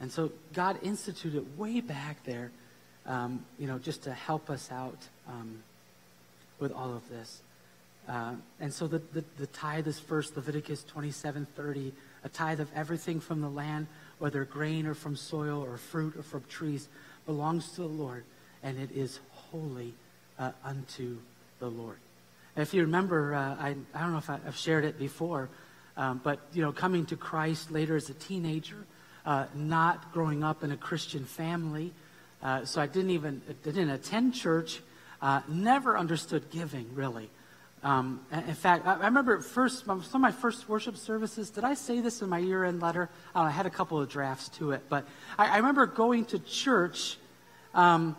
And 0.00 0.10
so 0.10 0.32
God 0.54 0.78
instituted 0.82 1.58
way 1.58 1.80
back 1.80 2.24
there, 2.24 2.50
um, 3.06 3.44
you 3.58 3.66
know, 3.66 3.78
just 3.78 4.02
to 4.04 4.12
help 4.12 4.50
us 4.50 4.70
out 4.72 4.98
um, 5.28 5.62
with 6.58 6.72
all 6.72 6.94
of 6.94 7.08
this. 7.08 7.40
Uh, 8.08 8.32
and 8.60 8.72
so 8.72 8.86
the, 8.86 9.00
the, 9.12 9.24
the, 9.38 9.46
tithe 9.48 9.86
is 9.86 10.00
first 10.00 10.34
Leviticus 10.34 10.84
27 10.84 11.46
30, 11.54 11.92
a 12.24 12.28
tithe 12.28 12.60
of 12.60 12.68
everything 12.74 13.20
from 13.20 13.40
the 13.40 13.48
land, 13.48 13.86
whether 14.20 14.44
grain 14.44 14.86
or 14.86 14.94
from 14.94 15.16
soil 15.16 15.64
or 15.64 15.76
fruit 15.76 16.14
or 16.16 16.22
from 16.22 16.44
trees, 16.48 16.88
belongs 17.26 17.72
to 17.72 17.80
the 17.80 17.88
Lord, 17.88 18.22
and 18.62 18.78
it 18.78 18.92
is 18.92 19.18
holy 19.32 19.94
uh, 20.38 20.52
unto 20.64 21.18
the 21.58 21.68
Lord. 21.68 21.96
And 22.54 22.62
if 22.62 22.74
you 22.74 22.82
remember, 22.82 23.34
uh, 23.34 23.56
I, 23.58 23.74
I 23.94 24.00
don't 24.00 24.12
know 24.12 24.18
if 24.18 24.30
I, 24.30 24.38
have 24.44 24.56
shared 24.56 24.84
it 24.84 24.98
before, 24.98 25.48
um, 25.96 26.20
but 26.22 26.40
you 26.52 26.62
know, 26.62 26.72
coming 26.72 27.06
to 27.06 27.16
Christ 27.16 27.70
later 27.70 27.96
as 27.96 28.10
a 28.10 28.14
teenager, 28.14 28.84
uh, 29.24 29.46
not 29.54 30.12
growing 30.12 30.44
up 30.44 30.62
in 30.62 30.70
a 30.70 30.76
Christian 30.76 31.24
family, 31.24 31.92
uh, 32.42 32.64
so 32.64 32.80
I 32.80 32.86
didn't 32.86 33.10
even 33.10 33.42
didn't 33.62 33.90
attend 33.90 34.34
church, 34.34 34.80
uh, 35.20 35.40
never 35.48 35.96
understood 35.96 36.50
giving 36.50 36.94
really. 36.94 37.30
Um, 37.82 38.20
in 38.30 38.54
fact, 38.54 38.86
I, 38.86 38.94
I, 38.94 39.06
remember 39.06 39.40
first 39.40 39.86
some 39.86 40.00
of 40.00 40.20
my 40.20 40.32
first 40.32 40.68
worship 40.68 40.98
services. 40.98 41.48
Did 41.48 41.64
I 41.64 41.72
say 41.72 42.00
this 42.00 42.20
in 42.20 42.28
my 42.28 42.38
year-end 42.38 42.82
letter? 42.82 43.08
Oh, 43.34 43.40
I 43.40 43.50
had 43.50 43.64
a 43.64 43.70
couple 43.70 43.98
of 43.98 44.08
drafts 44.10 44.50
to 44.58 44.72
it, 44.72 44.82
but 44.90 45.06
I, 45.38 45.46
I 45.46 45.56
remember 45.56 45.86
going 45.86 46.26
to 46.26 46.38
church 46.40 47.16
um, 47.72 48.16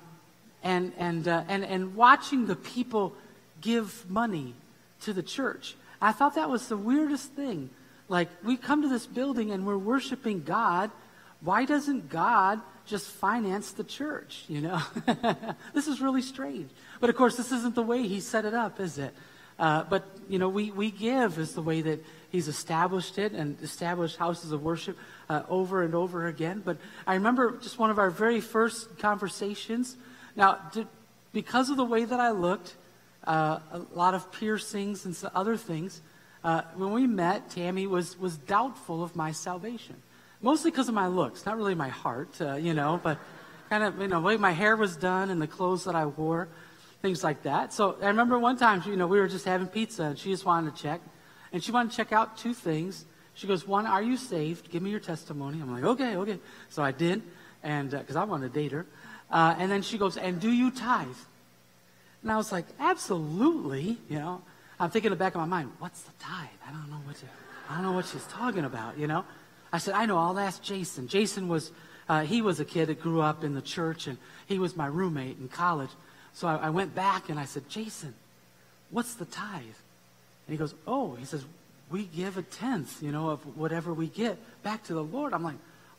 and 0.64 0.93
and 0.97 1.28
uh, 1.28 1.43
and 1.47 1.64
and 1.64 1.95
watching 1.95 2.47
the 2.47 2.55
people 2.55 3.14
give 3.62 4.09
money 4.09 4.55
to 5.01 5.14
the 5.14 5.22
church. 5.22 5.76
I 6.01 6.12
thought 6.12 6.36
that 6.36 6.49
was 6.49 6.68
the 6.68 6.78
weirdest 6.78 7.34
thing. 7.34 7.70
Like 8.09 8.30
we 8.43 8.57
come 8.57 8.82
to 8.82 8.89
this 8.89 9.05
building 9.05 9.51
and 9.51 9.66
we're 9.66 9.78
worshiping 9.78 10.41
God. 10.41 10.89
Why 11.41 11.66
doesn't 11.66 12.09
God 12.09 12.62
just 12.86 13.07
finance 13.07 13.72
the 13.72 13.84
church? 13.84 14.45
You 14.47 14.62
know, 14.62 14.82
this 15.74 15.88
is 15.88 16.01
really 16.01 16.24
strange. 16.24 16.72
But 16.99 17.12
of 17.12 17.16
course, 17.16 17.38
this 17.38 17.51
isn't 17.51 17.76
the 17.76 17.84
way 17.84 18.07
He 18.07 18.20
set 18.20 18.45
it 18.45 18.55
up, 18.55 18.80
is 18.80 18.97
it? 18.97 19.14
Uh, 19.62 19.84
but, 19.84 20.03
you 20.28 20.39
know, 20.39 20.49
we, 20.49 20.72
we 20.72 20.89
give 20.89 21.38
is 21.38 21.53
the 21.53 21.62
way 21.62 21.82
that 21.82 22.03
he's 22.32 22.47
established 22.47 23.20
it 23.20 23.32
and 23.34 23.62
established 23.62 24.18
houses 24.18 24.51
of 24.51 24.64
worship 24.64 24.97
uh, 25.30 25.43
over 25.49 25.84
and 25.84 25.93
over 25.93 26.26
again. 26.26 26.64
But 26.66 26.78
I 27.05 27.14
remember 27.14 27.59
just 27.62 27.78
one 27.78 27.91
of 27.91 27.99
our 27.99 28.09
very 28.09 28.41
first 28.41 28.97
conversations. 28.97 29.97
Now, 30.36 30.57
did, 30.74 30.88
because 31.32 31.70
of 31.70 31.78
the 31.78 31.86
way 31.86 32.05
that 32.05 32.20
I 32.20 32.32
looked, 32.32 32.76
uh, 33.28 33.59
a 33.72 33.82
lot 33.93 34.16
of 34.16 34.32
piercings 34.32 35.05
and 35.05 35.16
other 35.36 35.55
things, 35.55 36.01
uh, 36.43 36.64
when 36.74 36.91
we 36.91 37.05
met, 37.05 37.51
Tammy 37.51 37.86
was, 37.86 38.18
was 38.18 38.38
doubtful 38.38 39.03
of 39.03 39.16
my 39.16 39.32
salvation. 39.32 39.95
Mostly 40.41 40.72
because 40.72 40.89
of 40.89 40.95
my 40.95 41.05
looks, 41.05 41.45
not 41.45 41.55
really 41.55 41.76
my 41.76 41.89
heart, 41.89 42.41
uh, 42.41 42.55
you 42.55 42.74
know, 42.74 42.99
but 43.03 43.20
kind 43.70 43.84
of, 43.84 44.01
you 44.01 44.07
know, 44.07 44.22
the 44.22 44.26
way 44.26 44.38
my 44.38 44.53
hair 44.53 44.76
was 44.76 44.95
done 44.95 45.30
and 45.30 45.39
the 45.39 45.45
clothes 45.45 45.84
that 45.84 45.93
I 45.93 46.07
wore 46.07 46.47
things 47.02 47.24
like 47.24 47.43
that. 47.43 47.74
So 47.74 47.97
I 48.02 48.08
remember 48.08 48.38
one 48.38 48.58
time, 48.58 48.84
you 48.86 48.95
know, 48.95 49.08
we 49.08 49.20
were 49.20 49.28
just 49.28 49.45
having 49.45 49.68
pizza 49.68 50.04
and 50.04 50.18
she 50.18 50.30
just 50.30 50.45
wanted 50.45 50.76
to 50.76 50.82
check. 50.82 51.02
And 51.52 51.64
she 51.64 51.72
wanted 51.72 51.91
to 51.91 51.97
check 51.97 52.12
out 52.12 52.38
two 52.38 52.54
things. 52.54 53.06
She 53.34 53.47
goes, 53.47 53.68
one, 53.68 53.86
are 53.86 54.02
you 54.02 54.18
saved? 54.18 54.70
Give 54.72 54.82
me 54.82 54.89
your 54.89 54.99
testimony. 54.99 55.60
I'm 55.62 55.74
like, 55.74 55.84
okay, 55.84 56.16
okay. 56.16 56.39
So 56.70 56.84
I 56.84 56.91
did, 56.91 57.22
and 57.64 57.89
because 57.89 58.16
uh, 58.16 58.22
I 58.22 58.24
wanted 58.26 58.54
to 58.54 58.60
date 58.60 58.72
her. 58.72 58.86
Uh, 59.30 59.56
and 59.58 59.72
then 59.72 59.82
she 59.82 59.97
goes, 59.97 60.18
and 60.18 60.39
do 60.39 60.52
you 60.52 60.72
tithe? 60.72 61.08
And 62.22 62.32
I 62.32 62.38
was 62.38 62.52
like, 62.52 62.66
absolutely. 62.80 63.97
You 64.10 64.20
know, 64.20 64.41
I'm 64.80 64.89
thinking 64.89 65.08
in 65.08 65.18
the 65.18 65.24
back 65.24 65.36
of 65.36 65.41
my 65.41 65.47
mind, 65.47 65.72
what's 65.80 66.02
the 66.02 66.12
tithe? 66.20 66.49
I 66.68 66.72
don't 66.72 66.89
know 66.89 66.99
what 67.06 67.16
to, 67.18 67.26
I 67.70 67.76
don't 67.76 67.84
know 67.84 67.93
what 67.93 68.06
she's 68.06 68.26
talking 68.26 68.66
about. 68.66 68.97
You 68.97 69.08
know, 69.08 69.26
I 69.74 69.78
said, 69.78 69.93
I 69.93 70.06
know. 70.06 70.18
I'll 70.18 70.38
ask 70.38 70.62
Jason. 70.62 71.08
Jason 71.08 71.47
was, 71.47 71.72
uh, 72.10 72.22
he 72.22 72.41
was 72.41 72.60
a 72.60 72.66
kid 72.66 72.88
that 72.88 73.02
grew 73.02 73.22
up 73.22 73.43
in 73.43 73.56
the 73.56 73.62
church, 73.62 74.08
and 74.08 74.18
he 74.45 74.60
was 74.60 74.76
my 74.76 74.88
roommate 74.88 75.39
in 75.39 75.47
college. 75.47 75.89
So 76.34 76.47
I, 76.47 76.55
I 76.55 76.69
went 76.69 76.95
back 76.95 77.29
and 77.29 77.39
I 77.39 77.45
said, 77.45 77.69
Jason, 77.69 78.13
what's 78.89 79.15
the 79.15 79.25
tithe? 79.25 79.61
And 79.61 80.49
he 80.53 80.57
goes, 80.57 80.73
Oh, 80.88 81.15
he 81.15 81.25
says, 81.25 81.43
we 81.91 82.03
give 82.05 82.38
a 82.38 82.41
tenth, 82.41 83.03
you 83.03 83.11
know, 83.11 83.29
of 83.29 83.57
whatever 83.57 83.93
we 83.93 84.07
get 84.07 84.38
back 84.63 84.84
to 84.86 84.93
the 84.93 85.03
Lord. 85.03 85.34
I'm 85.34 85.43
like, 85.43 85.57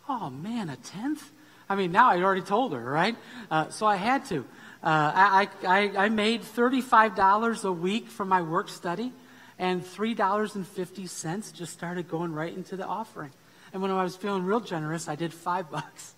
oh 0.08 0.30
man, 0.30 0.68
a 0.68 0.76
tenth? 0.76 1.30
I 1.68 1.74
mean, 1.74 1.92
now 1.92 2.10
I 2.10 2.20
already 2.22 2.42
told 2.42 2.72
her, 2.72 2.80
right? 2.80 3.16
Uh, 3.50 3.68
so 3.68 3.86
I 3.86 3.96
had 3.96 4.24
to. 4.26 4.40
Uh, 4.82 5.12
I, 5.14 5.48
I, 5.66 5.92
I 5.96 6.08
made 6.08 6.42
$35 6.42 7.64
a 7.64 7.72
week 7.72 8.08
from 8.08 8.28
my 8.28 8.42
work 8.42 8.68
study, 8.68 9.12
and 9.58 9.84
$3.50 9.84 11.54
just 11.54 11.72
started 11.72 12.08
going 12.08 12.32
right 12.32 12.52
into 12.52 12.76
the 12.76 12.86
offering. 12.86 13.30
And 13.72 13.80
when 13.80 13.90
I 13.90 14.02
was 14.02 14.16
feeling 14.16 14.44
real 14.44 14.60
generous, 14.60 15.08
I 15.08 15.14
did 15.14 15.32
five 15.32 15.70
bucks. 15.70 16.14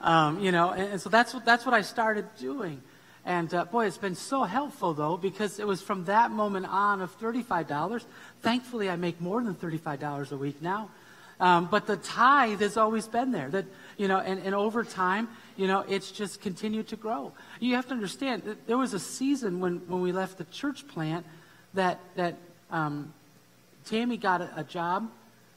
Um, 0.00 0.40
you 0.40 0.52
know, 0.52 0.70
and, 0.70 0.92
and 0.92 1.00
so 1.00 1.10
that's 1.10 1.34
what, 1.34 1.44
that's 1.44 1.66
what 1.66 1.74
I 1.74 1.82
started 1.82 2.24
doing. 2.38 2.80
And 3.28 3.52
uh, 3.52 3.66
boy, 3.66 3.84
it's 3.84 3.98
been 3.98 4.14
so 4.14 4.44
helpful 4.44 4.94
though, 4.94 5.18
because 5.18 5.60
it 5.60 5.66
was 5.66 5.82
from 5.82 6.06
that 6.06 6.30
moment 6.30 6.64
on 6.64 7.02
of 7.02 7.20
$35. 7.20 8.06
Thankfully, 8.40 8.88
I 8.88 8.96
make 8.96 9.20
more 9.20 9.42
than 9.42 9.54
$35 9.54 10.32
a 10.32 10.36
week 10.38 10.62
now. 10.62 10.88
Um, 11.38 11.68
but 11.70 11.86
the 11.86 11.98
tithe 11.98 12.62
has 12.62 12.78
always 12.78 13.06
been 13.06 13.30
there. 13.30 13.50
That 13.50 13.66
you 13.98 14.08
know, 14.08 14.18
and, 14.18 14.40
and 14.40 14.54
over 14.54 14.82
time, 14.82 15.28
you 15.58 15.66
know, 15.66 15.84
it's 15.86 16.10
just 16.10 16.40
continued 16.40 16.88
to 16.88 16.96
grow. 16.96 17.32
You 17.60 17.74
have 17.74 17.86
to 17.88 17.92
understand 17.92 18.44
that 18.44 18.66
there 18.66 18.78
was 18.78 18.94
a 18.94 18.98
season 18.98 19.60
when, 19.60 19.82
when 19.88 20.00
we 20.00 20.10
left 20.10 20.38
the 20.38 20.44
church 20.44 20.88
plant 20.88 21.26
that 21.74 22.00
that 22.16 22.36
um, 22.70 23.12
Tammy 23.84 24.16
got 24.16 24.40
a, 24.40 24.50
a 24.56 24.64
job 24.64 25.10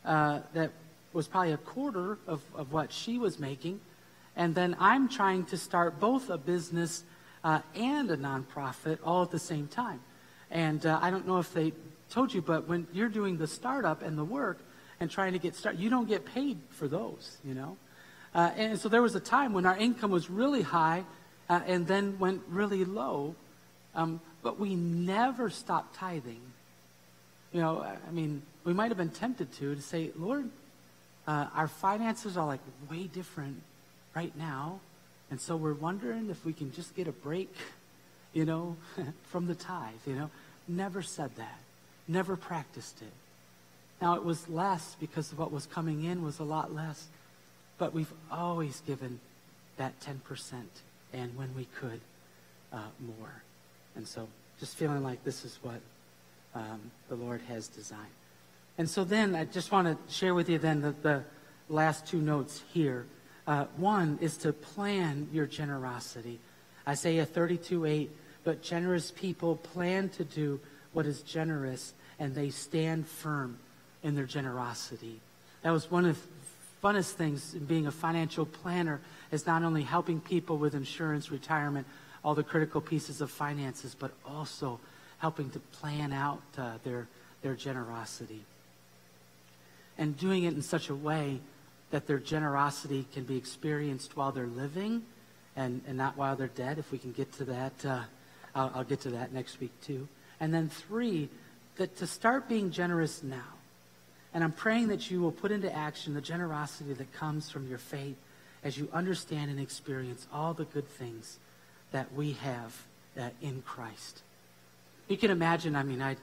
uh, 0.04 0.42
that 0.54 0.72
was 1.14 1.30
probably 1.30 1.54
a 1.54 1.58
quarter 1.58 2.18
of, 2.28 2.42
of 2.54 2.74
what 2.74 2.92
she 2.92 3.18
was 3.18 3.40
making, 3.40 3.80
and 4.36 4.54
then 4.54 4.76
I'm 4.78 5.08
trying 5.08 5.46
to 5.46 5.58
start 5.58 6.02
both 6.02 6.30
a 6.30 6.38
business 6.38 7.06
uh, 7.44 7.62
and 7.76 8.10
a 8.12 8.18
nonprofit 8.18 9.00
all 9.04 9.24
at 9.24 9.32
the 9.32 9.40
same 9.40 9.68
time. 9.68 10.00
And 10.50 10.86
uh, 10.86 11.00
I 11.02 11.10
don't 11.10 11.28
know 11.28 11.40
if 11.40 11.54
they 11.54 11.74
told 12.10 12.34
you, 12.34 12.42
but 12.42 12.68
when 12.68 12.88
you're 12.94 13.10
doing 13.10 13.38
the 13.38 13.48
startup 13.48 14.02
and 14.02 14.18
the 14.18 14.24
work 14.24 14.60
and 15.00 15.10
trying 15.10 15.34
to 15.34 15.40
get 15.40 15.56
started, 15.56 15.80
you 15.80 15.90
don't 15.90 16.08
get 16.08 16.26
paid 16.26 16.58
for 16.70 16.88
those, 16.88 17.38
you 17.44 17.54
know? 17.54 17.78
Uh, 18.34 18.52
and 18.56 18.80
so 18.80 18.90
there 18.90 19.02
was 19.02 19.16
a 19.16 19.20
time 19.20 19.54
when 19.54 19.66
our 19.66 19.78
income 19.78 20.12
was 20.12 20.30
really 20.30 20.62
high 20.62 21.04
uh, 21.50 21.62
and 21.66 21.88
then 21.88 22.18
went 22.20 22.42
really 22.48 22.86
low, 22.86 23.36
um, 23.96 24.22
but 24.42 24.60
we 24.60 24.76
never 24.76 25.50
stopped 25.50 25.96
tithing. 25.96 26.42
You 27.52 27.62
know, 27.62 27.82
I 27.82 28.12
mean, 28.12 28.42
we 28.64 28.74
might 28.74 28.90
have 28.90 28.98
been 28.98 29.10
tempted 29.10 29.52
to, 29.54 29.76
to 29.76 29.82
say, 29.82 30.12
Lord, 30.16 30.50
uh, 31.28 31.48
our 31.54 31.68
finances 31.68 32.38
are 32.38 32.46
like 32.46 32.62
way 32.90 33.08
different 33.08 33.62
right 34.16 34.36
now 34.38 34.80
and 35.32 35.40
so 35.40 35.56
we're 35.56 35.74
wondering 35.74 36.30
if 36.30 36.46
we 36.46 36.52
can 36.52 36.72
just 36.74 36.94
get 36.94 37.08
a 37.08 37.12
break, 37.14 37.52
you 38.34 38.46
know, 38.46 38.76
from 39.24 39.48
the 39.48 39.56
tithe, 39.56 39.96
you 40.06 40.14
know. 40.14 40.30
Never 40.68 41.02
said 41.02 41.36
that. 41.38 41.58
Never 42.08 42.36
practiced 42.36 43.02
it. 43.02 43.14
Now 44.02 44.16
it 44.16 44.26
was 44.26 44.50
less 44.50 44.96
because 45.00 45.34
what 45.34 45.52
was 45.52 45.66
coming 45.66 46.04
in 46.04 46.22
was 46.22 46.40
a 46.40 46.44
lot 46.44 46.76
less. 46.76 47.08
But 47.78 47.94
we've 47.94 48.12
always 48.30 48.82
given 48.82 49.20
that 49.78 49.94
10% 50.02 50.18
and 51.14 51.36
when 51.38 51.56
we 51.56 51.66
could, 51.80 52.02
uh, 52.74 52.80
more. 53.00 53.42
And 53.96 54.08
so 54.08 54.28
just 54.60 54.76
feeling 54.76 55.02
like 55.02 55.24
this 55.24 55.46
is 55.46 55.58
what 55.62 55.80
um, 56.54 56.92
the 57.10 57.16
Lord 57.16 57.42
has 57.48 57.68
designed. 57.68 58.02
And 58.78 58.90
so 58.90 59.04
then 59.04 59.36
I 59.36 59.46
just 59.46 59.72
want 59.72 59.88
to 59.88 60.14
share 60.14 60.34
with 60.34 60.50
you 60.50 60.58
then 60.58 60.82
the, 60.82 60.96
the 61.02 61.24
last 61.70 62.06
two 62.06 62.22
notes 62.22 62.62
here. 62.74 63.06
Uh, 63.52 63.66
one 63.76 64.18
is 64.22 64.38
to 64.38 64.54
plan 64.54 65.28
your 65.34 65.46
generosity. 65.46 66.40
Isaiah 66.88 67.26
32 67.26 67.86
8, 67.86 68.12
but 68.46 68.64
generous 68.64 69.12
people 69.12 69.58
plan 69.58 70.08
to 70.08 70.24
do 70.24 70.62
what 70.94 71.06
is 71.06 71.22
generous 71.22 71.94
and 72.18 72.34
they 72.34 72.50
stand 72.50 73.06
firm 73.06 73.58
in 74.04 74.16
their 74.16 74.26
generosity. 74.26 75.20
That 75.64 75.72
was 75.72 75.92
one 75.92 76.06
of 76.06 76.18
the 76.18 76.88
funnest 76.88 77.12
things 77.16 77.54
in 77.54 77.66
being 77.66 77.88
a 77.88 77.92
financial 77.92 78.46
planner 78.46 79.02
is 79.34 79.46
not 79.46 79.64
only 79.64 79.82
helping 79.82 80.22
people 80.22 80.58
with 80.58 80.74
insurance, 80.74 81.30
retirement, 81.30 81.86
all 82.24 82.36
the 82.36 82.44
critical 82.44 82.80
pieces 82.80 83.20
of 83.20 83.30
finances, 83.30 83.98
but 84.00 84.12
also 84.26 84.80
helping 85.18 85.50
to 85.50 85.60
plan 85.60 86.14
out 86.14 86.42
uh, 86.58 86.76
their, 86.86 87.06
their 87.42 87.56
generosity. 87.56 88.46
And 89.98 90.18
doing 90.18 90.46
it 90.46 90.54
in 90.54 90.62
such 90.62 90.88
a 90.88 90.96
way 90.96 91.42
that 91.92 92.08
their 92.08 92.20
generosity 92.20 93.06
can 93.14 93.24
be 93.24 93.38
experienced 93.38 94.18
while 94.18 94.32
they're 94.32 94.48
living 94.48 95.04
and, 95.56 95.82
and 95.88 95.98
not 95.98 96.18
while 96.18 96.36
they're 96.36 96.48
dead. 96.48 96.80
If 96.80 96.92
we 96.92 96.98
can 96.98 97.12
get 97.12 97.32
to 97.34 97.46
that, 97.46 97.86
uh, 97.86 98.02
I'll, 98.56 98.72
I'll 98.76 98.84
get 98.84 99.02
to 99.02 99.12
that 99.12 99.34
next 99.34 99.60
week 99.60 99.72
too. 99.82 100.08
And 100.40 100.54
then 100.54 100.70
three, 100.70 101.30
that 101.76 101.98
to 101.98 102.08
start 102.08 102.50
being 102.50 102.72
generous 102.72 103.22
now. 103.22 103.54
And 104.34 104.44
I'm 104.44 104.54
praying 104.54 104.88
that 104.88 105.12
you 105.12 105.22
will 105.22 105.32
put 105.32 105.52
into 105.52 105.74
action 105.74 106.14
the 106.14 106.22
generosity 106.22 106.94
that 106.94 107.12
comes 107.14 107.50
from 107.50 107.68
your 107.68 107.78
faith 107.78 108.16
as 108.64 108.78
you 108.78 108.88
understand 108.94 109.52
and 109.52 109.60
experience 109.60 110.28
all 110.34 110.54
the 110.54 110.66
good 110.66 110.88
things 110.88 111.38
that 111.92 112.14
we 112.14 112.34
have 112.34 112.76
uh, 113.20 113.30
in 113.42 113.62
Christ. 113.64 114.22
You 115.10 115.18
can 115.18 115.32
imagine, 115.32 115.76
I 115.76 115.84
mean, 115.84 116.02
I, 116.02 116.16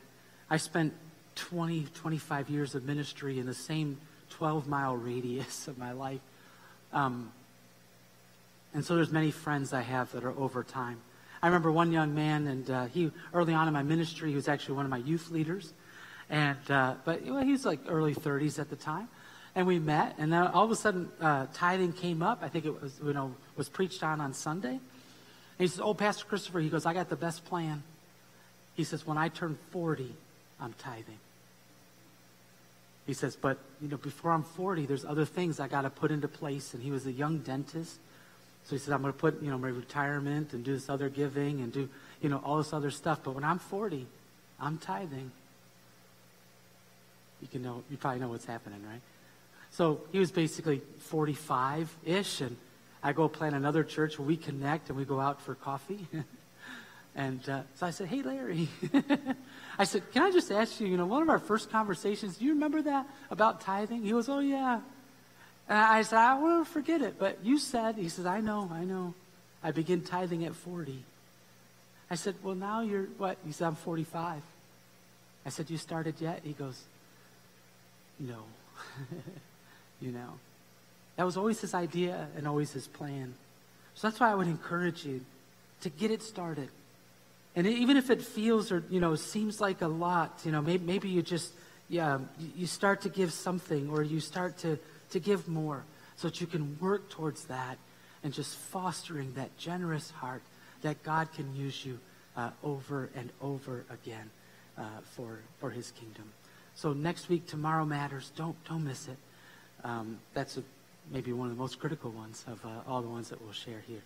I 0.49 0.57
spent 0.57 0.95
20, 1.35 1.87
25 1.95 2.49
years 2.49 2.75
of 2.75 2.85
ministry 2.85 3.39
in 3.39 3.45
the 3.45 3.55
same 3.55 3.99
12 4.31 4.69
mile 4.69 4.97
radius 4.97 5.69
of 5.69 5.79
my 5.79 5.93
life. 5.93 6.21
Um, 6.93 7.33
and 8.75 8.85
so 8.85 8.97
there's 8.97 9.11
many 9.11 9.31
friends 9.31 9.73
I 9.73 9.83
have 9.83 10.13
that 10.13 10.25
are 10.25 10.37
over 10.39 10.63
time. 10.63 10.99
I 11.43 11.47
remember 11.47 11.71
one 11.71 11.93
young 11.93 12.15
man, 12.15 12.47
and 12.47 12.71
uh, 12.71 12.85
he 12.87 13.11
early 13.33 13.55
on 13.55 13.69
in 13.69 13.75
my 13.75 13.83
ministry, 13.83 14.31
he 14.31 14.37
was 14.37 14.49
actually 14.49 14.75
one 14.77 14.85
of 14.85 14.91
my 14.91 14.99
youth 14.99 15.31
leaders, 15.31 15.73
and 16.29 16.59
uh, 16.71 16.95
but 17.05 17.25
know, 17.25 17.41
he 17.43 17.53
was 17.53 17.65
like 17.65 17.81
early 17.89 18.15
30s 18.15 18.59
at 18.59 18.71
the 18.71 18.77
time, 18.77 19.09
and 19.55 19.67
we 19.67 19.79
met, 19.79 20.17
and 20.19 20.33
then 20.33 20.43
all 20.49 20.65
of 20.65 20.71
a 20.71 20.77
sudden 20.77 21.09
uh, 21.21 21.47
tithing 21.55 21.93
came 21.93 22.23
up. 22.23 22.41
I 22.43 22.49
think 22.49 22.65
it 22.65 22.83
was 22.83 22.99
you 23.05 23.13
know 23.13 23.35
was 23.57 23.69
preached 23.69 24.03
on 24.03 24.21
on 24.21 24.35
Sunday. 24.35 24.71
And 24.71 24.81
he 25.59 25.69
says, 25.69 25.81
"Oh, 25.81 25.95
Pastor 25.95 26.25
Christopher," 26.25 26.61
he 26.61 26.69
goes, 26.69 26.87
"I 26.87 26.93
got 26.93 27.09
the 27.09 27.17
best 27.17 27.45
plan." 27.45 27.83
He 28.75 28.85
says, 28.85 29.07
"When 29.07 29.17
I 29.17 29.29
turn 29.29 29.59
40, 29.71 30.13
I'm 30.61 30.75
tithing." 30.75 31.19
He 33.09 33.15
says, 33.15 33.35
"But 33.35 33.59
you 33.81 33.89
know, 33.89 33.97
before 33.97 34.31
I'm 34.31 34.45
40, 34.45 34.87
there's 34.87 35.05
other 35.05 35.25
things 35.25 35.59
I 35.59 35.67
got 35.67 35.83
to 35.83 35.91
put 35.91 36.13
into 36.13 36.29
place." 36.29 36.75
And 36.75 36.83
he 36.83 36.93
was 36.93 37.07
a 37.07 37.13
young 37.13 37.39
dentist 37.39 37.99
so 38.69 38.77
he 38.77 38.81
said, 38.81 38.93
I'm 38.93 39.01
going 39.01 39.15
to 39.15 39.19
put, 39.19 39.43
you 39.43 39.51
know, 39.51 39.57
my 39.57 39.69
retirement 39.69 40.53
and 40.53 40.63
do 40.63 40.75
this 40.75 40.91
other 40.91 41.09
giving 41.09 41.63
and 41.63 41.73
do, 41.73 41.89
you 42.21 42.29
know, 42.29 42.43
all 42.45 42.59
this 42.59 42.75
other 42.75 42.91
stuff. 42.91 43.21
But 43.25 43.35
when 43.35 43.43
I'm 43.43 43.59
40, 43.59 44.07
I'm 44.61 44.77
tithing. 44.77 45.33
You 47.41 47.49
can 47.49 47.63
know, 47.63 47.83
you 47.91 47.97
probably 47.97 48.21
know 48.21 48.29
what's 48.29 48.45
happening, 48.45 48.83
right? 48.87 49.01
So 49.71 50.03
he 50.13 50.19
was 50.19 50.31
basically 50.31 50.83
45-ish, 51.11 52.43
and 52.43 52.59
I 53.03 53.15
go 53.15 53.27
plan 53.27 53.55
another 53.55 53.85
church 53.85 54.19
where 54.19 54.29
we 54.29 54.37
connect 54.37 54.91
and 54.91 54.99
we 54.99 55.07
go 55.07 55.19
out 55.19 55.41
for 55.41 55.55
coffee. 55.55 56.07
and 57.15 57.47
uh, 57.49 57.63
so 57.75 57.87
I 57.87 57.91
said, 57.91 58.09
hey, 58.09 58.23
Larry. 58.23 58.69
I 59.79 59.85
said, 59.85 60.03
can 60.13 60.23
I 60.23 60.31
just 60.31 60.51
ask 60.51 60.81
you, 60.81 60.87
you 60.87 60.97
know, 60.97 61.07
one 61.07 61.23
of 61.23 61.29
our 61.29 61.39
first 61.39 61.71
conversations, 61.71 62.37
do 62.37 62.45
you 62.45 62.53
remember 62.53 62.83
that 62.83 63.07
about 63.31 63.61
tithing? 63.61 64.03
He 64.03 64.11
goes, 64.11 64.29
oh, 64.29 64.41
yeah. 64.41 64.81
And 65.69 65.79
I 65.79 66.03
said, 66.03 66.19
I 66.19 66.39
will 66.39 66.65
forget 66.65 67.03
it. 67.03 67.19
But 67.19 67.39
you 67.45 67.59
said, 67.59 67.97
he 67.97 68.09
says, 68.09 68.27
I 68.27 68.41
know, 68.41 68.71
I 68.73 68.85
know. 68.85 69.15
I 69.63 69.71
begin 69.73 70.03
tithing 70.03 70.45
at 70.45 70.55
40. 70.55 71.03
I 72.11 72.15
said, 72.15 72.37
well, 72.43 72.55
now 72.55 72.81
you're 72.81 73.05
what? 73.19 73.37
He 73.45 73.53
said, 73.53 73.67
I'm 73.67 73.75
45. 73.75 74.43
I 75.45 75.51
said, 75.51 75.71
you 75.71 75.77
started 75.77 76.15
yet? 76.21 76.41
He 76.45 76.53
goes, 76.53 76.83
no. 78.19 78.43
you 80.01 80.13
know. 80.13 80.39
That 81.17 81.25
was 81.25 81.37
always 81.37 81.61
his 81.61 81.75
idea 81.75 82.29
and 82.37 82.47
always 82.47 82.73
his 82.73 82.87
plan. 82.87 83.35
So 83.95 84.07
that's 84.07 84.21
why 84.21 84.31
I 84.31 84.35
would 84.35 84.47
encourage 84.47 85.05
you 85.05 85.21
to 85.81 85.91
get 85.91 86.11
it 86.11 86.23
started. 86.23 86.69
And 87.57 87.67
even 87.67 87.97
if 87.97 88.11
it 88.11 88.23
feels 88.23 88.71
or, 88.71 88.85
you 88.89 89.01
know, 89.01 89.15
seems 89.15 89.61
like 89.61 89.83
a 89.83 89.89
lot, 89.89 90.41
you 90.45 90.53
know, 90.53 90.63
maybe, 90.63 90.85
maybe 90.85 91.09
you 91.09 91.23
just, 91.23 91.53
yeah, 91.89 92.19
you 92.57 92.67
start 92.67 93.01
to 93.03 93.09
give 93.09 93.33
something 93.33 93.89
or 93.89 94.03
you 94.03 94.21
start 94.21 94.59
to 94.59 94.79
to 95.11 95.21
give 95.21 95.49
more 95.49 95.85
so 96.17 96.29
that 96.29 96.41
you 96.41 96.47
can 96.47 96.79
work 96.81 97.09
towards 97.09 97.45
that 97.45 97.79
and 98.23 98.33
just 98.33 98.57
fostering 98.57 99.33
that 99.35 99.57
generous 99.57 100.11
heart 100.11 100.43
that 100.83 101.03
God 101.03 101.33
can 101.33 101.55
use 101.55 101.85
you 101.85 101.99
uh, 102.37 102.51
over 102.63 103.11
and 103.15 103.31
over 103.41 103.85
again 103.91 104.31
uh, 104.77 104.83
for, 105.17 105.41
for 105.59 105.71
his 105.71 105.91
kingdom. 105.93 106.25
So 106.75 106.93
next 106.93 107.29
week, 107.29 107.47
Tomorrow 107.47 107.85
Matters, 107.85 108.31
don't, 108.37 108.57
don't 108.69 108.85
miss 108.85 109.09
it. 109.09 109.17
Um, 109.85 110.19
that's 110.35 110.57
a, 110.57 110.63
maybe 111.11 111.33
one 111.33 111.51
of 111.51 111.57
the 111.57 111.61
most 111.61 111.79
critical 111.79 112.11
ones 112.11 112.45
of 112.47 112.65
uh, 112.65 112.69
all 112.87 113.03
the 113.03 113.09
ones 113.09 113.29
that 113.31 113.41
we'll 113.43 113.53
share 113.53 113.83
here 113.87 114.03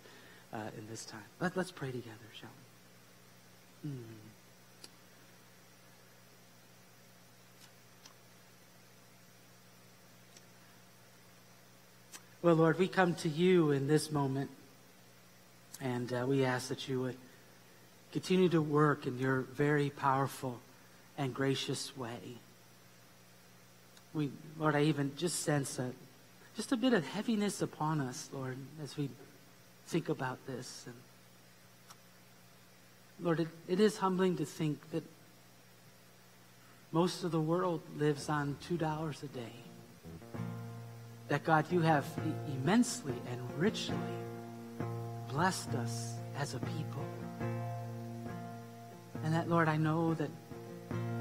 uh, 0.53 0.57
in 0.77 0.87
this 0.89 1.05
time. 1.05 1.23
Let, 1.39 1.57
us 1.57 1.71
pray 1.71 1.91
together, 1.91 2.29
shall 2.33 2.49
we? 2.49 2.62
Mm. 3.85 3.97
Well, 12.41 12.55
Lord, 12.55 12.77
we 12.77 12.89
come 12.89 13.15
to 13.15 13.29
you 13.29 13.71
in 13.71 13.87
this 13.87 14.11
moment, 14.11 14.49
and 15.81 16.11
uh, 16.11 16.25
we 16.27 16.43
ask 16.43 16.67
that 16.67 16.89
you 16.89 17.01
would 17.01 17.15
continue 18.11 18.49
to 18.49 18.61
work 18.61 19.07
in 19.07 19.17
your 19.17 19.41
very 19.41 19.89
powerful 19.89 20.59
and 21.17 21.33
gracious 21.33 21.95
way. 21.95 22.19
We, 24.13 24.31
Lord, 24.59 24.75
I 24.75 24.83
even 24.83 25.13
just 25.17 25.39
sense 25.39 25.79
a, 25.79 25.91
just 26.55 26.71
a 26.71 26.77
bit 26.77 26.93
of 26.93 27.05
heaviness 27.05 27.61
upon 27.61 28.01
us, 28.01 28.29
Lord, 28.33 28.57
as 28.83 28.97
we 28.97 29.09
think 29.87 30.09
about 30.09 30.45
this. 30.45 30.83
And 30.85 30.95
Lord, 33.23 33.39
it, 33.39 33.47
it 33.67 33.79
is 33.79 33.97
humbling 33.97 34.35
to 34.37 34.45
think 34.45 34.91
that 34.91 35.03
most 36.91 37.23
of 37.23 37.31
the 37.31 37.39
world 37.39 37.81
lives 37.97 38.29
on 38.29 38.57
$2 38.69 39.23
a 39.23 39.27
day 39.27 39.53
that 41.29 41.43
God, 41.43 41.65
you 41.71 41.79
have 41.79 42.05
immensely 42.47 43.15
and 43.31 43.41
richly 43.57 43.95
blessed 45.29 45.69
us 45.69 46.13
as 46.37 46.53
a 46.53 46.59
people. 46.59 47.05
And 49.23 49.33
that, 49.33 49.49
Lord, 49.49 49.69
I 49.69 49.77
know 49.77 50.13
that 50.15 50.29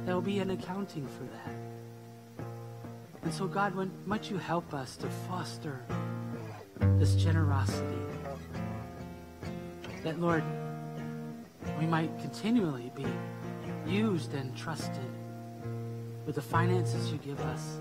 there 0.05 0.15
will 0.15 0.21
be 0.21 0.41
an 0.41 0.51
accounting 0.51 1.07
for 1.07 1.25
that. 1.25 2.45
And 3.23 3.33
so, 3.33 3.47
God, 3.47 3.75
when, 3.77 3.91
might 4.05 4.29
you 4.29 4.37
help 4.37 4.75
us 4.75 4.97
to 4.97 5.09
foster 5.29 5.81
this 6.99 7.15
generosity? 7.15 8.03
That, 10.03 10.21
Lord, 10.21 10.43
we 11.83 11.89
might 11.89 12.17
continually 12.21 12.93
be 12.95 13.05
used 13.91 14.35
and 14.35 14.57
trusted 14.57 15.11
with 16.25 16.37
the 16.37 16.41
finances 16.41 17.11
you 17.11 17.19
give 17.19 17.41
us 17.41 17.81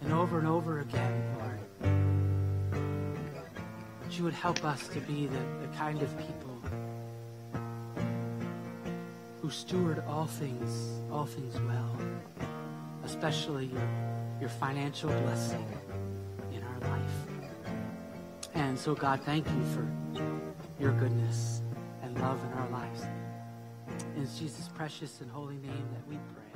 and 0.00 0.10
over 0.10 0.38
and 0.38 0.48
over 0.48 0.80
again, 0.80 1.36
Lord. 1.38 1.60
That 4.02 4.16
you 4.16 4.24
would 4.24 4.32
help 4.32 4.64
us 4.64 4.88
to 4.88 5.00
be 5.00 5.26
the, 5.26 5.38
the 5.60 5.68
kind 5.76 6.00
of 6.00 6.16
people 6.16 6.58
who 9.42 9.50
steward 9.50 10.02
all 10.08 10.26
things, 10.26 10.98
all 11.12 11.26
things 11.26 11.60
well, 11.68 11.94
especially 13.04 13.66
your, 13.66 13.88
your 14.40 14.48
financial 14.48 15.10
blessing 15.10 15.66
in 16.54 16.62
our 16.62 16.90
life. 16.90 17.76
And 18.54 18.78
so, 18.78 18.94
God, 18.94 19.20
thank 19.26 19.46
you 19.46 19.62
for 19.74 19.86
your 20.82 20.92
goodness 20.92 21.61
love 22.20 22.40
in 22.44 22.58
our 22.58 22.68
lives. 22.70 23.06
In 24.16 24.26
Jesus' 24.38 24.68
precious 24.74 25.20
and 25.20 25.30
holy 25.30 25.56
name 25.56 25.88
that 25.92 26.06
we 26.08 26.16
pray. 26.34 26.51